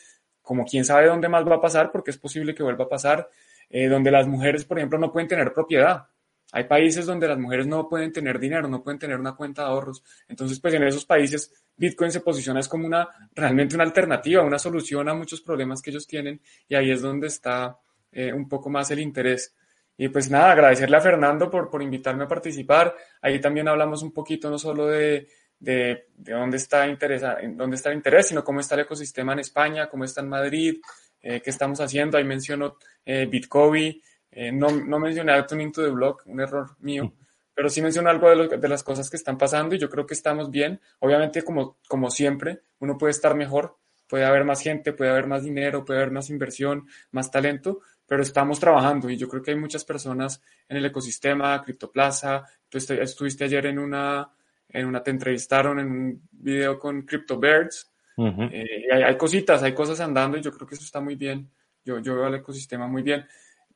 como 0.41 0.63
quién 0.63 0.85
sabe 0.85 1.07
dónde 1.07 1.27
más 1.27 1.45
va 1.45 1.55
a 1.55 1.61
pasar, 1.61 1.91
porque 1.91 2.11
es 2.11 2.17
posible 2.17 2.55
que 2.55 2.63
vuelva 2.63 2.85
a 2.85 2.89
pasar, 2.89 3.27
eh, 3.69 3.87
donde 3.87 4.09
las 4.09 4.25
mujeres, 4.25 4.63
por 4.63 4.77
ejemplo, 4.77 4.97
no 4.97 5.11
pueden 5.11 5.27
tener 5.27 5.51
propiedad. 5.51 6.07
Hay 6.51 6.63
países 6.63 7.05
donde 7.05 7.27
las 7.27 7.37
mujeres 7.37 7.67
no 7.67 7.89
pueden 7.89 8.11
tener 8.11 8.39
dinero, 8.39 8.67
no 8.67 8.81
pueden 8.81 8.99
tener 8.99 9.19
una 9.19 9.35
cuenta 9.35 9.63
de 9.63 9.69
ahorros. 9.69 10.03
Entonces, 10.27 10.59
pues 10.59 10.73
en 10.73 10.83
esos 10.83 11.05
países 11.05 11.51
Bitcoin 11.75 12.11
se 12.11 12.21
posiciona 12.21 12.59
es 12.59 12.67
como 12.67 12.85
una 12.85 13.07
realmente 13.35 13.75
una 13.75 13.83
alternativa, 13.83 14.43
una 14.43 14.57
solución 14.57 15.09
a 15.09 15.13
muchos 15.13 15.41
problemas 15.41 15.81
que 15.81 15.89
ellos 15.89 16.07
tienen 16.07 16.41
y 16.67 16.75
ahí 16.75 16.91
es 16.91 17.01
donde 17.01 17.27
está 17.27 17.77
eh, 18.11 18.31
un 18.31 18.47
poco 18.47 18.69
más 18.69 18.89
el 18.91 18.99
interés. 18.99 19.53
Y 19.97 20.09
pues 20.09 20.29
nada, 20.29 20.51
agradecerle 20.51 20.95
a 20.97 21.01
Fernando 21.01 21.49
por, 21.49 21.69
por 21.69 21.81
invitarme 21.81 22.25
a 22.25 22.27
participar. 22.27 22.95
Ahí 23.21 23.41
también 23.41 23.67
hablamos 23.67 24.03
un 24.03 24.13
poquito 24.13 24.49
no 24.49 24.59
solo 24.59 24.87
de, 24.87 25.27
de, 25.59 26.05
dónde, 26.15 26.57
está 26.57 26.87
interés, 26.87 27.23
dónde 27.55 27.75
está 27.75 27.89
el 27.89 27.97
interés, 27.97 28.27
sino 28.27 28.43
cómo 28.43 28.59
está 28.59 28.75
el 28.75 28.81
ecosistema 28.81 29.33
en 29.33 29.39
España, 29.39 29.89
cómo 29.89 30.03
está 30.03 30.21
en 30.21 30.29
Madrid, 30.29 30.77
eh, 31.21 31.41
qué 31.41 31.49
estamos 31.49 31.79
haciendo. 31.81 32.17
Ahí 32.17 32.23
menciono 32.23 32.77
eh, 33.05 33.25
Bitcoin, 33.25 33.99
eh, 34.39 34.51
no, 34.51 34.69
no 34.69 34.99
mencioné 34.99 35.31
a 35.31 35.47
Tuning 35.47 35.71
to 35.71 35.83
the 35.83 35.89
Block, 35.89 36.21
un 36.27 36.39
error 36.39 36.75
mío, 36.81 37.11
pero 37.55 37.69
sí 37.69 37.81
menciono 37.81 38.07
algo 38.11 38.29
de, 38.29 38.59
de, 38.59 38.67
las 38.67 38.83
cosas 38.83 39.09
que 39.09 39.17
están 39.17 39.35
pasando 39.35 39.73
y 39.73 39.79
yo 39.79 39.89
creo 39.89 40.05
que 40.05 40.13
estamos 40.13 40.51
bien. 40.51 40.79
Obviamente, 40.99 41.41
como, 41.41 41.79
como 41.87 42.11
siempre, 42.11 42.61
uno 42.77 42.99
puede 42.99 43.09
estar 43.09 43.33
mejor, 43.33 43.77
puede 44.07 44.25
haber 44.25 44.45
más 44.45 44.61
gente, 44.61 44.93
puede 44.93 45.09
haber 45.09 45.25
más 45.25 45.41
dinero, 45.41 45.83
puede 45.83 46.01
haber 46.01 46.11
más 46.11 46.29
inversión, 46.29 46.87
más 47.09 47.31
talento, 47.31 47.79
pero 48.05 48.21
estamos 48.21 48.59
trabajando 48.59 49.09
y 49.09 49.17
yo 49.17 49.27
creo 49.27 49.41
que 49.41 49.49
hay 49.49 49.57
muchas 49.57 49.83
personas 49.83 50.39
en 50.69 50.77
el 50.77 50.85
ecosistema, 50.85 51.59
Criptoplaza, 51.63 52.43
tú 52.69 52.77
estuviste 52.77 53.45
ayer 53.45 53.65
en 53.65 53.79
una, 53.79 54.29
en 54.69 54.85
una, 54.85 55.01
te 55.01 55.09
entrevistaron 55.09 55.79
en 55.79 55.87
un 55.87 56.29
video 56.31 56.77
con 56.77 57.01
CryptoBirds, 57.01 57.91
eh, 58.19 58.85
y 58.87 58.91
hay, 58.91 59.17
cositas, 59.17 59.63
hay 59.63 59.73
cosas 59.73 59.99
andando 59.99 60.37
y 60.37 60.41
yo 60.41 60.51
creo 60.51 60.67
que 60.67 60.75
eso 60.75 60.83
está 60.83 61.01
muy 61.01 61.15
bien, 61.15 61.49
yo, 61.83 61.97
yo 61.97 62.17
veo 62.17 62.27
el 62.27 62.35
ecosistema 62.35 62.85
muy 62.85 63.01
bien. 63.01 63.25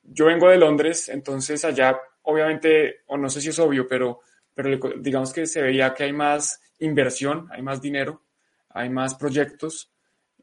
Yo 0.04 0.26
vengo 0.26 0.50
de 0.50 0.58
Londres, 0.58 1.10
entonces 1.10 1.64
allá, 1.64 2.00
obviamente, 2.24 3.02
o 3.08 3.18
no 3.18 3.30
sé 3.30 3.42
si 3.42 3.50
es 3.50 3.60
obvio, 3.60 3.88
pero, 3.88 4.22
pero 4.54 4.94
digamos 5.00 5.32
que 5.32 5.46
se 5.46 5.62
veía 5.62 5.94
que 5.94 6.04
hay 6.04 6.14
más 6.14 6.62
inversión, 6.80 7.48
hay 7.52 7.62
más 7.62 7.82
dinero, 7.82 8.24
hay 8.70 8.90
más 8.90 9.16
proyectos, 9.16 9.92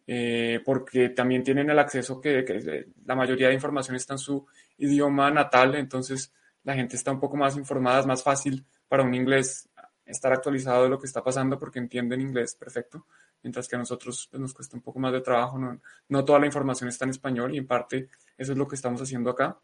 eh, 0.07 0.61
porque 0.65 1.11
también 1.11 1.43
tienen 1.43 1.69
el 1.69 1.79
acceso 1.79 2.21
que, 2.21 2.87
la 3.05 3.15
mayoría 3.15 3.49
de 3.49 3.55
información 3.55 3.97
está 3.97 4.15
en 4.15 4.19
su 4.19 4.47
idioma 4.79 5.31
natal, 5.31 5.75
entonces 5.75 6.33
la 6.65 6.75
gente 6.75 6.97
está 6.97 7.11
un 7.11 7.21
poco 7.21 7.37
más 7.37 7.57
informada, 7.57 8.01
es 8.01 8.07
más 8.07 8.23
fácil 8.23 8.65
para 8.89 9.03
un 9.03 9.15
inglés 9.15 9.69
estar 10.07 10.33
actualizado 10.33 10.85
de 10.85 10.89
lo 10.89 10.99
que 10.99 11.07
está 11.07 11.23
pasando 11.23 11.59
porque 11.59 11.79
entienden 11.79 12.23
inglés 12.23 12.55
perfecto, 12.55 13.07
mientras 13.43 13.69
que 13.69 13.77
a 13.77 13.79
nosotros 13.79 14.29
pues, 14.31 14.41
nos 14.41 14.55
cuesta 14.55 14.77
un 14.77 14.83
poco 14.83 14.99
más 14.99 15.13
de 15.13 15.21
trabajo, 15.21 15.59
no, 15.59 15.81
no, 16.09 16.25
toda 16.25 16.39
la 16.39 16.47
información 16.47 16.89
está 16.89 17.05
en 17.05 17.11
español 17.11 17.55
y 17.55 17.59
en 17.59 17.67
parte 17.67 18.09
eso 18.37 18.53
es 18.53 18.59
lo 18.59 18.67
que 18.67 18.77
estamos 18.77 19.01
haciendo 19.01 19.31
acá. 19.31 19.59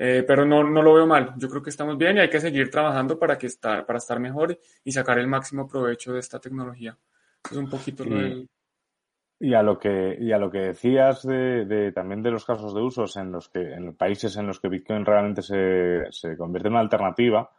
Eh, 0.00 0.24
pero 0.26 0.46
no, 0.46 0.62
no 0.62 0.80
lo 0.80 0.94
veo 0.94 1.06
mal, 1.08 1.34
yo 1.38 1.48
creo 1.48 1.60
que 1.60 1.70
estamos 1.70 1.98
bien 1.98 2.16
y 2.16 2.20
hay 2.20 2.30
que 2.30 2.40
seguir 2.40 2.70
trabajando 2.70 3.18
para, 3.18 3.36
que 3.36 3.48
estar, 3.48 3.84
para 3.84 3.98
estar 3.98 4.20
mejor 4.20 4.56
y 4.84 4.92
sacar 4.92 5.18
el 5.18 5.26
máximo 5.26 5.66
provecho 5.66 6.12
de 6.12 6.20
esta 6.20 6.38
tecnología. 6.38 6.96
Es 7.50 7.56
un 7.56 7.68
poquito 7.68 8.04
lo 8.04 8.16
del, 8.16 8.48
y 9.40 9.54
a 9.54 9.62
lo 9.62 9.78
que, 9.78 10.16
y 10.20 10.32
a 10.32 10.38
lo 10.38 10.50
que 10.50 10.58
decías 10.58 11.22
de, 11.22 11.64
de, 11.64 11.92
también 11.92 12.22
de 12.22 12.30
los 12.30 12.44
casos 12.44 12.74
de 12.74 12.80
usos 12.80 13.16
en 13.16 13.30
los 13.30 13.48
que, 13.48 13.72
en 13.72 13.94
países 13.94 14.36
en 14.36 14.48
los 14.48 14.58
que 14.58 14.68
Bitcoin 14.68 15.04
realmente 15.04 15.42
se, 15.42 16.10
se 16.10 16.36
convierte 16.36 16.68
en 16.68 16.74
una 16.74 16.80
alternativa, 16.80 17.50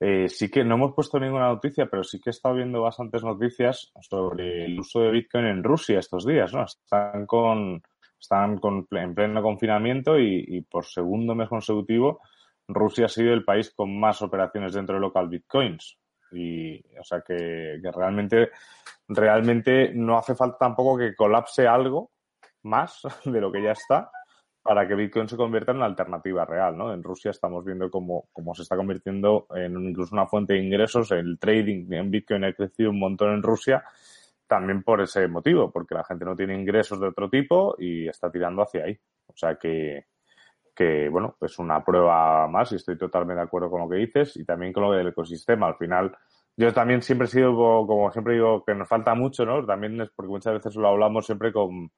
eh, 0.00 0.28
sí 0.28 0.50
que 0.50 0.64
no 0.64 0.74
hemos 0.74 0.94
puesto 0.94 1.18
ninguna 1.18 1.48
noticia, 1.48 1.86
pero 1.86 2.04
sí 2.04 2.20
que 2.20 2.30
he 2.30 2.32
estado 2.32 2.56
viendo 2.56 2.82
bastantes 2.82 3.22
noticias 3.22 3.92
sobre 4.00 4.64
el 4.64 4.78
uso 4.78 5.00
de 5.00 5.10
Bitcoin 5.10 5.46
en 5.46 5.64
Rusia 5.64 5.98
estos 5.98 6.26
días, 6.26 6.52
¿no? 6.52 6.64
Están 6.64 7.26
con, 7.26 7.82
están 8.20 8.58
con, 8.58 8.86
en 8.90 9.14
pleno 9.14 9.42
confinamiento 9.42 10.18
y, 10.18 10.44
y 10.46 10.60
por 10.62 10.84
segundo 10.84 11.34
mes 11.34 11.48
consecutivo 11.48 12.20
Rusia 12.68 13.06
ha 13.06 13.08
sido 13.08 13.32
el 13.32 13.44
país 13.44 13.72
con 13.74 13.98
más 13.98 14.22
operaciones 14.22 14.74
dentro 14.74 14.96
de 14.96 15.00
local 15.00 15.28
Bitcoins. 15.28 15.98
Y, 16.32 16.78
o 16.98 17.04
sea, 17.04 17.20
que, 17.20 17.80
realmente, 17.94 18.50
realmente 19.08 19.92
no 19.94 20.18
hace 20.18 20.34
falta 20.34 20.58
tampoco 20.58 20.98
que 20.98 21.14
colapse 21.14 21.66
algo, 21.66 22.10
más 22.64 23.02
de 23.24 23.40
lo 23.40 23.52
que 23.52 23.62
ya 23.62 23.72
está 23.72 24.10
para 24.66 24.86
que 24.86 24.94
Bitcoin 24.94 25.28
se 25.28 25.36
convierta 25.36 25.70
en 25.70 25.78
una 25.78 25.86
alternativa 25.86 26.44
real, 26.44 26.76
¿no? 26.76 26.92
En 26.92 27.02
Rusia 27.02 27.30
estamos 27.30 27.64
viendo 27.64 27.90
cómo, 27.90 28.28
cómo 28.32 28.54
se 28.54 28.62
está 28.62 28.76
convirtiendo 28.76 29.46
en 29.54 29.76
incluso 29.88 30.14
una 30.14 30.26
fuente 30.26 30.54
de 30.54 30.62
ingresos. 30.62 31.12
El 31.12 31.38
trading 31.38 31.92
en 31.92 32.10
Bitcoin 32.10 32.44
ha 32.44 32.52
crecido 32.52 32.90
un 32.90 32.98
montón 32.98 33.32
en 33.32 33.42
Rusia 33.42 33.84
también 34.46 34.82
por 34.82 35.00
ese 35.00 35.28
motivo, 35.28 35.70
porque 35.70 35.94
la 35.94 36.04
gente 36.04 36.24
no 36.24 36.36
tiene 36.36 36.58
ingresos 36.58 37.00
de 37.00 37.08
otro 37.08 37.30
tipo 37.30 37.76
y 37.78 38.08
está 38.08 38.30
tirando 38.30 38.62
hacia 38.62 38.84
ahí. 38.84 38.98
O 39.26 39.36
sea 39.36 39.56
que, 39.56 40.06
que 40.74 41.08
bueno, 41.08 41.36
es 41.40 41.58
una 41.58 41.84
prueba 41.84 42.46
más 42.48 42.72
y 42.72 42.76
estoy 42.76 42.98
totalmente 42.98 43.40
de 43.40 43.46
acuerdo 43.46 43.70
con 43.70 43.82
lo 43.82 43.88
que 43.88 43.96
dices 43.96 44.36
y 44.36 44.44
también 44.44 44.72
con 44.72 44.82
lo 44.84 44.92
del 44.92 45.08
ecosistema. 45.08 45.68
Al 45.68 45.76
final, 45.76 46.16
yo 46.56 46.72
también 46.72 47.02
siempre 47.02 47.26
he 47.26 47.30
sido, 47.30 47.54
como 47.54 48.10
siempre 48.10 48.34
digo, 48.34 48.64
que 48.64 48.74
nos 48.74 48.88
falta 48.88 49.14
mucho, 49.14 49.44
¿no? 49.46 49.64
También 49.64 50.00
es 50.00 50.10
porque 50.14 50.30
muchas 50.30 50.54
veces 50.54 50.74
lo 50.76 50.88
hablamos 50.88 51.26
siempre 51.26 51.52
con, 51.52 51.90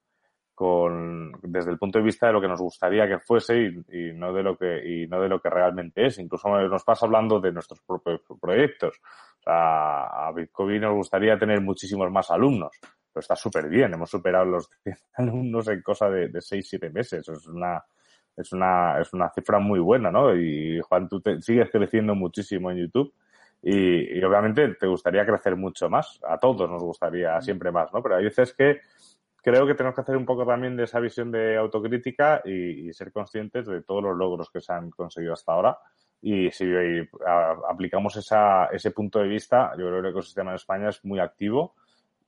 con 0.58 1.30
desde 1.40 1.70
el 1.70 1.78
punto 1.78 2.00
de 2.00 2.04
vista 2.04 2.26
de 2.26 2.32
lo 2.32 2.40
que 2.40 2.48
nos 2.48 2.60
gustaría 2.60 3.06
que 3.06 3.20
fuese 3.20 3.72
y, 3.92 4.12
no 4.12 4.32
de 4.32 4.42
lo 4.42 4.58
que 4.58 4.82
y 4.84 5.06
no 5.06 5.20
de 5.20 5.28
lo 5.28 5.40
que 5.40 5.48
realmente 5.48 6.04
es. 6.04 6.18
Incluso 6.18 6.48
nos 6.48 6.82
pasa 6.82 7.06
hablando 7.06 7.38
de 7.38 7.52
nuestros 7.52 7.80
propios 7.82 8.22
proyectos. 8.40 9.00
O 9.38 9.42
sea 9.44 10.26
a 10.26 10.32
Bitcoin 10.32 10.80
nos 10.80 10.94
gustaría 10.94 11.38
tener 11.38 11.60
muchísimos 11.60 12.10
más 12.10 12.32
alumnos 12.32 12.72
pero 12.80 13.20
está 13.20 13.36
súper 13.36 13.68
bien 13.68 13.94
hemos 13.94 14.10
superado 14.10 14.46
los 14.46 14.68
100 14.82 14.96
alumnos 15.14 15.68
en 15.68 15.80
cosa 15.80 16.10
de, 16.10 16.28
de 16.28 16.40
6 16.40 16.68
7 16.68 16.90
meses. 16.90 17.28
Es 17.28 17.46
una 17.46 17.80
es 18.36 18.52
una 18.52 19.00
es 19.00 19.12
una 19.12 19.30
cifra 19.30 19.60
muy 19.60 19.78
buena 19.78 20.10
no 20.10 20.34
y 20.34 20.80
Juan 20.80 21.08
tú 21.08 21.20
te, 21.20 21.40
sigues 21.40 21.70
creciendo 21.70 22.16
muchísimo 22.16 22.72
en 22.72 22.78
YouTube 22.78 23.14
y, 23.62 24.18
y 24.18 24.24
obviamente 24.24 24.74
te 24.74 24.88
gustaría 24.88 25.24
crecer 25.24 25.54
mucho 25.54 25.88
más. 25.88 26.18
A 26.26 26.36
todos 26.36 26.68
nos 26.68 26.82
gustaría 26.82 27.40
siempre 27.42 27.70
más 27.70 27.92
no 27.94 28.02
pero 28.02 28.16
hay 28.16 28.24
veces 28.24 28.52
que 28.54 28.80
creo 29.42 29.66
que 29.66 29.74
tenemos 29.74 29.94
que 29.94 30.00
hacer 30.00 30.16
un 30.16 30.26
poco 30.26 30.46
también 30.46 30.76
de 30.76 30.84
esa 30.84 31.00
visión 31.00 31.30
de 31.30 31.56
autocrítica 31.56 32.42
y, 32.44 32.92
ser 32.92 33.12
conscientes 33.12 33.66
de 33.66 33.82
todos 33.82 34.02
los 34.02 34.16
logros 34.16 34.50
que 34.50 34.60
se 34.60 34.72
han 34.72 34.90
conseguido 34.90 35.34
hasta 35.34 35.52
ahora. 35.52 35.78
Y 36.20 36.50
si 36.50 36.66
aplicamos 37.68 38.16
esa, 38.16 38.66
ese 38.66 38.90
punto 38.90 39.20
de 39.20 39.28
vista, 39.28 39.72
yo 39.78 39.86
creo 39.86 40.02
que 40.02 40.08
el 40.08 40.12
ecosistema 40.12 40.50
en 40.50 40.56
España 40.56 40.88
es 40.88 41.04
muy 41.04 41.20
activo 41.20 41.74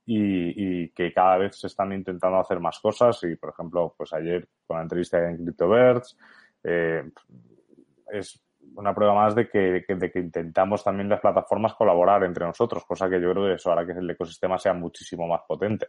y, 0.05 0.89
que 0.89 1.13
cada 1.13 1.37
vez 1.37 1.59
se 1.59 1.67
están 1.67 1.91
intentando 1.93 2.39
hacer 2.39 2.59
más 2.59 2.79
cosas. 2.79 3.21
Y, 3.23 3.35
por 3.35 3.49
ejemplo, 3.49 3.93
pues 3.97 4.13
ayer 4.13 4.47
con 4.65 4.77
la 4.77 4.83
entrevista 4.83 5.17
en 5.29 5.37
CryptoBirds, 5.37 6.17
eh, 6.63 7.03
es 8.11 8.41
una 8.75 8.93
prueba 8.93 9.13
más 9.13 9.35
de 9.35 9.49
que, 9.49 9.83
de 9.87 10.11
que, 10.11 10.19
intentamos 10.19 10.83
también 10.83 11.09
las 11.09 11.19
plataformas 11.19 11.73
colaborar 11.73 12.23
entre 12.23 12.45
nosotros, 12.45 12.85
cosa 12.85 13.09
que 13.09 13.21
yo 13.21 13.31
creo 13.31 13.47
que 13.47 13.53
eso 13.55 13.71
hará 13.71 13.85
que 13.85 13.91
el 13.91 14.09
ecosistema 14.09 14.57
sea 14.57 14.73
muchísimo 14.73 15.27
más 15.27 15.41
potente. 15.47 15.87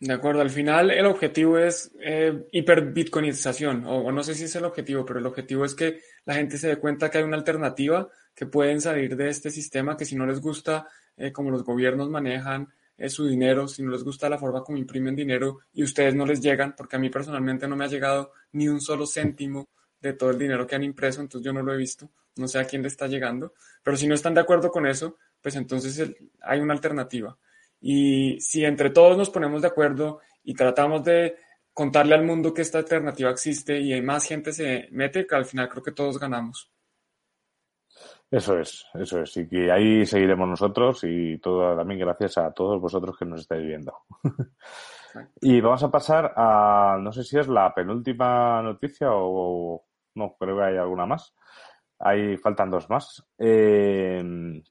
De 0.00 0.14
acuerdo, 0.14 0.40
al 0.40 0.48
final 0.48 0.90
el 0.90 1.04
objetivo 1.04 1.58
es 1.58 1.92
eh, 2.00 2.46
hiperbitcoinización, 2.52 3.84
o, 3.86 4.10
no 4.10 4.22
sé 4.22 4.34
si 4.34 4.44
es 4.44 4.56
el 4.56 4.64
objetivo, 4.64 5.04
pero 5.04 5.18
el 5.18 5.26
objetivo 5.26 5.66
es 5.66 5.74
que 5.74 6.00
la 6.24 6.34
gente 6.36 6.56
se 6.56 6.68
dé 6.68 6.76
cuenta 6.76 7.10
que 7.10 7.18
hay 7.18 7.24
una 7.24 7.36
alternativa, 7.36 8.08
que 8.34 8.46
pueden 8.46 8.80
salir 8.80 9.14
de 9.14 9.28
este 9.28 9.50
sistema, 9.50 9.98
que 9.98 10.06
si 10.06 10.16
no 10.16 10.24
les 10.24 10.40
gusta 10.40 10.88
eh, 11.18 11.32
como 11.32 11.50
los 11.50 11.64
gobiernos 11.64 12.08
manejan 12.08 12.72
eh, 12.96 13.10
su 13.10 13.26
dinero, 13.26 13.68
si 13.68 13.82
no 13.82 13.90
les 13.90 14.02
gusta 14.02 14.30
la 14.30 14.38
forma 14.38 14.62
como 14.62 14.78
imprimen 14.78 15.14
dinero 15.14 15.58
y 15.74 15.82
ustedes 15.82 16.14
no 16.14 16.24
les 16.24 16.40
llegan, 16.40 16.74
porque 16.74 16.96
a 16.96 16.98
mí 16.98 17.10
personalmente 17.10 17.68
no 17.68 17.76
me 17.76 17.84
ha 17.84 17.88
llegado 17.88 18.32
ni 18.52 18.68
un 18.68 18.80
solo 18.80 19.06
céntimo 19.06 19.68
de 20.00 20.14
todo 20.14 20.30
el 20.30 20.38
dinero 20.38 20.66
que 20.66 20.76
han 20.76 20.82
impreso, 20.82 21.20
entonces 21.20 21.44
yo 21.44 21.52
no 21.52 21.62
lo 21.62 21.74
he 21.74 21.76
visto, 21.76 22.10
no 22.36 22.48
sé 22.48 22.58
a 22.58 22.64
quién 22.64 22.80
le 22.80 22.88
está 22.88 23.06
llegando, 23.06 23.52
pero 23.82 23.98
si 23.98 24.06
no 24.06 24.14
están 24.14 24.32
de 24.32 24.40
acuerdo 24.40 24.70
con 24.70 24.86
eso, 24.86 25.18
pues 25.42 25.56
entonces 25.56 26.10
hay 26.40 26.60
una 26.60 26.72
alternativa. 26.72 27.36
Y 27.80 28.40
si 28.40 28.64
entre 28.64 28.90
todos 28.90 29.16
nos 29.16 29.30
ponemos 29.30 29.62
de 29.62 29.68
acuerdo 29.68 30.20
y 30.44 30.54
tratamos 30.54 31.04
de 31.04 31.36
contarle 31.72 32.14
al 32.14 32.24
mundo 32.24 32.52
que 32.52 32.62
esta 32.62 32.78
alternativa 32.78 33.30
existe 33.30 33.80
y 33.80 33.92
hay 33.92 34.02
más 34.02 34.24
gente 34.26 34.52
se 34.52 34.88
mete, 34.90 35.26
que 35.26 35.34
al 35.34 35.46
final 35.46 35.68
creo 35.68 35.82
que 35.82 35.92
todos 35.92 36.18
ganamos. 36.18 36.70
Eso 38.30 38.58
es, 38.58 38.86
eso 38.94 39.22
es. 39.22 39.36
Y 39.36 39.48
que 39.48 39.72
ahí 39.72 40.06
seguiremos 40.06 40.48
nosotros 40.48 41.00
y 41.02 41.38
todo 41.38 41.76
también 41.76 42.00
gracias 42.00 42.38
a 42.38 42.52
todos 42.52 42.80
vosotros 42.80 43.16
que 43.18 43.24
nos 43.24 43.40
estáis 43.40 43.66
viendo. 43.66 43.92
y 45.40 45.60
vamos 45.60 45.82
a 45.82 45.90
pasar 45.90 46.32
a, 46.36 46.98
no 47.00 47.12
sé 47.12 47.24
si 47.24 47.38
es 47.38 47.48
la 47.48 47.74
penúltima 47.74 48.62
noticia 48.62 49.08
o 49.10 49.84
no, 50.14 50.36
creo 50.38 50.58
que 50.58 50.64
hay 50.64 50.76
alguna 50.76 51.06
más. 51.06 51.34
Ahí 52.00 52.36
faltan 52.38 52.70
dos 52.70 52.88
más. 52.88 53.22
Eh, 53.38 54.22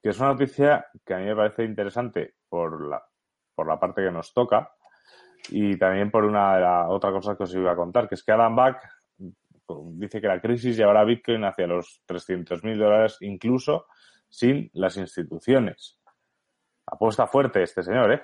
que 0.01 0.09
es 0.09 0.19
una 0.19 0.29
noticia 0.29 0.87
que 1.05 1.13
a 1.13 1.17
mí 1.17 1.25
me 1.25 1.35
parece 1.35 1.63
interesante 1.63 2.35
por 2.49 2.87
la, 2.87 3.03
por 3.53 3.67
la 3.67 3.79
parte 3.79 4.03
que 4.03 4.11
nos 4.11 4.33
toca 4.33 4.71
y 5.49 5.77
también 5.77 6.11
por 6.11 6.25
una 6.25 6.55
de 6.55 6.61
las 6.61 6.87
otras 6.89 7.13
cosas 7.13 7.37
que 7.37 7.43
os 7.43 7.53
iba 7.53 7.71
a 7.71 7.75
contar, 7.75 8.09
que 8.09 8.15
es 8.15 8.23
que 8.23 8.31
Adam 8.31 8.55
Back 8.55 8.81
dice 9.93 10.19
que 10.19 10.27
la 10.27 10.41
crisis 10.41 10.75
llevará 10.75 11.01
a 11.01 11.05
Bitcoin 11.05 11.43
hacia 11.43 11.67
los 11.67 12.01
300 12.05 12.63
mil 12.63 12.77
dólares 12.77 13.17
incluso 13.21 13.85
sin 14.27 14.69
las 14.73 14.97
instituciones. 14.97 15.99
Apuesta 16.85 17.27
fuerte 17.27 17.61
este 17.61 17.83
señor, 17.83 18.13
¿eh? 18.13 18.21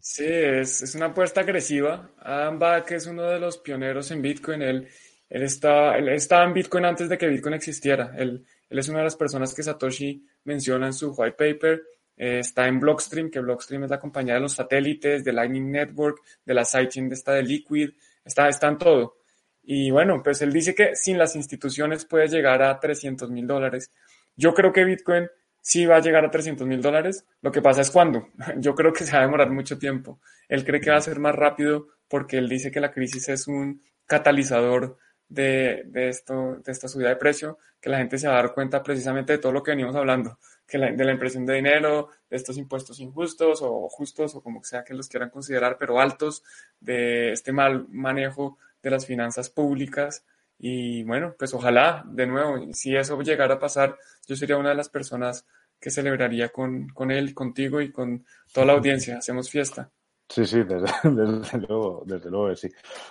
Sí, 0.00 0.24
es, 0.26 0.82
es 0.82 0.94
una 0.94 1.06
apuesta 1.06 1.40
agresiva. 1.40 2.10
Adam 2.18 2.58
Back 2.58 2.92
es 2.92 3.06
uno 3.06 3.22
de 3.22 3.40
los 3.40 3.58
pioneros 3.58 4.10
en 4.10 4.22
Bitcoin. 4.22 4.62
Él 4.62 4.88
él, 5.30 5.44
está, 5.44 5.96
él 5.96 6.08
estaba 6.08 6.44
en 6.44 6.52
Bitcoin 6.52 6.84
antes 6.84 7.08
de 7.08 7.16
que 7.16 7.28
Bitcoin 7.28 7.54
existiera. 7.54 8.12
Él, 8.16 8.44
él 8.68 8.78
es 8.78 8.88
una 8.88 8.98
de 8.98 9.04
las 9.04 9.16
personas 9.16 9.54
que 9.54 9.62
Satoshi 9.62 10.26
menciona 10.44 10.86
en 10.86 10.92
su 10.92 11.12
white 11.12 11.36
paper. 11.38 11.82
Eh, 12.16 12.40
está 12.40 12.66
en 12.66 12.80
Blockstream, 12.80 13.30
que 13.30 13.40
Blockstream 13.40 13.84
es 13.84 13.90
la 13.90 14.00
compañía 14.00 14.34
de 14.34 14.40
los 14.40 14.54
satélites, 14.54 15.24
de 15.24 15.32
Lightning 15.32 15.70
Network, 15.70 16.18
de 16.44 16.52
la 16.52 16.64
sidechain 16.64 17.08
de 17.08 17.14
esta 17.14 17.32
de 17.32 17.44
Liquid. 17.44 17.90
Está, 18.24 18.48
está 18.48 18.68
en 18.68 18.76
todo. 18.76 19.16
Y 19.62 19.90
bueno, 19.92 20.20
pues 20.22 20.42
él 20.42 20.52
dice 20.52 20.74
que 20.74 20.96
sin 20.96 21.16
las 21.16 21.36
instituciones 21.36 22.04
puede 22.04 22.26
llegar 22.26 22.62
a 22.62 22.80
300 22.80 23.30
mil 23.30 23.46
dólares. 23.46 23.92
Yo 24.34 24.52
creo 24.52 24.72
que 24.72 24.84
Bitcoin 24.84 25.28
sí 25.60 25.86
va 25.86 25.96
a 25.96 26.00
llegar 26.00 26.24
a 26.24 26.30
300 26.30 26.66
mil 26.66 26.82
dólares. 26.82 27.24
Lo 27.40 27.52
que 27.52 27.62
pasa 27.62 27.82
es 27.82 27.90
cuándo. 27.90 28.28
Yo 28.58 28.74
creo 28.74 28.92
que 28.92 29.04
se 29.04 29.12
va 29.12 29.18
a 29.18 29.26
demorar 29.26 29.50
mucho 29.50 29.78
tiempo. 29.78 30.20
Él 30.48 30.64
cree 30.64 30.80
que 30.80 30.90
va 30.90 30.96
a 30.96 31.02
ser 31.02 31.20
más 31.20 31.36
rápido 31.36 31.86
porque 32.08 32.38
él 32.38 32.48
dice 32.48 32.72
que 32.72 32.80
la 32.80 32.90
crisis 32.90 33.28
es 33.28 33.46
un 33.46 33.82
catalizador 34.06 34.98
de, 35.30 35.84
de, 35.86 36.08
esto, 36.10 36.56
de 36.56 36.72
esta 36.72 36.88
subida 36.88 37.08
de 37.08 37.16
precio, 37.16 37.58
que 37.80 37.88
la 37.88 37.98
gente 37.98 38.18
se 38.18 38.28
va 38.28 38.34
a 38.34 38.42
dar 38.42 38.52
cuenta 38.52 38.82
precisamente 38.82 39.32
de 39.32 39.38
todo 39.38 39.52
lo 39.52 39.62
que 39.62 39.70
venimos 39.70 39.96
hablando, 39.96 40.38
que 40.66 40.76
de 40.76 41.04
la 41.04 41.12
impresión 41.12 41.46
de 41.46 41.54
dinero, 41.54 42.08
de 42.28 42.36
estos 42.36 42.58
impuestos 42.58 43.00
injustos 43.00 43.60
o 43.62 43.88
justos 43.88 44.34
o 44.34 44.42
como 44.42 44.62
sea 44.62 44.84
que 44.84 44.92
los 44.92 45.08
quieran 45.08 45.30
considerar, 45.30 45.78
pero 45.78 46.00
altos, 46.00 46.42
de 46.80 47.32
este 47.32 47.52
mal 47.52 47.86
manejo 47.88 48.58
de 48.82 48.90
las 48.90 49.06
finanzas 49.06 49.48
públicas. 49.48 50.24
Y 50.58 51.04
bueno, 51.04 51.34
pues 51.38 51.54
ojalá, 51.54 52.04
de 52.06 52.26
nuevo, 52.26 52.72
si 52.74 52.94
eso 52.94 53.18
llegara 53.22 53.54
a 53.54 53.58
pasar, 53.58 53.96
yo 54.26 54.36
sería 54.36 54.58
una 54.58 54.70
de 54.70 54.74
las 54.74 54.90
personas 54.90 55.46
que 55.80 55.90
celebraría 55.90 56.50
con, 56.50 56.88
con 56.90 57.10
él, 57.10 57.32
contigo 57.32 57.80
y 57.80 57.90
con 57.90 58.26
toda 58.52 58.66
la 58.66 58.72
audiencia. 58.74 59.16
Hacemos 59.16 59.48
fiesta. 59.48 59.90
Sí, 60.30 60.46
sí, 60.46 60.62
desde, 60.62 61.58
luego, 61.66 62.04
desde 62.06 62.30
luego 62.30 62.48
que 62.50 62.56
sí. 62.56 62.68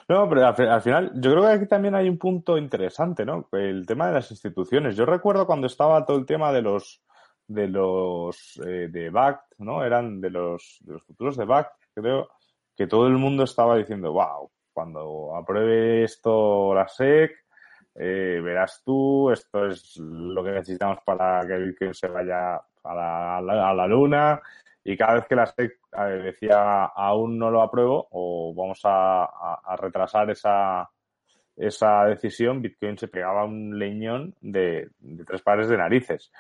No, 0.07 0.29
pero 0.29 0.47
al, 0.47 0.81
final, 0.81 1.11
yo 1.15 1.31
creo 1.31 1.43
que 1.43 1.49
aquí 1.49 1.67
también 1.67 1.93
hay 1.93 2.07
un 2.07 2.17
punto 2.17 2.57
interesante, 2.57 3.25
¿no? 3.25 3.49
El 3.51 3.85
tema 3.85 4.07
de 4.07 4.13
las 4.13 4.31
instituciones. 4.31 4.95
Yo 4.95 5.05
recuerdo 5.05 5.45
cuando 5.45 5.67
estaba 5.67 6.05
todo 6.05 6.17
el 6.17 6.25
tema 6.25 6.53
de 6.53 6.61
los 6.61 7.03
de 7.45 7.67
los 7.67 8.61
eh, 8.65 8.87
de 8.89 9.09
BACT, 9.09 9.55
¿no? 9.57 9.83
Eran 9.83 10.21
de 10.21 10.29
los, 10.29 10.77
de 10.81 10.93
los 10.93 11.03
futuros 11.03 11.35
de 11.35 11.45
BACT, 11.45 11.73
creo, 11.93 12.29
que 12.75 12.87
todo 12.87 13.07
el 13.07 13.17
mundo 13.17 13.43
estaba 13.43 13.75
diciendo, 13.75 14.13
wow, 14.13 14.49
cuando 14.71 15.35
apruebe 15.35 16.05
esto 16.05 16.73
la 16.73 16.87
SEC, 16.87 17.31
eh, 17.95 18.39
verás 18.41 18.81
tú, 18.85 19.29
esto 19.31 19.65
es 19.65 19.97
lo 19.97 20.41
que 20.41 20.51
necesitamos 20.51 20.99
para 21.03 21.45
que 21.77 21.93
se 21.93 22.07
vaya 22.07 22.61
a 22.83 22.95
la, 22.95 23.37
a 23.37 23.73
la 23.73 23.87
luna, 23.87 24.39
y 24.83 24.97
cada 24.97 25.15
vez 25.15 25.25
que 25.25 25.35
la 25.35 25.45
SEC 25.45 25.77
decía 26.23 26.85
aún 26.85 27.37
no 27.37 27.51
lo 27.51 27.61
apruebo 27.61 28.07
o 28.11 28.53
vamos 28.55 28.81
a, 28.83 29.75
retrasar 29.77 30.29
esa, 30.29 30.89
esa 31.55 32.05
decisión, 32.05 32.61
Bitcoin 32.61 32.97
se 32.97 33.07
pegaba 33.07 33.45
un 33.45 33.77
leñón 33.77 34.35
de, 34.41 34.89
tres 35.25 35.41
pares 35.41 35.67
de 35.69 35.77
narices. 35.77 36.31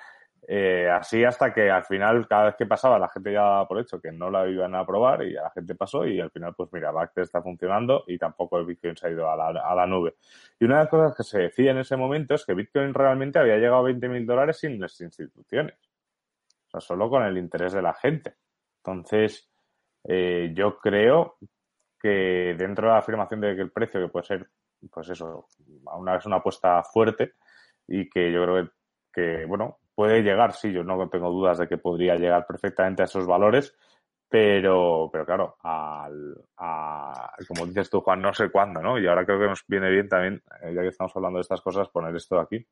Eh, 0.51 0.89
así 0.89 1.23
hasta 1.23 1.53
que 1.53 1.69
al 1.69 1.83
final, 1.83 2.27
cada 2.27 2.45
vez 2.45 2.55
que 2.57 2.65
pasaba, 2.65 2.97
la 2.97 3.09
gente 3.09 3.31
ya 3.31 3.41
daba 3.41 3.67
por 3.67 3.79
hecho 3.81 4.01
que 4.01 4.11
no 4.11 4.31
la 4.31 4.47
iban 4.47 4.73
a 4.73 4.79
aprobar 4.79 5.21
y 5.21 5.33
la 5.33 5.51
gente 5.51 5.75
pasó 5.75 6.07
y 6.07 6.19
al 6.19 6.31
final, 6.31 6.55
pues 6.55 6.69
mira, 6.73 6.89
Back 6.89 7.11
está 7.17 7.39
funcionando 7.43 8.03
y 8.07 8.17
tampoco 8.17 8.57
el 8.57 8.65
Bitcoin 8.65 8.97
se 8.97 9.07
ha 9.07 9.11
ido 9.11 9.29
a 9.29 9.35
la, 9.35 9.49
a 9.49 9.75
la 9.75 9.85
nube. 9.85 10.15
Y 10.59 10.65
una 10.65 10.77
de 10.77 10.83
las 10.85 10.89
cosas 10.89 11.15
que 11.15 11.23
se 11.23 11.39
decía 11.39 11.69
en 11.69 11.77
ese 11.77 11.97
momento 11.97 12.33
es 12.33 12.45
que 12.45 12.55
Bitcoin 12.55 12.95
realmente 12.95 13.37
había 13.37 13.57
llegado 13.57 13.77
a 13.77 13.83
20 13.83 14.09
mil 14.09 14.25
dólares 14.25 14.57
sin 14.57 14.79
las 14.79 14.99
instituciones. 15.01 15.75
O 16.69 16.71
sea, 16.71 16.81
solo 16.81 17.09
con 17.09 17.23
el 17.23 17.37
interés 17.37 17.73
de 17.73 17.81
la 17.81 17.93
gente. 17.95 18.35
Entonces, 18.83 19.49
eh, 20.03 20.51
yo 20.55 20.77
creo 20.77 21.37
que 21.99 22.55
dentro 22.57 22.87
de 22.87 22.93
la 22.93 22.99
afirmación 22.99 23.41
de 23.41 23.55
que 23.55 23.61
el 23.63 23.71
precio, 23.71 23.99
que 23.99 24.07
puede 24.07 24.25
ser, 24.25 24.49
pues 24.91 25.09
eso, 25.09 25.47
una 25.97 26.13
vez 26.13 26.25
una 26.25 26.37
apuesta 26.37 26.81
fuerte 26.83 27.33
y 27.87 28.07
que 28.07 28.31
yo 28.31 28.43
creo 28.43 28.69
que, 29.11 29.45
bueno, 29.45 29.79
puede 29.95 30.21
llegar, 30.21 30.53
sí, 30.53 30.71
yo 30.71 30.83
no 30.83 31.09
tengo 31.09 31.31
dudas 31.31 31.57
de 31.57 31.67
que 31.67 31.77
podría 31.77 32.15
llegar 32.15 32.45
perfectamente 32.45 33.01
a 33.01 33.05
esos 33.05 33.25
valores, 33.25 33.75
Pero, 34.31 35.09
pero 35.11 35.25
claro, 35.25 35.57
al, 35.63 36.35
a, 36.57 37.35
como 37.47 37.65
dices 37.65 37.89
tú, 37.89 38.01
Juan, 38.01 38.21
no 38.21 38.31
sé 38.31 38.51
cuándo, 38.51 38.79
¿no? 38.79 38.99
Y 38.99 39.07
ahora 39.07 39.25
creo 39.25 39.39
que 39.39 39.47
nos 39.47 39.65
viene 39.67 39.89
bien 39.89 40.07
también, 40.07 40.43
eh, 40.61 40.71
ya 40.71 40.81
que 40.81 40.89
estamos 40.89 41.11
hablando 41.15 41.37
de 41.37 41.41
estas 41.41 41.61
cosas, 41.61 41.89
poner 41.89 42.15
esto 42.15 42.39
aquí. 42.39 42.63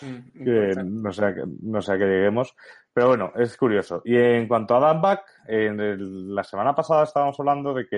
Mm, 0.00 0.42
que 0.44 0.82
no 0.84 1.12
sé, 1.12 1.34
no 1.62 1.80
sé 1.80 1.92
a 1.92 1.98
qué 1.98 2.06
lleguemos. 2.06 2.56
Pero 2.92 3.08
bueno, 3.08 3.32
es 3.36 3.56
curioso. 3.56 4.02
Y 4.04 4.16
en 4.16 4.48
cuanto 4.48 4.76
a 4.76 4.80
Dan 4.80 5.00
Back, 5.00 5.24
en 5.46 6.34
la 6.34 6.42
semana 6.42 6.74
pasada 6.74 7.04
estábamos 7.04 7.38
hablando 7.38 7.72
de 7.72 7.86
que, 7.86 7.96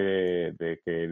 de 0.56 0.80
que 0.84 1.08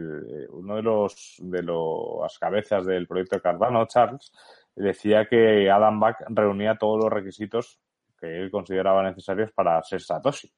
uno 0.49 0.75
de 0.75 0.83
los 0.83 1.35
de 1.39 1.63
las 1.63 2.37
cabezas 2.37 2.85
del 2.85 3.07
proyecto 3.07 3.41
Cardano, 3.41 3.87
Charles, 3.87 4.31
decía 4.75 5.25
que 5.25 5.69
Adam 5.69 5.99
Back 5.99 6.25
reunía 6.29 6.77
todos 6.77 7.03
los 7.03 7.11
requisitos 7.11 7.79
que 8.19 8.39
él 8.39 8.51
consideraba 8.51 9.03
necesarios 9.03 9.51
para 9.51 9.81
ser 9.83 10.01
Satoshi. 10.01 10.49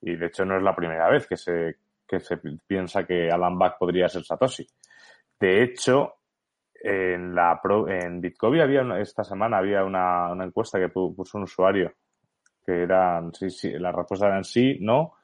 Y 0.00 0.16
de 0.16 0.26
hecho 0.26 0.44
no 0.44 0.56
es 0.56 0.62
la 0.62 0.74
primera 0.74 1.08
vez 1.08 1.26
que 1.26 1.36
se, 1.36 1.76
que 2.06 2.20
se 2.20 2.38
piensa 2.66 3.04
que 3.04 3.30
Alan 3.30 3.58
Back 3.58 3.78
podría 3.78 4.08
ser 4.08 4.24
Satoshi. 4.24 4.66
De 5.38 5.62
hecho, 5.62 6.14
en 6.74 7.34
la 7.34 7.60
en 7.88 8.20
Bitcoin 8.20 8.60
había 8.60 8.98
esta 8.98 9.24
semana 9.24 9.58
había 9.58 9.84
una, 9.84 10.30
una 10.30 10.44
encuesta 10.44 10.78
que 10.78 10.88
puso 10.88 11.38
un 11.38 11.44
usuario 11.44 11.92
que 12.64 12.82
eran 12.82 13.32
sí, 13.34 13.50
sí, 13.50 13.70
las 13.78 13.94
respuestas 13.94 14.28
eran 14.28 14.44
sí, 14.44 14.78
no 14.80 15.14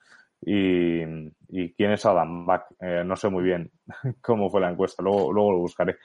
y, 0.41 1.03
y 1.49 1.73
quién 1.75 1.93
es 1.93 2.05
Adam 2.07 2.47
Back. 2.47 2.75
Eh, 2.81 3.03
no 3.05 3.17
sé 3.17 3.29
muy 3.29 3.45
bien 3.45 3.71
cómo 4.21 4.51
fue 4.51 4.61
la 4.61 4.71
encuesta, 4.71 5.03
luego, 5.03 5.33
luego 5.33 5.53
lo 5.53 5.59
buscaré. 5.59 5.97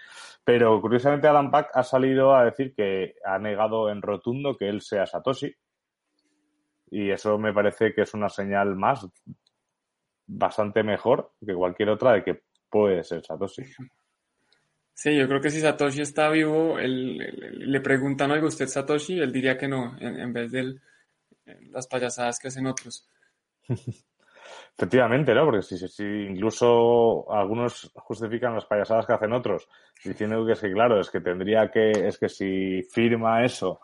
Pero 0.43 0.81
curiosamente 0.81 1.27
Adam 1.27 1.51
Back 1.51 1.71
ha 1.73 1.83
salido 1.83 2.35
a 2.35 2.45
decir 2.45 2.73
que 2.75 3.15
ha 3.25 3.37
negado 3.39 3.89
en 3.89 4.01
rotundo 4.01 4.57
que 4.57 4.69
él 4.69 4.81
sea 4.81 5.05
Satoshi 5.05 5.53
y 6.91 7.11
eso 7.11 7.37
me 7.37 7.53
parece 7.53 7.93
que 7.93 8.01
es 8.01 8.13
una 8.13 8.29
señal 8.29 8.75
más 8.75 9.07
bastante 10.25 10.83
mejor 10.83 11.31
que 11.45 11.53
cualquier 11.53 11.89
otra 11.89 12.13
de 12.13 12.23
que 12.23 12.41
puede 12.69 13.03
ser 13.03 13.23
Satoshi. 13.25 13.63
Sí, 14.93 15.17
yo 15.17 15.27
creo 15.27 15.41
que 15.41 15.49
si 15.49 15.61
Satoshi 15.61 16.01
está 16.01 16.29
vivo, 16.29 16.77
él, 16.77 17.17
le 17.17 17.81
preguntan, 17.81 18.31
oiga, 18.31 18.45
¿usted 18.45 18.67
Satoshi? 18.67 19.19
Él 19.19 19.31
diría 19.31 19.57
que 19.57 19.67
no, 19.67 19.95
en, 19.99 20.33
vez 20.33 20.51
de 20.51 20.75
las 21.71 21.87
payasadas 21.87 22.37
que 22.37 22.49
hacen 22.49 22.67
otros. 22.67 23.09
Efectivamente, 24.77 25.33
¿no? 25.33 25.45
Porque 25.45 25.61
si, 25.61 25.77
si, 25.87 26.03
incluso 26.03 27.31
algunos 27.31 27.91
justifican 27.95 28.53
las 28.53 28.65
payasadas 28.65 29.05
que 29.05 29.13
hacen 29.13 29.33
otros, 29.33 29.67
diciendo 30.03 30.45
que 30.45 30.53
es 30.53 30.59
que, 30.59 30.71
claro, 30.71 30.99
es 30.99 31.09
que 31.09 31.21
tendría 31.21 31.69
que, 31.71 31.91
es 31.91 32.17
que 32.17 32.29
si 32.29 32.83
firma 32.83 33.43
eso 33.43 33.79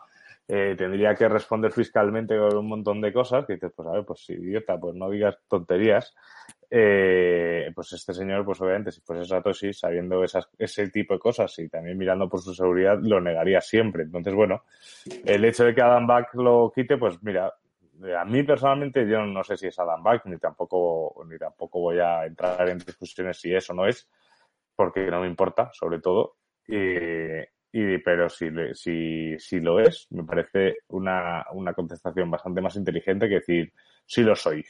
eh, 0.48 0.74
tendría 0.78 1.14
que 1.14 1.28
responder 1.28 1.72
fiscalmente 1.72 2.36
con 2.38 2.56
un 2.56 2.68
montón 2.68 3.00
de 3.00 3.12
cosas, 3.12 3.44
que 3.46 3.54
dices, 3.54 3.72
pues 3.74 3.88
a 3.88 3.92
ver, 3.92 4.04
pues 4.04 4.30
idiota, 4.30 4.78
pues 4.78 4.94
no 4.94 5.10
digas 5.10 5.36
tonterías. 5.48 6.14
Eh, 6.70 7.70
pues 7.74 7.92
este 7.92 8.14
señor, 8.14 8.44
pues 8.44 8.60
obviamente, 8.60 8.92
si 8.92 9.00
fuese 9.00 9.24
Satoshi, 9.24 9.72
sabiendo 9.72 10.22
esas, 10.22 10.48
ese 10.58 10.88
tipo 10.88 11.14
de 11.14 11.20
cosas 11.20 11.58
y 11.58 11.68
también 11.68 11.98
mirando 11.98 12.28
por 12.28 12.40
su 12.40 12.54
seguridad, 12.54 12.98
lo 13.00 13.20
negaría 13.20 13.60
siempre. 13.60 14.04
Entonces, 14.04 14.34
bueno, 14.34 14.62
el 15.24 15.44
hecho 15.44 15.64
de 15.64 15.74
que 15.74 15.82
Adam 15.82 16.06
Back 16.06 16.34
lo 16.34 16.72
quite, 16.74 16.96
pues 16.96 17.20
mira, 17.22 17.52
a 18.16 18.24
mí 18.24 18.42
personalmente 18.42 19.08
yo 19.08 19.24
no 19.24 19.42
sé 19.42 19.56
si 19.56 19.66
es 19.66 19.78
Adam 19.78 20.02
Back, 20.02 20.26
ni 20.26 20.38
tampoco, 20.38 21.24
ni 21.28 21.38
tampoco 21.38 21.80
voy 21.80 21.98
a 21.98 22.24
entrar 22.24 22.68
en 22.68 22.78
discusiones 22.78 23.38
si 23.38 23.52
es 23.52 23.68
o 23.70 23.74
no 23.74 23.86
es, 23.86 24.08
porque 24.76 25.10
no 25.10 25.20
me 25.20 25.26
importa, 25.26 25.70
sobre 25.72 26.00
todo. 26.00 26.36
Y, 26.68 26.76
y, 27.78 27.98
pero 27.98 28.30
si, 28.30 28.48
si, 28.72 29.38
si 29.38 29.60
lo 29.60 29.78
es, 29.80 30.06
me 30.10 30.24
parece 30.24 30.78
una, 30.88 31.44
una 31.52 31.74
contestación 31.74 32.30
bastante 32.30 32.62
más 32.62 32.74
inteligente 32.76 33.28
que 33.28 33.34
decir, 33.34 33.72
sí 34.06 34.22
lo 34.22 34.34
soy. 34.34 34.64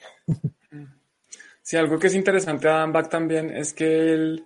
Sí, 1.63 1.77
algo 1.77 1.99
que 1.99 2.09
es 2.09 2.15
interesante 2.15 2.69
a 2.69 2.87
Back 2.87 3.09
también 3.09 3.51
es 3.51 3.73
que 3.73 4.13
él, 4.13 4.45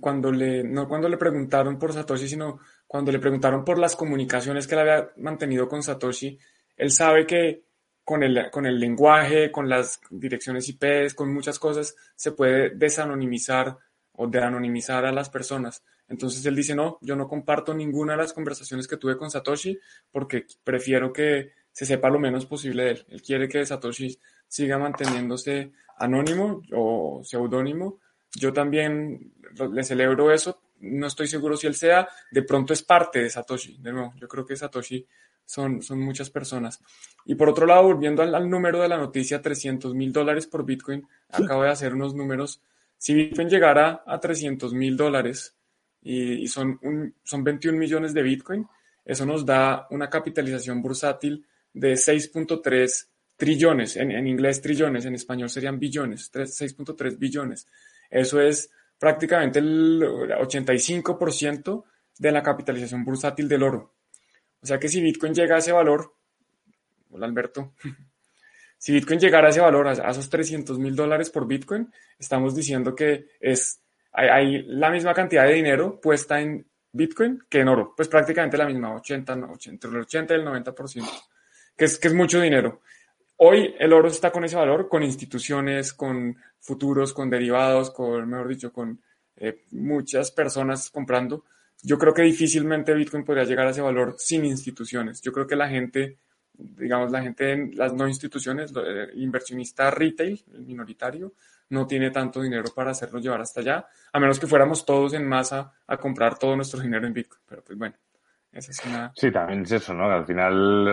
cuando 0.00 0.30
le, 0.30 0.62
no 0.62 0.88
cuando 0.88 1.08
le 1.08 1.16
preguntaron 1.16 1.78
por 1.78 1.92
Satoshi, 1.92 2.28
sino 2.28 2.60
cuando 2.86 3.10
le 3.10 3.18
preguntaron 3.18 3.64
por 3.64 3.78
las 3.78 3.96
comunicaciones 3.96 4.66
que 4.66 4.74
él 4.74 4.80
había 4.80 5.10
mantenido 5.16 5.68
con 5.68 5.82
Satoshi, 5.82 6.38
él 6.76 6.90
sabe 6.90 7.26
que 7.26 7.64
con 8.04 8.22
el, 8.22 8.50
con 8.50 8.66
el 8.66 8.78
lenguaje, 8.78 9.50
con 9.50 9.68
las 9.68 10.00
direcciones 10.10 10.68
IP, 10.68 11.14
con 11.14 11.32
muchas 11.32 11.58
cosas, 11.58 11.96
se 12.14 12.32
puede 12.32 12.70
desanonimizar 12.70 13.78
o 14.12 14.26
de 14.26 14.40
anonimizar 14.40 15.04
a 15.04 15.12
las 15.12 15.30
personas. 15.30 15.84
Entonces 16.08 16.44
él 16.44 16.54
dice, 16.54 16.74
no, 16.74 16.98
yo 17.00 17.16
no 17.16 17.28
comparto 17.28 17.74
ninguna 17.74 18.12
de 18.12 18.18
las 18.18 18.32
conversaciones 18.32 18.86
que 18.86 18.96
tuve 18.96 19.16
con 19.16 19.30
Satoshi 19.30 19.78
porque 20.10 20.46
prefiero 20.62 21.12
que 21.12 21.52
se 21.72 21.86
sepa 21.86 22.10
lo 22.10 22.18
menos 22.18 22.46
posible 22.46 22.84
de 22.84 22.90
él. 22.90 23.06
Él 23.08 23.22
quiere 23.22 23.48
que 23.48 23.64
Satoshi 23.64 24.18
siga 24.46 24.78
manteniéndose 24.78 25.72
anónimo 25.98 26.62
o 26.72 27.22
seudónimo. 27.24 28.00
Yo 28.32 28.52
también 28.52 29.32
le 29.72 29.84
celebro 29.84 30.30
eso. 30.30 30.60
No 30.80 31.06
estoy 31.06 31.26
seguro 31.26 31.56
si 31.56 31.66
él 31.66 31.74
sea, 31.74 32.08
de 32.30 32.42
pronto 32.42 32.72
es 32.72 32.82
parte 32.82 33.20
de 33.20 33.30
Satoshi. 33.30 33.78
De 33.78 33.92
nuevo, 33.92 34.12
yo 34.16 34.28
creo 34.28 34.44
que 34.44 34.56
Satoshi 34.56 35.06
son, 35.44 35.82
son 35.82 36.00
muchas 36.00 36.30
personas. 36.30 36.80
Y 37.24 37.34
por 37.34 37.48
otro 37.48 37.66
lado, 37.66 37.84
volviendo 37.84 38.22
al, 38.22 38.34
al 38.34 38.50
número 38.50 38.80
de 38.80 38.88
la 38.88 38.98
noticia, 38.98 39.40
300 39.40 39.94
mil 39.94 40.12
dólares 40.12 40.46
por 40.46 40.64
Bitcoin, 40.64 41.06
acabo 41.30 41.62
de 41.62 41.70
hacer 41.70 41.94
unos 41.94 42.14
números 42.14 42.60
si 42.98 43.14
Bitcoin 43.14 43.48
llegara 43.48 44.02
a 44.06 44.20
300 44.20 44.72
mil 44.72 44.96
dólares 44.96 45.56
y, 46.04 46.46
son, 46.48 46.78
son 47.24 47.42
21 47.42 47.78
millones 47.78 48.12
de 48.12 48.22
Bitcoin, 48.22 48.66
eso 49.04 49.26
nos 49.26 49.44
da 49.44 49.86
una 49.90 50.08
capitalización 50.08 50.80
bursátil 50.82 51.46
de 51.72 51.94
6.3 51.94 53.08
trillones, 53.36 53.96
en, 53.96 54.26
inglés 54.26 54.60
trillones, 54.60 55.04
en 55.06 55.14
español 55.14 55.50
serían 55.50 55.78
billones, 55.78 56.30
6.3 56.32 57.18
billones. 57.18 57.66
Eso 58.10 58.40
es 58.40 58.70
prácticamente 58.98 59.58
el 59.58 60.02
85% 60.02 61.84
de 62.18 62.32
la 62.32 62.42
capitalización 62.42 63.04
bursátil 63.04 63.48
del 63.48 63.62
oro. 63.62 63.94
O 64.60 64.66
sea 64.66 64.78
que 64.78 64.88
si 64.88 65.00
Bitcoin 65.00 65.34
llega 65.34 65.56
a 65.56 65.58
ese 65.58 65.72
valor, 65.72 66.14
hola 67.10 67.26
Alberto, 67.26 67.74
si 68.78 68.92
Bitcoin 68.92 69.18
llegara 69.18 69.48
a 69.48 69.50
ese 69.50 69.60
valor, 69.60 69.88
a, 69.88 70.10
esos 70.10 70.30
300 70.30 70.78
mil 70.78 70.94
dólares 70.94 71.30
por 71.30 71.46
Bitcoin, 71.46 71.92
estamos 72.18 72.54
diciendo 72.54 72.94
que 72.94 73.26
es, 73.40 73.80
hay, 74.14 74.62
la 74.62 74.90
misma 74.90 75.12
cantidad 75.12 75.44
de 75.44 75.54
dinero 75.54 76.00
puesta 76.00 76.40
en 76.40 76.66
Bitcoin 76.92 77.42
que 77.48 77.60
en 77.60 77.68
oro. 77.68 77.92
Pues 77.96 78.08
prácticamente 78.08 78.56
la 78.56 78.66
misma, 78.66 78.94
80, 78.94 79.32
entre 79.66 79.90
el 79.90 79.96
80 79.96 80.34
y 80.34 80.36
el 80.38 80.46
90%, 80.46 81.22
que 81.76 81.84
es, 81.84 81.98
que 81.98 82.08
es 82.08 82.14
mucho 82.14 82.40
dinero. 82.40 82.80
Hoy 83.36 83.74
el 83.78 83.92
oro 83.92 84.08
está 84.08 84.30
con 84.30 84.44
ese 84.44 84.56
valor, 84.56 84.88
con 84.88 85.02
instituciones, 85.02 85.92
con 85.92 86.36
futuros, 86.60 87.12
con 87.12 87.28
derivados, 87.28 87.90
con, 87.90 88.28
mejor 88.28 88.48
dicho, 88.48 88.72
con 88.72 89.00
eh, 89.36 89.64
muchas 89.72 90.30
personas 90.30 90.88
comprando. 90.90 91.44
Yo 91.82 91.98
creo 91.98 92.14
que 92.14 92.22
difícilmente 92.22 92.94
Bitcoin 92.94 93.24
podría 93.24 93.44
llegar 93.44 93.66
a 93.66 93.70
ese 93.70 93.82
valor 93.82 94.14
sin 94.18 94.44
instituciones. 94.44 95.20
Yo 95.20 95.32
creo 95.32 95.46
que 95.46 95.56
la 95.56 95.68
gente 95.68 96.18
digamos, 96.56 97.10
la 97.10 97.22
gente 97.22 97.52
en 97.52 97.76
las 97.76 97.92
no 97.92 98.06
instituciones, 98.08 98.72
el 98.76 99.20
inversionista 99.20 99.90
retail, 99.90 100.42
el 100.54 100.64
minoritario, 100.64 101.34
no 101.70 101.86
tiene 101.86 102.10
tanto 102.10 102.42
dinero 102.42 102.70
para 102.74 102.90
hacerlo 102.90 103.20
llevar 103.20 103.40
hasta 103.40 103.60
allá, 103.60 103.86
a 104.12 104.20
menos 104.20 104.38
que 104.38 104.46
fuéramos 104.46 104.84
todos 104.84 105.14
en 105.14 105.26
masa 105.28 105.72
a 105.86 105.96
comprar 105.96 106.38
todo 106.38 106.56
nuestro 106.56 106.80
dinero 106.80 107.06
en 107.06 107.12
Bitcoin. 107.12 107.42
Pero 107.46 107.62
pues 107.64 107.78
bueno, 107.78 107.96
esa 108.52 108.70
es 108.70 108.84
una... 108.86 109.12
Sí, 109.16 109.32
también 109.32 109.62
es 109.62 109.72
eso, 109.72 109.92
¿no? 109.94 110.04
al 110.04 110.26
final 110.26 110.84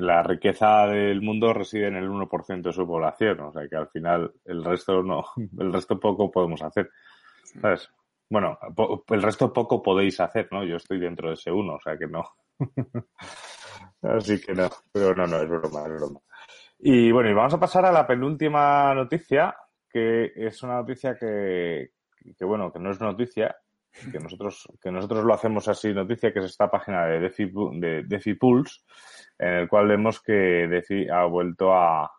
la 0.00 0.22
riqueza 0.22 0.86
del 0.86 1.20
mundo 1.20 1.52
reside 1.52 1.88
en 1.88 1.96
el 1.96 2.08
1% 2.08 2.62
de 2.62 2.72
su 2.72 2.86
población, 2.86 3.40
o 3.40 3.52
sea 3.52 3.68
que 3.68 3.76
al 3.76 3.88
final 3.88 4.32
el 4.44 4.64
resto 4.64 5.02
no, 5.02 5.24
el 5.58 5.72
resto 5.72 6.00
poco 6.00 6.30
podemos 6.30 6.62
hacer, 6.62 6.90
¿sabes? 7.60 7.88
Bueno, 8.30 8.56
el 9.08 9.22
resto 9.22 9.52
poco 9.52 9.82
podéis 9.82 10.20
hacer, 10.20 10.48
¿no? 10.52 10.64
Yo 10.64 10.76
estoy 10.76 11.00
dentro 11.00 11.28
de 11.28 11.34
ese 11.34 11.50
uno, 11.50 11.74
o 11.74 11.80
sea 11.80 11.98
que 11.98 12.06
no. 12.06 12.24
Así 14.02 14.40
que 14.40 14.54
no, 14.54 14.70
pero 14.92 15.14
no, 15.14 15.26
no, 15.26 15.42
es 15.42 15.48
broma, 15.48 15.82
es 15.82 15.92
broma. 15.92 16.20
Y 16.78 17.10
bueno, 17.12 17.28
y 17.28 17.34
vamos 17.34 17.52
a 17.54 17.60
pasar 17.60 17.84
a 17.84 17.92
la 17.92 18.06
penúltima 18.06 18.94
noticia, 18.94 19.54
que 19.90 20.32
es 20.34 20.62
una 20.62 20.76
noticia 20.76 21.16
que, 21.16 21.90
bueno, 22.40 22.72
que 22.72 22.78
no 22.78 22.90
es 22.90 23.00
noticia, 23.00 23.56
que 24.12 24.18
nosotros, 24.18 24.68
que 24.80 24.90
nosotros 24.90 25.24
lo 25.24 25.34
hacemos 25.34 25.66
así 25.68 25.92
noticia, 25.92 26.32
que 26.32 26.38
es 26.38 26.46
esta 26.46 26.70
página 26.70 27.06
de 27.06 27.20
DeFi, 27.20 27.52
de 27.74 28.36
Pulse, 28.38 28.80
en 29.38 29.54
el 29.54 29.68
cual 29.68 29.88
vemos 29.88 30.22
que 30.22 30.32
DeFi 30.32 31.08
ha 31.08 31.24
vuelto 31.24 31.74
a, 31.74 32.10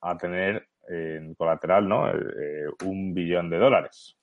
a 0.00 0.16
tener 0.18 0.66
en 0.88 1.34
colateral, 1.34 1.88
¿no? 1.88 2.10
Eh, 2.10 2.66
un 2.84 3.14
billón 3.14 3.48
de 3.48 3.58
dólares. 3.58 4.16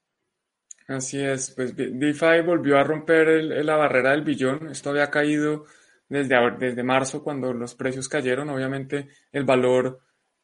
Así 0.88 1.24
es, 1.24 1.54
pues 1.56 1.76
DeFi 1.76 2.42
volvió 2.46 2.78
a 2.78 2.84
romper 2.84 3.44
la 3.44 3.76
barrera 3.76 4.12
del 4.12 4.24
billón. 4.24 4.70
Esto 4.70 4.90
había 4.90 5.10
caído 5.10 5.66
desde, 6.08 6.36
desde 6.58 6.84
marzo 6.84 7.24
cuando 7.24 7.54
los 7.54 7.76
precios 7.76 8.08
cayeron. 8.08 8.50
Obviamente 8.50 9.10
el 9.32 9.44
valor 9.44 10.00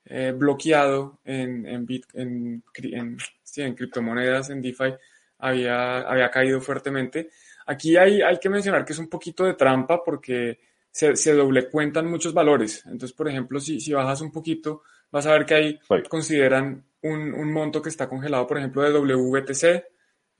eh, 0.05 0.33
bloqueado 0.35 1.19
en, 1.23 1.65
en, 1.65 1.87
en, 2.13 2.63
en, 2.75 3.17
sí, 3.41 3.61
en, 3.61 3.75
criptomonedas, 3.75 4.49
en 4.49 4.61
DeFi, 4.61 4.93
había, 5.39 5.99
había 5.99 6.29
caído 6.29 6.59
fuertemente. 6.61 7.29
Aquí 7.65 7.95
hay, 7.95 8.21
hay 8.21 8.37
que 8.39 8.49
mencionar 8.49 8.83
que 8.83 8.93
es 8.93 8.99
un 8.99 9.09
poquito 9.09 9.45
de 9.45 9.53
trampa 9.53 10.03
porque 10.03 10.59
se, 10.91 11.15
se 11.15 11.33
doble 11.33 11.69
cuentan 11.69 12.07
muchos 12.07 12.33
valores. 12.33 12.85
Entonces, 12.85 13.13
por 13.13 13.27
ejemplo, 13.29 13.59
si, 13.59 13.79
si 13.79 13.93
bajas 13.93 14.21
un 14.21 14.31
poquito, 14.31 14.83
vas 15.11 15.25
a 15.25 15.33
ver 15.33 15.45
que 15.45 15.55
ahí 15.55 15.79
consideran 16.09 16.83
un, 17.03 17.51
monto 17.51 17.81
que 17.81 17.89
está 17.89 18.07
congelado, 18.07 18.47
por 18.47 18.57
ejemplo, 18.57 18.81
de 18.81 18.91
WBTC, 18.91 19.63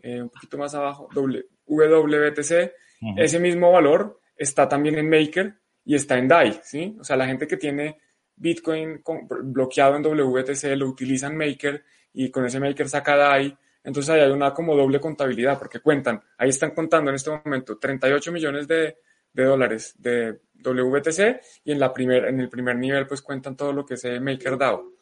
eh, 0.04 0.22
un 0.22 0.30
poquito 0.30 0.58
más 0.58 0.74
abajo, 0.76 1.10
WBTC, 1.14 2.72
ese 3.18 3.40
mismo 3.40 3.72
valor 3.72 4.20
está 4.38 4.68
también 4.70 4.98
en 4.98 5.10
Maker 5.10 5.56
y 5.86 5.96
está 5.96 6.18
en 6.18 6.28
DAI, 6.28 6.60
¿sí? 6.64 6.96
O 7.00 7.04
sea, 7.04 7.18
la 7.18 7.26
gente 7.26 7.48
que 7.48 7.58
tiene 7.58 7.98
Bitcoin 8.36 9.02
bloqueado 9.44 9.96
en 9.96 10.04
WBTC 10.04 10.76
lo 10.76 10.88
utiliza 10.88 11.28
en 11.28 11.38
Maker 11.38 11.84
y 12.14 12.30
con 12.30 12.46
ese 12.46 12.60
Maker 12.60 12.90
saca 12.90 13.16
DAI. 13.16 13.58
Entonces 13.84 14.10
ahí 14.12 14.22
hay 14.22 14.32
una 14.32 14.54
como 14.54 14.76
doble 14.76 15.00
contabilidad 15.00 15.60
porque 15.60 15.80
cuentan, 15.80 16.22
ahí 16.38 16.50
están 16.50 16.72
contando 16.72 17.10
en 17.10 17.16
este 17.16 17.30
momento 17.30 17.78
38 17.78 18.32
millones 18.32 18.68
de, 18.68 18.98
dólares 19.34 19.96
de 19.98 20.40
WBTC 20.64 21.42
y 21.66 21.72
en, 21.72 21.80
la 21.80 21.92
primer, 21.92 22.26
en 22.26 22.40
el 22.40 22.50
primer 22.50 22.78
nivel 22.78 23.06
pues 23.06 23.22
cuentan 23.22 23.58
todo 23.58 23.74
lo 23.74 23.86
que 23.86 23.96
es 23.96 24.06
MakerDAO. 24.22 24.94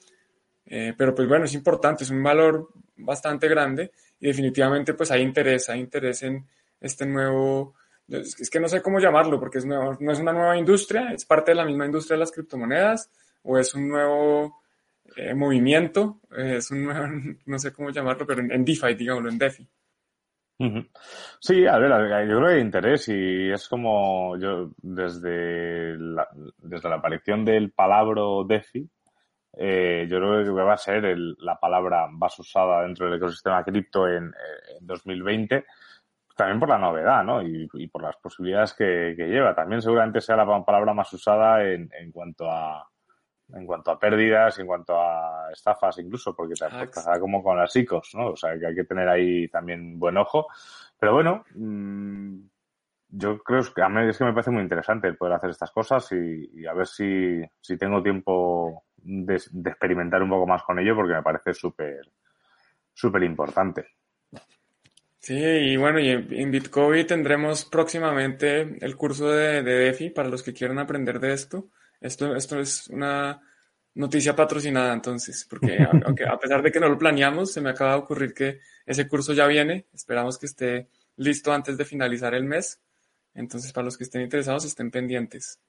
Eh, 0.66 0.94
pero 0.98 1.14
pues 1.14 1.28
bueno, 1.28 1.46
es 1.46 1.54
importante, 1.54 2.04
es 2.04 2.10
un 2.10 2.24
valor 2.24 2.70
bastante 2.98 3.48
grande 3.48 3.92
y 4.20 4.28
definitivamente 4.28 4.94
pues 4.94 5.12
hay 5.12 5.22
interés, 5.22 5.70
hay 5.70 5.80
interés 5.80 6.24
en 6.24 6.48
este 6.80 7.06
nuevo, 7.06 7.76
es 8.08 8.50
que 8.50 8.60
no 8.60 8.68
sé 8.68 8.82
cómo 8.82 9.00
llamarlo 9.00 9.40
porque 9.40 9.60
es 9.60 9.66
no 9.66 9.94
es 9.94 10.20
una 10.20 10.34
nueva 10.34 10.58
industria, 10.58 11.12
es 11.12 11.26
parte 11.26 11.52
de 11.52 11.56
la 11.56 11.66
misma 11.66 11.86
industria 11.86 12.16
de 12.16 12.22
las 12.22 12.32
criptomonedas 12.32 13.10
o 13.44 13.58
es 13.58 13.74
un 13.76 13.90
nuevo 13.90 14.62
eh, 15.16 15.34
movimiento, 15.34 16.22
eh, 16.38 16.58
es 16.58 16.72
un 16.72 16.86
nuevo, 16.86 17.08
no 17.46 17.60
sé 17.60 17.74
cómo 17.74 17.90
llamarlo, 17.90 18.26
pero 18.26 18.42
en, 18.42 18.66
DeFi, 18.66 18.96
digámoslo, 18.96 19.30
en 19.30 19.38
DeFi. 19.38 19.68
Sí, 21.40 21.66
a 21.66 21.80
ver, 21.80 21.90
yo 21.90 22.38
creo 22.38 22.48
que 22.48 22.54
hay 22.54 22.62
interés 22.62 23.08
y 23.08 23.50
es 23.50 23.68
como 23.68 24.38
yo 24.38 24.70
desde 24.78 25.98
la, 25.98 26.28
desde 26.60 26.88
la 26.88 26.98
aparición 26.98 27.44
del 27.44 27.72
palabra 27.72 28.22
DeFi, 28.48 28.88
eh, 29.54 30.08
yo 30.10 30.18
creo 30.18 30.44
que 30.44 30.50
va 30.52 30.74
a 30.74 30.78
ser 30.78 31.04
la 31.40 31.60
palabra 31.60 32.08
más 32.08 32.38
usada 32.40 32.84
dentro 32.84 33.06
del 33.06 33.16
ecosistema 33.16 33.64
cripto 33.64 34.08
en, 34.08 34.34
2020, 34.82 35.66
también 36.36 36.60
por 36.60 36.70
la 36.70 36.78
novedad, 36.78 37.24
¿no? 37.24 37.42
Y, 37.42 37.88
por 37.88 38.02
las 38.04 38.16
posibilidades 38.18 38.74
que, 38.74 39.14
lleva. 39.18 39.54
También 39.54 39.82
seguramente 39.82 40.22
sea 40.22 40.38
la 40.38 40.66
palabra 40.66 40.94
más 40.94 41.12
usada 41.14 41.64
en, 41.64 41.90
cuanto 42.12 42.50
a 42.50 42.90
en 43.54 43.66
cuanto 43.66 43.92
a 43.92 44.00
pérdidas, 44.00 44.58
en 44.60 44.68
cuanto 44.68 45.00
a 45.00 45.52
estafas 45.52 45.98
incluso, 46.00 46.36
porque 46.36 46.56
te 46.56 46.88
pasará 46.88 47.20
como 47.20 47.44
con 47.44 47.58
las 47.58 47.76
ICOs, 47.76 48.16
¿no? 48.16 48.28
O 48.32 48.36
sea, 48.36 48.58
que 48.58 48.68
hay 48.68 48.76
que 48.76 48.84
tener 48.84 49.08
ahí 49.08 49.48
también 49.48 50.00
buen 50.00 50.18
ojo. 50.18 50.48
Pero 51.00 51.14
bueno, 51.14 51.44
mm, 51.56 52.40
yo 53.10 53.40
creo 53.40 53.62
que 53.74 53.82
a 53.82 53.90
mí 53.90 54.08
es 54.10 54.18
que 54.18 54.24
me 54.24 54.34
parece 54.34 54.52
muy 54.52 54.62
interesante 54.62 55.14
poder 55.14 55.34
hacer 55.34 55.50
estas 55.50 55.72
cosas 55.72 56.10
y, 56.12 56.66
a 56.66 56.74
ver 56.74 56.88
si, 56.88 57.42
si 57.60 57.78
tengo 57.78 58.02
tiempo 58.02 58.84
de, 58.98 59.36
experimentar 59.36 60.24
un 60.24 60.30
poco 60.30 60.48
más 60.48 60.64
con 60.64 60.80
ello 60.80 60.96
porque 60.96 61.14
me 61.14 61.24
parece 61.24 61.54
súper, 61.54 62.10
súper 62.94 63.24
importante. 63.24 63.88
Sí, 65.20 65.36
y 65.36 65.78
bueno, 65.78 66.00
y 66.00 66.10
en, 66.10 66.52
Bitcoin 66.52 67.06
tendremos 67.06 67.66
próximamente 67.66 68.78
el 68.84 68.96
curso 68.96 69.30
de, 69.30 69.62
DeFi 69.62 70.10
para 70.10 70.30
los 70.30 70.42
que 70.42 70.54
quieran 70.54 70.80
aprender 70.80 71.20
de 71.20 71.34
esto. 71.34 71.70
Esto, 72.02 72.36
esto 72.36 72.60
es 72.60 72.88
una 72.88 73.40
noticia 73.94 74.36
patrocinada 74.36 74.94
entonces, 74.94 75.46
porque 75.50 75.78
aunque 76.06 76.26
a 76.26 76.38
pesar 76.38 76.62
de 76.62 76.72
que 76.72 76.80
no 76.80 76.90
lo 76.90 76.98
planeamos, 76.98 77.54
se 77.54 77.62
me 77.62 77.70
acaba 77.70 77.92
de 77.92 78.00
ocurrir 78.00 78.34
que 78.34 78.60
ese 78.86 79.08
curso 79.08 79.34
ya 79.34 79.48
viene. 79.48 79.86
Esperamos 79.94 80.38
que 80.38 80.48
esté 80.48 80.90
listo 81.18 81.54
antes 81.54 81.78
de 81.78 81.86
finalizar 81.86 82.34
el 82.34 82.44
mes. 82.44 82.82
Entonces, 83.34 83.72
para 83.72 83.86
los 83.86 83.98
que 83.98 84.04
estén 84.04 84.22
interesados, 84.22 84.66
estén 84.66 84.92
pendientes. 84.92 85.60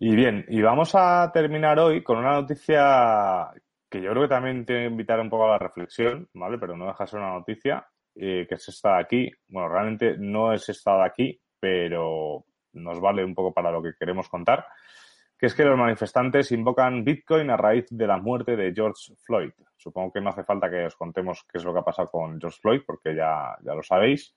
Y 0.00 0.16
bien, 0.16 0.46
y 0.48 0.62
vamos 0.62 0.92
a 0.94 1.30
terminar 1.32 1.78
hoy 1.78 2.02
con 2.02 2.18
una 2.18 2.32
noticia 2.32 3.50
que 3.90 4.00
yo 4.00 4.10
creo 4.10 4.22
que 4.22 4.28
también 4.28 4.64
tiene 4.64 4.82
que 4.82 4.90
invitar 4.90 5.20
un 5.20 5.30
poco 5.30 5.44
a 5.44 5.52
la 5.52 5.58
reflexión, 5.58 6.28
¿vale? 6.34 6.58
Pero 6.58 6.76
no 6.76 6.86
deja 6.86 7.04
de 7.04 7.10
ser 7.10 7.20
una 7.20 7.32
noticia, 7.32 7.86
eh, 8.14 8.46
que 8.48 8.54
es 8.54 8.68
esta 8.68 8.96
de 8.96 9.00
aquí. 9.02 9.30
Bueno, 9.48 9.68
realmente 9.68 10.16
no 10.18 10.52
es 10.52 10.68
esta 10.68 10.96
de 10.96 11.04
aquí, 11.04 11.40
pero 11.60 12.44
nos 12.72 13.00
vale 13.00 13.24
un 13.24 13.34
poco 13.34 13.52
para 13.52 13.70
lo 13.70 13.82
que 13.82 13.94
queremos 13.98 14.28
contar, 14.28 14.66
que 15.38 15.46
es 15.46 15.54
que 15.54 15.64
los 15.64 15.78
manifestantes 15.78 16.50
invocan 16.52 17.04
Bitcoin 17.04 17.50
a 17.50 17.56
raíz 17.56 17.86
de 17.90 18.06
la 18.06 18.18
muerte 18.18 18.56
de 18.56 18.72
George 18.74 19.14
Floyd. 19.24 19.52
Supongo 19.76 20.12
que 20.12 20.20
no 20.20 20.30
hace 20.30 20.44
falta 20.44 20.68
que 20.68 20.86
os 20.86 20.96
contemos 20.96 21.44
qué 21.50 21.58
es 21.58 21.64
lo 21.64 21.72
que 21.72 21.80
ha 21.80 21.84
pasado 21.84 22.08
con 22.08 22.40
George 22.40 22.58
Floyd, 22.60 22.80
porque 22.86 23.14
ya, 23.14 23.56
ya 23.62 23.74
lo 23.74 23.82
sabéis 23.82 24.34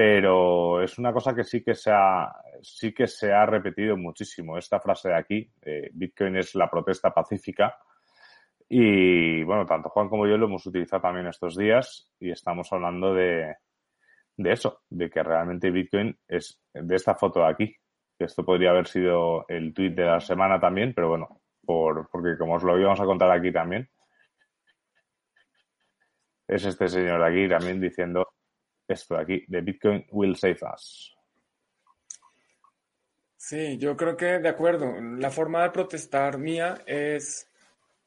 pero 0.00 0.82
es 0.82 0.98
una 0.98 1.12
cosa 1.12 1.34
que 1.34 1.44
sí 1.44 1.62
que 1.62 1.74
se 1.74 1.90
ha, 1.90 2.34
sí 2.62 2.94
que 2.94 3.06
se 3.06 3.34
ha 3.34 3.44
repetido 3.44 3.98
muchísimo. 3.98 4.56
Esta 4.56 4.80
frase 4.80 5.10
de 5.10 5.14
aquí, 5.14 5.52
Bitcoin 5.92 6.36
es 6.36 6.54
la 6.54 6.70
protesta 6.70 7.12
pacífica. 7.12 7.76
Y 8.66 9.42
bueno, 9.42 9.66
tanto 9.66 9.90
Juan 9.90 10.08
como 10.08 10.26
yo 10.26 10.38
lo 10.38 10.46
hemos 10.46 10.64
utilizado 10.64 11.02
también 11.02 11.26
estos 11.26 11.54
días 11.54 12.10
y 12.18 12.30
estamos 12.30 12.72
hablando 12.72 13.12
de, 13.12 13.56
de 14.42 14.52
eso, 14.52 14.82
de 14.88 15.10
que 15.10 15.22
realmente 15.22 15.70
Bitcoin 15.70 16.18
es 16.26 16.60
de 16.72 16.96
esta 16.96 17.14
foto 17.14 17.40
de 17.40 17.46
aquí. 17.46 17.76
Esto 18.18 18.44
podría 18.44 18.70
haber 18.70 18.86
sido 18.86 19.46
el 19.48 19.72
tweet 19.72 19.90
de 19.90 20.04
la 20.04 20.20
semana 20.20 20.60
también, 20.60 20.92
pero 20.94 21.08
bueno, 21.08 21.40
por, 21.64 22.08
porque 22.10 22.36
como 22.38 22.54
os 22.54 22.62
lo 22.62 22.78
íbamos 22.78 23.00
a 23.00 23.04
contar 23.04 23.30
aquí 23.30 23.52
también, 23.52 23.88
es 26.48 26.64
este 26.64 26.88
señor 26.88 27.22
aquí 27.22 27.48
también 27.48 27.80
diciendo 27.80 28.28
esto 28.88 29.14
de 29.14 29.20
aquí, 29.20 29.44
de 29.46 29.60
Bitcoin 29.60 30.06
will 30.10 30.36
save 30.36 30.58
us. 30.74 31.16
Sí, 33.36 33.78
yo 33.78 33.96
creo 33.96 34.16
que 34.16 34.38
de 34.38 34.48
acuerdo. 34.48 35.00
La 35.00 35.30
forma 35.30 35.62
de 35.62 35.70
protestar 35.70 36.38
mía 36.38 36.82
es 36.86 37.48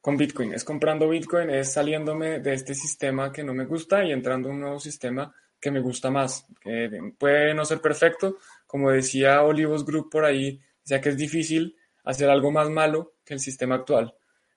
con 0.02 0.18
Bitcoin, 0.18 0.54
es 0.54 0.64
comprando 0.64 1.08
Bitcoin, 1.08 1.50
es 1.50 1.72
saliéndome 1.72 2.40
de 2.40 2.54
este 2.54 2.76
sistema 2.76 3.32
que 3.32 3.44
no 3.44 3.54
me 3.54 3.66
gusta 3.66 4.04
y 4.04 4.12
entrando 4.12 4.50
a 4.50 4.52
un 4.52 4.60
nuevo 4.60 4.80
sistema 4.80 5.34
que 5.64 5.72
me 5.72 5.80
gusta 5.80 6.12
más. 6.12 6.46
Que 6.60 7.14
puede 7.18 7.54
no 7.54 7.64
ser 7.64 7.80
perfecto, 7.80 8.38
como 8.68 8.92
decía 8.92 9.42
Olivos 9.42 9.86
Group 9.86 10.10
por 10.10 10.26
ahí, 10.26 10.60
ya 10.84 11.00
que 11.00 11.10
es 11.10 11.18
difícil 11.18 11.78
hacer 12.04 12.30
algo 12.30 12.52
más 12.52 12.70
malo 12.70 13.14
que 13.24 13.34
el 13.34 13.40
sistema 13.40 13.76
actual. 13.76 14.14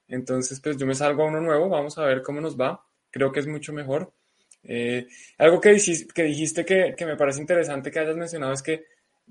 Entonces, 0.09 0.61
pues 0.61 0.77
yo 0.77 0.85
me 0.85 0.97
salgo 0.97 1.23
a 1.23 1.27
uno 1.27 1.41
nuevo, 1.41 1.69
vamos 1.69 1.97
a 1.97 2.05
ver 2.05 2.23
cómo 2.23 2.41
nos 2.41 2.59
va. 2.59 2.85
Creo 3.09 3.31
que 3.31 3.39
es 3.39 3.47
mucho 3.47 3.73
mejor. 3.73 4.13
Eh, 4.65 5.07
algo 5.39 5.61
que, 5.61 5.71
dijiste 5.71 6.65
que, 6.65 7.07
me 7.07 7.17
parece 7.17 7.41
interesante 7.41 7.93
que 7.93 8.01
hayas 8.01 8.17
mencionado 8.17 8.53
es 8.53 8.63
que, 8.63 8.87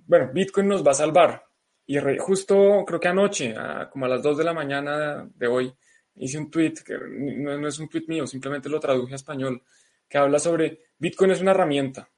bueno, 0.08 0.32
Bitcoin 0.34 0.70
nos 0.70 0.86
va 0.86 0.92
a 0.92 0.96
salvar. 0.96 1.44
Y 1.86 1.98
justo 2.18 2.86
creo 2.88 3.00
que 3.02 3.10
anoche, 3.10 3.54
como 3.92 4.06
a 4.06 4.10
las 4.10 4.24
2 4.24 4.38
de 4.38 4.44
la 4.46 4.54
mañana 4.54 5.30
de 5.36 5.48
hoy, 5.48 5.74
hice 6.16 6.38
un 6.38 6.50
tweet, 6.50 6.76
que 6.86 6.98
no, 6.98 7.68
es 7.68 7.80
un 7.80 7.90
tweet 7.90 8.06
mío, 8.08 8.26
simplemente 8.26 8.70
lo 8.70 8.80
traduje 8.80 9.14
a 9.14 9.18
español, 9.18 9.62
que 10.16 10.20
habla 10.20 10.40
sobre 10.40 10.80
Bitcoin 10.98 11.32
es 11.32 11.42
una 11.42 11.52
herramienta. 11.52 12.10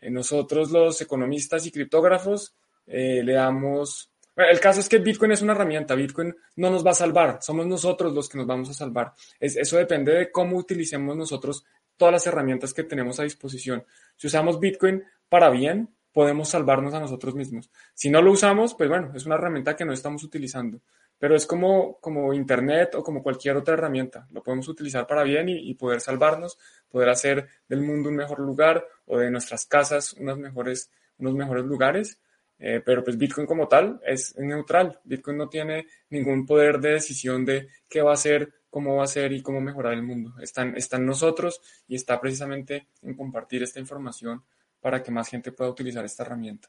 Eh, 0.00 0.10
nosotros 0.10 0.70
los 0.70 0.98
economistas 1.02 1.66
y 1.66 1.70
criptógrafos 1.70 2.56
eh, 2.86 3.20
le 3.22 3.34
damos... 3.34 4.10
el 4.34 4.58
caso 4.60 4.80
es 4.80 4.88
que 4.88 4.96
Bitcoin 4.96 5.32
es 5.32 5.42
una 5.42 5.52
herramienta, 5.52 5.94
Bitcoin 5.94 6.34
no 6.56 6.70
nos 6.70 6.86
va 6.86 6.92
a 6.92 6.94
salvar, 6.94 7.40
somos 7.42 7.66
nosotros 7.66 8.14
los 8.14 8.30
que 8.30 8.38
nos 8.38 8.46
vamos 8.46 8.70
a 8.70 8.72
salvar. 8.72 9.12
eso 9.38 9.76
depende 9.76 10.14
de 10.14 10.32
cómo 10.32 10.56
utilicemos 10.56 11.14
nosotros 11.18 11.66
todas 11.98 12.12
las 12.12 12.26
herramientas 12.26 12.72
que 12.72 12.84
tenemos 12.84 13.20
a 13.20 13.24
disposición. 13.24 13.84
Si 14.16 14.28
usamos 14.28 14.58
Bitcoin 14.58 15.04
para 15.28 15.50
bien, 15.50 15.94
podemos 16.14 16.48
salvarnos 16.48 16.94
a 16.94 17.00
nosotros 17.00 17.34
mismos. 17.34 17.70
Si 17.92 18.08
no 18.08 18.22
lo 18.22 18.32
usamos, 18.32 18.74
pues 18.74 18.88
bueno, 18.88 19.12
es 19.14 19.26
una 19.26 19.34
herramienta 19.34 19.76
que 19.76 19.84
no 19.84 19.92
estamos 19.92 20.24
utilizando. 20.24 20.80
Pero 21.18 21.34
es 21.34 21.46
como, 21.46 21.98
como 22.00 22.32
Internet 22.32 22.94
o 22.94 23.02
como 23.02 23.22
cualquier 23.22 23.56
otra 23.56 23.74
herramienta. 23.74 24.26
Lo 24.30 24.42
podemos 24.42 24.68
utilizar 24.68 25.06
para 25.06 25.24
bien 25.24 25.48
y, 25.48 25.74
poder 25.74 26.00
salvarnos, 26.00 26.58
poder 26.88 27.08
hacer 27.08 27.48
del 27.68 27.82
mundo 27.82 28.08
un 28.08 28.16
mejor 28.16 28.40
lugar 28.40 28.86
o 29.06 29.18
de 29.18 29.30
nuestras 29.30 29.66
casas 29.66 30.12
unos 30.14 30.38
mejores, 30.38 30.90
unos 31.18 31.34
mejores 31.34 31.64
lugares. 31.64 32.20
Eh, 32.60 32.82
pero 32.84 33.04
pues 33.04 33.16
Bitcoin 33.16 33.46
como 33.46 33.68
tal 33.68 34.00
es 34.04 34.36
neutral. 34.38 35.00
Bitcoin 35.04 35.36
no 35.36 35.48
tiene 35.48 35.86
ningún 36.10 36.46
poder 36.46 36.80
de 36.80 36.92
decisión 36.92 37.44
de 37.44 37.68
qué 37.88 38.02
va 38.02 38.12
a 38.12 38.16
ser 38.16 38.52
cómo 38.70 38.96
va 38.96 39.04
a 39.04 39.08
ser 39.08 39.32
y 39.32 39.42
cómo 39.42 39.60
mejorar 39.60 39.94
el 39.94 40.02
mundo. 40.02 40.34
Está 40.40 40.62
en, 40.62 41.06
nosotros 41.06 41.60
y 41.86 41.96
está 41.96 42.20
precisamente 42.20 42.88
en 43.02 43.14
compartir 43.14 43.62
esta 43.62 43.80
información 43.80 44.44
para 44.80 45.02
que 45.02 45.10
más 45.10 45.28
gente 45.28 45.52
pueda 45.52 45.70
utilizar 45.70 46.04
esta 46.04 46.22
herramienta. 46.22 46.68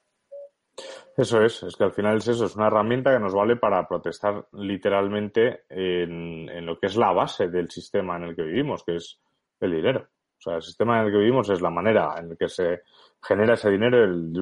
Eso 1.19 1.41
es, 1.43 1.63
es 1.63 1.75
que 1.75 1.83
al 1.83 1.91
final 1.91 2.17
es 2.17 2.29
eso, 2.29 2.45
es 2.45 2.55
una 2.55 2.67
herramienta 2.67 3.11
que 3.11 3.19
nos 3.19 3.33
vale 3.33 3.57
para 3.57 3.85
protestar 3.85 4.47
literalmente 4.53 5.63
en, 5.67 6.65
lo 6.65 6.79
que 6.79 6.87
es 6.87 6.95
la 6.95 7.11
base 7.11 7.49
del 7.49 7.69
sistema 7.69 8.15
en 8.15 8.23
el 8.23 8.35
que 8.37 8.43
vivimos, 8.43 8.85
que 8.85 8.95
es 8.95 9.19
el 9.59 9.71
dinero. 9.73 10.07
O 10.37 10.41
sea, 10.41 10.55
el 10.55 10.61
sistema 10.61 10.99
en 10.99 11.07
el 11.07 11.11
que 11.11 11.17
vivimos 11.17 11.49
es 11.49 11.59
la 11.59 11.69
manera 11.69 12.15
en 12.17 12.29
la 12.29 12.35
que 12.37 12.47
se 12.47 12.83
genera 13.21 13.55
ese 13.55 13.69
dinero 13.69 13.97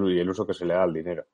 y 0.08 0.20
el 0.20 0.30
uso 0.30 0.46
que 0.46 0.54
se 0.54 0.66
le 0.66 0.76
da 0.76 0.84
al 0.84 0.94
dinero. 0.94 1.26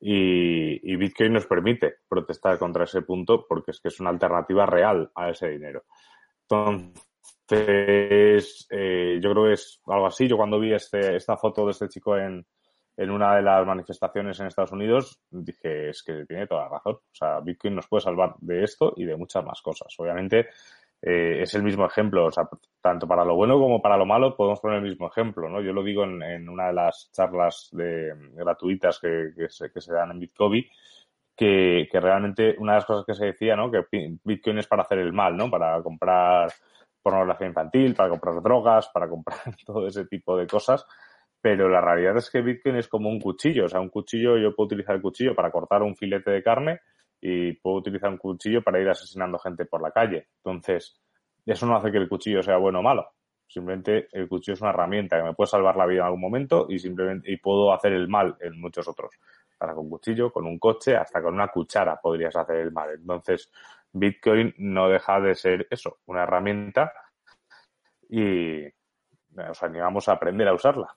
Y, 0.00 0.96
Bitcoin 0.96 1.32
nos 1.32 1.46
permite 1.46 1.98
protestar 2.08 2.58
contra 2.58 2.82
ese 2.82 3.02
punto 3.02 3.46
porque 3.48 3.70
es 3.70 3.80
que 3.80 3.88
es 3.88 4.00
una 4.00 4.10
alternativa 4.10 4.66
real 4.66 5.12
a 5.14 5.30
ese 5.30 5.48
dinero. 5.48 5.84
Entonces, 6.42 6.96
eh, 8.70 9.20
yo 9.22 9.30
creo 9.30 9.44
que 9.44 9.52
es 9.52 9.80
algo 9.86 10.06
así. 10.06 10.26
Yo 10.26 10.36
cuando 10.36 10.58
vi 10.58 10.72
este, 10.72 11.14
esta 11.14 11.36
foto 11.36 11.64
de 11.66 11.70
este 11.70 11.88
chico 11.88 12.16
en, 12.16 12.44
en 12.98 13.10
una 13.10 13.36
de 13.36 13.42
las 13.42 13.64
manifestaciones 13.64 14.40
en 14.40 14.48
Estados 14.48 14.72
Unidos, 14.72 15.20
dije, 15.30 15.90
es 15.90 16.02
que 16.02 16.26
tiene 16.26 16.48
toda 16.48 16.64
la 16.64 16.70
razón. 16.70 16.94
O 16.94 17.14
sea, 17.14 17.38
Bitcoin 17.38 17.76
nos 17.76 17.86
puede 17.86 18.02
salvar 18.02 18.34
de 18.40 18.64
esto 18.64 18.92
y 18.96 19.04
de 19.04 19.16
muchas 19.16 19.44
más 19.44 19.62
cosas. 19.62 19.94
Obviamente, 19.98 20.48
eh, 21.00 21.42
es 21.42 21.54
el 21.54 21.62
mismo 21.62 21.86
ejemplo. 21.86 22.26
O 22.26 22.32
sea, 22.32 22.48
tanto 22.82 23.06
para 23.06 23.24
lo 23.24 23.36
bueno 23.36 23.56
como 23.60 23.80
para 23.80 23.96
lo 23.96 24.04
malo 24.04 24.36
podemos 24.36 24.58
poner 24.58 24.78
el 24.78 24.90
mismo 24.90 25.06
ejemplo, 25.06 25.48
¿no? 25.48 25.60
Yo 25.60 25.72
lo 25.72 25.84
digo 25.84 26.02
en, 26.02 26.48
una 26.48 26.66
de 26.66 26.72
las 26.72 27.08
charlas 27.12 27.68
de, 27.70 28.12
gratuitas 28.34 28.98
que, 28.98 29.30
se, 29.48 29.92
dan 29.92 30.10
en 30.10 30.18
Bitcoin, 30.18 30.64
que, 31.36 31.86
que 31.88 32.00
realmente 32.00 32.56
una 32.58 32.72
de 32.72 32.78
las 32.78 32.84
cosas 32.84 33.06
que 33.06 33.14
se 33.14 33.26
decía, 33.26 33.54
¿no? 33.54 33.70
Que 33.70 33.84
Bitcoin 34.24 34.58
es 34.58 34.66
para 34.66 34.82
hacer 34.82 34.98
el 34.98 35.12
mal, 35.12 35.36
¿no? 35.36 35.48
Para 35.48 35.80
comprar 35.84 36.50
pornografía 37.00 37.46
infantil, 37.46 37.94
para 37.94 38.08
comprar 38.08 38.42
drogas, 38.42 38.88
para 38.88 39.08
comprar 39.08 39.38
todo 39.64 39.86
ese 39.86 40.04
tipo 40.06 40.36
de 40.36 40.48
cosas. 40.48 40.84
Pero 41.40 41.68
la 41.68 41.80
realidad 41.80 42.16
es 42.16 42.30
que 42.30 42.40
Bitcoin 42.40 42.76
es 42.76 42.88
como 42.88 43.08
un 43.08 43.20
cuchillo. 43.20 43.66
O 43.66 43.68
sea, 43.68 43.80
un 43.80 43.90
cuchillo, 43.90 44.36
yo 44.36 44.54
puedo 44.54 44.66
utilizar 44.66 44.96
el 44.96 45.02
cuchillo 45.02 45.34
para 45.34 45.50
cortar 45.50 45.82
un 45.82 45.96
filete 45.96 46.30
de 46.30 46.42
carne 46.42 46.80
y 47.20 47.52
puedo 47.52 47.76
utilizar 47.76 48.10
un 48.10 48.18
cuchillo 48.18 48.62
para 48.62 48.80
ir 48.80 48.88
asesinando 48.88 49.38
gente 49.38 49.64
por 49.64 49.82
la 49.82 49.90
calle. 49.90 50.28
Entonces, 50.38 51.00
eso 51.46 51.66
no 51.66 51.76
hace 51.76 51.90
que 51.90 51.98
el 51.98 52.08
cuchillo 52.08 52.42
sea 52.42 52.56
bueno 52.56 52.80
o 52.80 52.82
malo. 52.82 53.08
Simplemente 53.46 54.08
el 54.12 54.28
cuchillo 54.28 54.54
es 54.54 54.60
una 54.60 54.70
herramienta 54.70 55.16
que 55.16 55.22
me 55.22 55.34
puede 55.34 55.48
salvar 55.48 55.76
la 55.76 55.86
vida 55.86 56.00
en 56.00 56.06
algún 56.06 56.20
momento 56.20 56.66
y 56.68 56.78
simplemente 56.78 57.30
y 57.30 57.38
puedo 57.38 57.72
hacer 57.72 57.92
el 57.92 58.06
mal 58.06 58.36
en 58.40 58.60
muchos 58.60 58.86
otros. 58.86 59.14
Para 59.56 59.74
con 59.74 59.88
cuchillo, 59.88 60.30
con 60.30 60.46
un 60.46 60.58
coche, 60.58 60.96
hasta 60.96 61.22
con 61.22 61.34
una 61.34 61.48
cuchara 61.48 61.98
podrías 62.00 62.36
hacer 62.36 62.56
el 62.56 62.72
mal. 62.72 62.90
Entonces, 62.90 63.50
Bitcoin 63.92 64.54
no 64.58 64.88
deja 64.88 65.18
de 65.20 65.34
ser 65.34 65.66
eso, 65.70 65.98
una 66.06 66.24
herramienta 66.24 66.92
y 68.10 68.66
os 69.36 69.62
animamos 69.62 70.08
a 70.08 70.12
aprender 70.12 70.46
a 70.48 70.54
usarla. 70.54 70.94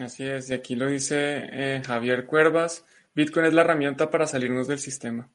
Así 0.00 0.24
es, 0.24 0.50
y 0.50 0.54
aquí 0.54 0.74
lo 0.74 0.88
dice 0.88 1.48
eh, 1.52 1.82
Javier 1.84 2.26
Cuervas, 2.26 2.84
Bitcoin 3.14 3.46
es 3.46 3.54
la 3.54 3.60
herramienta 3.60 4.10
para 4.10 4.26
salirnos 4.26 4.66
del 4.66 4.78
sistema. 4.78 5.30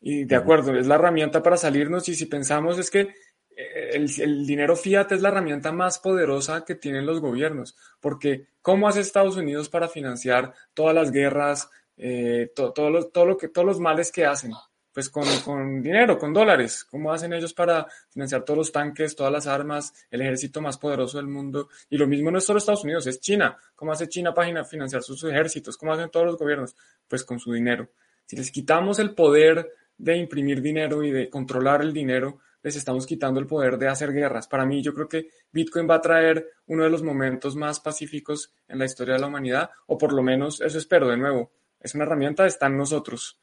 Y 0.00 0.24
de 0.24 0.36
acuerdo, 0.36 0.76
es 0.76 0.86
la 0.86 0.94
herramienta 0.94 1.42
para 1.42 1.56
salirnos 1.56 2.08
y 2.08 2.14
si 2.14 2.26
pensamos 2.26 2.78
es 2.78 2.90
que 2.90 3.14
eh, 3.56 3.90
el, 3.92 4.46
dinero 4.46 4.76
fiat 4.76 5.12
es 5.12 5.20
la 5.20 5.28
herramienta 5.28 5.72
más 5.72 5.98
poderosa 5.98 6.64
que 6.64 6.76
tienen 6.76 7.04
los 7.04 7.20
gobiernos, 7.20 7.76
porque 8.00 8.46
¿cómo 8.62 8.88
hace 8.88 9.00
Estados 9.00 9.36
Unidos 9.36 9.68
para 9.68 9.88
financiar 9.88 10.54
todas 10.72 10.94
las 10.94 11.10
guerras, 11.10 11.68
eh, 11.96 12.52
todo, 12.54 12.90
lo, 12.90 13.08
todo 13.08 13.26
lo 13.26 13.36
que, 13.36 13.48
todos 13.48 13.66
los 13.66 13.80
males 13.80 14.12
que 14.12 14.24
hacen? 14.24 14.52
Pues 14.92 15.10
con, 15.10 15.24
con, 15.44 15.82
dinero, 15.82 16.18
con 16.18 16.32
dólares. 16.32 16.84
¿Cómo 16.84 17.12
hacen 17.12 17.32
ellos 17.32 17.54
para 17.54 17.86
financiar 18.08 18.44
todos 18.44 18.58
los 18.58 18.72
tanques, 18.72 19.14
todas 19.14 19.32
las 19.32 19.46
armas, 19.46 19.92
el 20.10 20.22
ejército 20.22 20.60
más 20.60 20.78
poderoso 20.78 21.18
del 21.18 21.28
mundo? 21.28 21.68
Y 21.88 21.96
lo 21.96 22.06
mismo 22.06 22.30
no 22.30 22.38
es 22.38 22.44
solo 22.44 22.58
Estados 22.58 22.84
Unidos, 22.84 23.06
es 23.06 23.20
China. 23.20 23.56
¿Cómo 23.74 23.92
hace 23.92 24.08
China 24.08 24.34
para 24.34 24.64
financiar 24.64 25.02
sus 25.02 25.22
ejércitos? 25.24 25.76
¿Cómo 25.76 25.92
hacen 25.92 26.10
todos 26.10 26.26
los 26.26 26.36
gobiernos? 26.36 26.74
Pues 27.06 27.24
con 27.24 27.38
su 27.38 27.52
dinero. 27.52 27.90
Si 28.26 28.36
les 28.36 28.50
quitamos 28.50 28.98
el 28.98 29.14
poder 29.14 29.72
de 29.96 30.16
imprimir 30.16 30.60
dinero 30.62 31.02
y 31.02 31.10
de 31.10 31.28
controlar 31.28 31.82
el 31.82 31.92
dinero, 31.92 32.40
les 32.62 32.76
estamos 32.76 33.06
quitando 33.06 33.40
el 33.40 33.46
poder 33.46 33.78
de 33.78 33.88
hacer 33.88 34.12
guerras. 34.12 34.48
Para 34.48 34.66
mí, 34.66 34.82
yo 34.82 34.94
creo 34.94 35.08
que 35.08 35.28
Bitcoin 35.52 35.88
va 35.88 35.96
a 35.96 36.00
traer 36.00 36.46
uno 36.66 36.84
de 36.84 36.90
los 36.90 37.02
momentos 37.02 37.56
más 37.56 37.80
pacíficos 37.80 38.52
en 38.66 38.78
la 38.78 38.84
historia 38.84 39.14
de 39.14 39.20
la 39.20 39.28
humanidad, 39.28 39.70
o 39.86 39.96
por 39.96 40.12
lo 40.12 40.22
menos 40.22 40.60
eso 40.60 40.78
espero 40.78 41.08
de 41.08 41.16
nuevo 41.16 41.52
es 41.80 41.94
una 41.94 42.04
herramienta, 42.04 42.46
está 42.46 42.66
en 42.66 42.76
nosotros. 42.76 43.40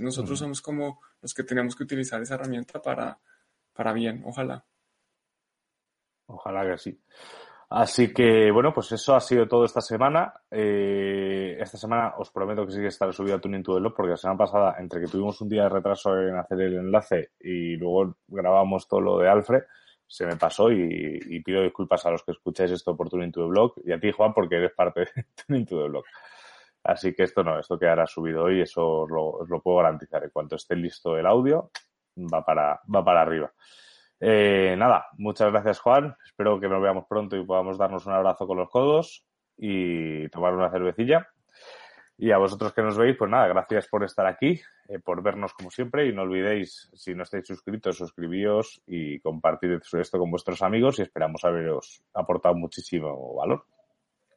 nosotros 0.00 0.38
somos 0.38 0.60
como 0.60 1.00
los 1.20 1.34
que 1.34 1.44
tenemos 1.44 1.76
que 1.76 1.84
utilizar 1.84 2.20
esa 2.22 2.34
herramienta 2.34 2.80
para, 2.80 3.18
para 3.72 3.92
bien, 3.92 4.22
ojalá. 4.24 4.64
Ojalá 6.26 6.70
que 6.70 6.78
sí. 6.78 7.00
Así 7.74 8.12
que, 8.12 8.50
bueno, 8.50 8.70
pues 8.70 8.92
eso 8.92 9.14
ha 9.14 9.20
sido 9.20 9.48
todo 9.48 9.64
esta 9.64 9.80
semana. 9.80 10.34
Eh, 10.50 11.56
esta 11.58 11.78
semana 11.78 12.14
os 12.18 12.30
prometo 12.30 12.66
que 12.66 12.72
sí 12.72 12.80
que 12.80 12.88
estaré 12.88 13.14
subido 13.14 13.36
a 13.36 13.40
Tuning 13.40 13.62
to 13.62 13.80
the 13.80 13.90
porque 13.96 14.10
la 14.10 14.16
semana 14.18 14.36
pasada, 14.36 14.76
entre 14.78 15.00
que 15.00 15.06
tuvimos 15.06 15.40
un 15.40 15.48
día 15.48 15.62
de 15.62 15.68
retraso 15.70 16.18
en 16.18 16.36
hacer 16.36 16.60
el 16.60 16.74
enlace 16.74 17.30
y 17.40 17.76
luego 17.76 18.16
grabamos 18.28 18.86
todo 18.86 19.00
lo 19.00 19.18
de 19.18 19.28
Alfred, 19.30 19.62
se 20.06 20.26
me 20.26 20.36
pasó 20.36 20.70
y, 20.70 21.42
pido 21.42 21.62
disculpas 21.62 22.04
a 22.04 22.10
los 22.10 22.22
que 22.22 22.32
escucháis 22.32 22.72
esto 22.72 22.94
por 22.94 23.08
Tuning 23.08 23.32
to 23.32 23.40
the 23.40 23.48
Blog 23.48 23.72
y 23.86 23.92
a 23.92 23.98
ti, 23.98 24.12
Juan, 24.12 24.34
porque 24.34 24.56
eres 24.56 24.72
parte 24.74 25.00
de 25.00 25.06
Tuning 25.46 25.64
to 25.64 25.82
the 25.82 25.88
Blog. 25.88 26.04
Así 26.84 27.14
que 27.14 27.24
esto 27.24 27.44
no, 27.44 27.58
esto 27.58 27.78
quedará 27.78 28.06
subido 28.06 28.44
hoy, 28.44 28.60
eso 28.60 29.02
os 29.02 29.48
lo, 29.48 29.60
puedo 29.60 29.78
garantizar. 29.78 30.24
En 30.24 30.30
cuanto 30.30 30.56
esté 30.56 30.74
listo 30.74 31.16
el 31.16 31.26
audio, 31.26 31.70
va 32.16 32.44
para, 32.44 32.80
va 32.92 33.04
para 33.04 33.22
arriba. 33.22 33.52
Eh, 34.18 34.74
nada, 34.76 35.06
muchas 35.18 35.50
gracias 35.50 35.80
Juan. 35.80 36.16
Espero 36.24 36.58
que 36.60 36.68
nos 36.68 36.82
veamos 36.82 37.06
pronto 37.08 37.36
y 37.36 37.44
podamos 37.44 37.78
darnos 37.78 38.06
un 38.06 38.12
abrazo 38.12 38.46
con 38.46 38.56
los 38.58 38.70
codos 38.70 39.24
y 39.56 40.28
tomar 40.28 40.54
una 40.54 40.70
cervecilla. 40.70 41.28
Y 42.18 42.30
a 42.30 42.38
vosotros 42.38 42.72
que 42.72 42.82
nos 42.82 42.96
veis, 42.96 43.16
pues 43.16 43.30
nada, 43.30 43.48
gracias 43.48 43.88
por 43.88 44.04
estar 44.04 44.26
aquí, 44.26 44.60
eh, 44.88 44.98
por 45.00 45.22
vernos 45.22 45.54
como 45.54 45.70
siempre 45.70 46.06
y 46.06 46.12
no 46.12 46.22
olvidéis, 46.22 46.88
si 46.94 47.14
no 47.14 47.24
estáis 47.24 47.46
suscritos, 47.46 47.96
suscribíos 47.96 48.80
y 48.86 49.18
compartir 49.20 49.80
esto 49.92 50.18
con 50.18 50.30
vuestros 50.30 50.62
amigos 50.62 50.98
y 50.98 51.02
esperamos 51.02 51.44
haberos 51.44 52.04
aportado 52.14 52.54
muchísimo 52.54 53.34
valor. 53.34 53.64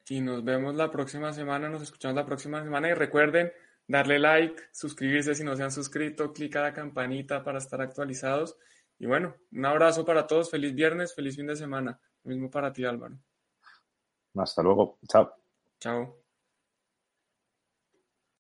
Y 0.08 0.20
nos 0.20 0.44
vemos 0.44 0.74
la 0.76 0.90
próxima 0.90 1.32
semana, 1.32 1.68
nos 1.68 1.82
escuchamos 1.82 2.14
la 2.14 2.24
próxima 2.24 2.62
semana 2.62 2.88
y 2.88 2.94
recuerden 2.94 3.52
darle 3.88 4.18
like, 4.18 4.62
suscribirse 4.72 5.34
si 5.34 5.44
no 5.44 5.56
se 5.56 5.62
han 5.62 5.72
suscrito, 5.72 6.32
clic 6.32 6.56
a 6.56 6.62
la 6.62 6.72
campanita 6.72 7.42
para 7.42 7.58
estar 7.58 7.80
actualizados. 7.80 8.56
Y 8.98 9.06
bueno, 9.06 9.34
un 9.52 9.64
abrazo 9.64 10.04
para 10.04 10.26
todos, 10.26 10.50
feliz 10.50 10.74
viernes, 10.74 11.14
feliz 11.14 11.36
fin 11.36 11.46
de 11.46 11.56
semana. 11.56 12.00
Lo 12.24 12.30
mismo 12.30 12.50
para 12.50 12.72
ti, 12.72 12.84
Álvaro. 12.84 13.18
Hasta 14.34 14.62
luego, 14.62 14.98
chao. 15.08 15.32
Chao. 15.78 16.25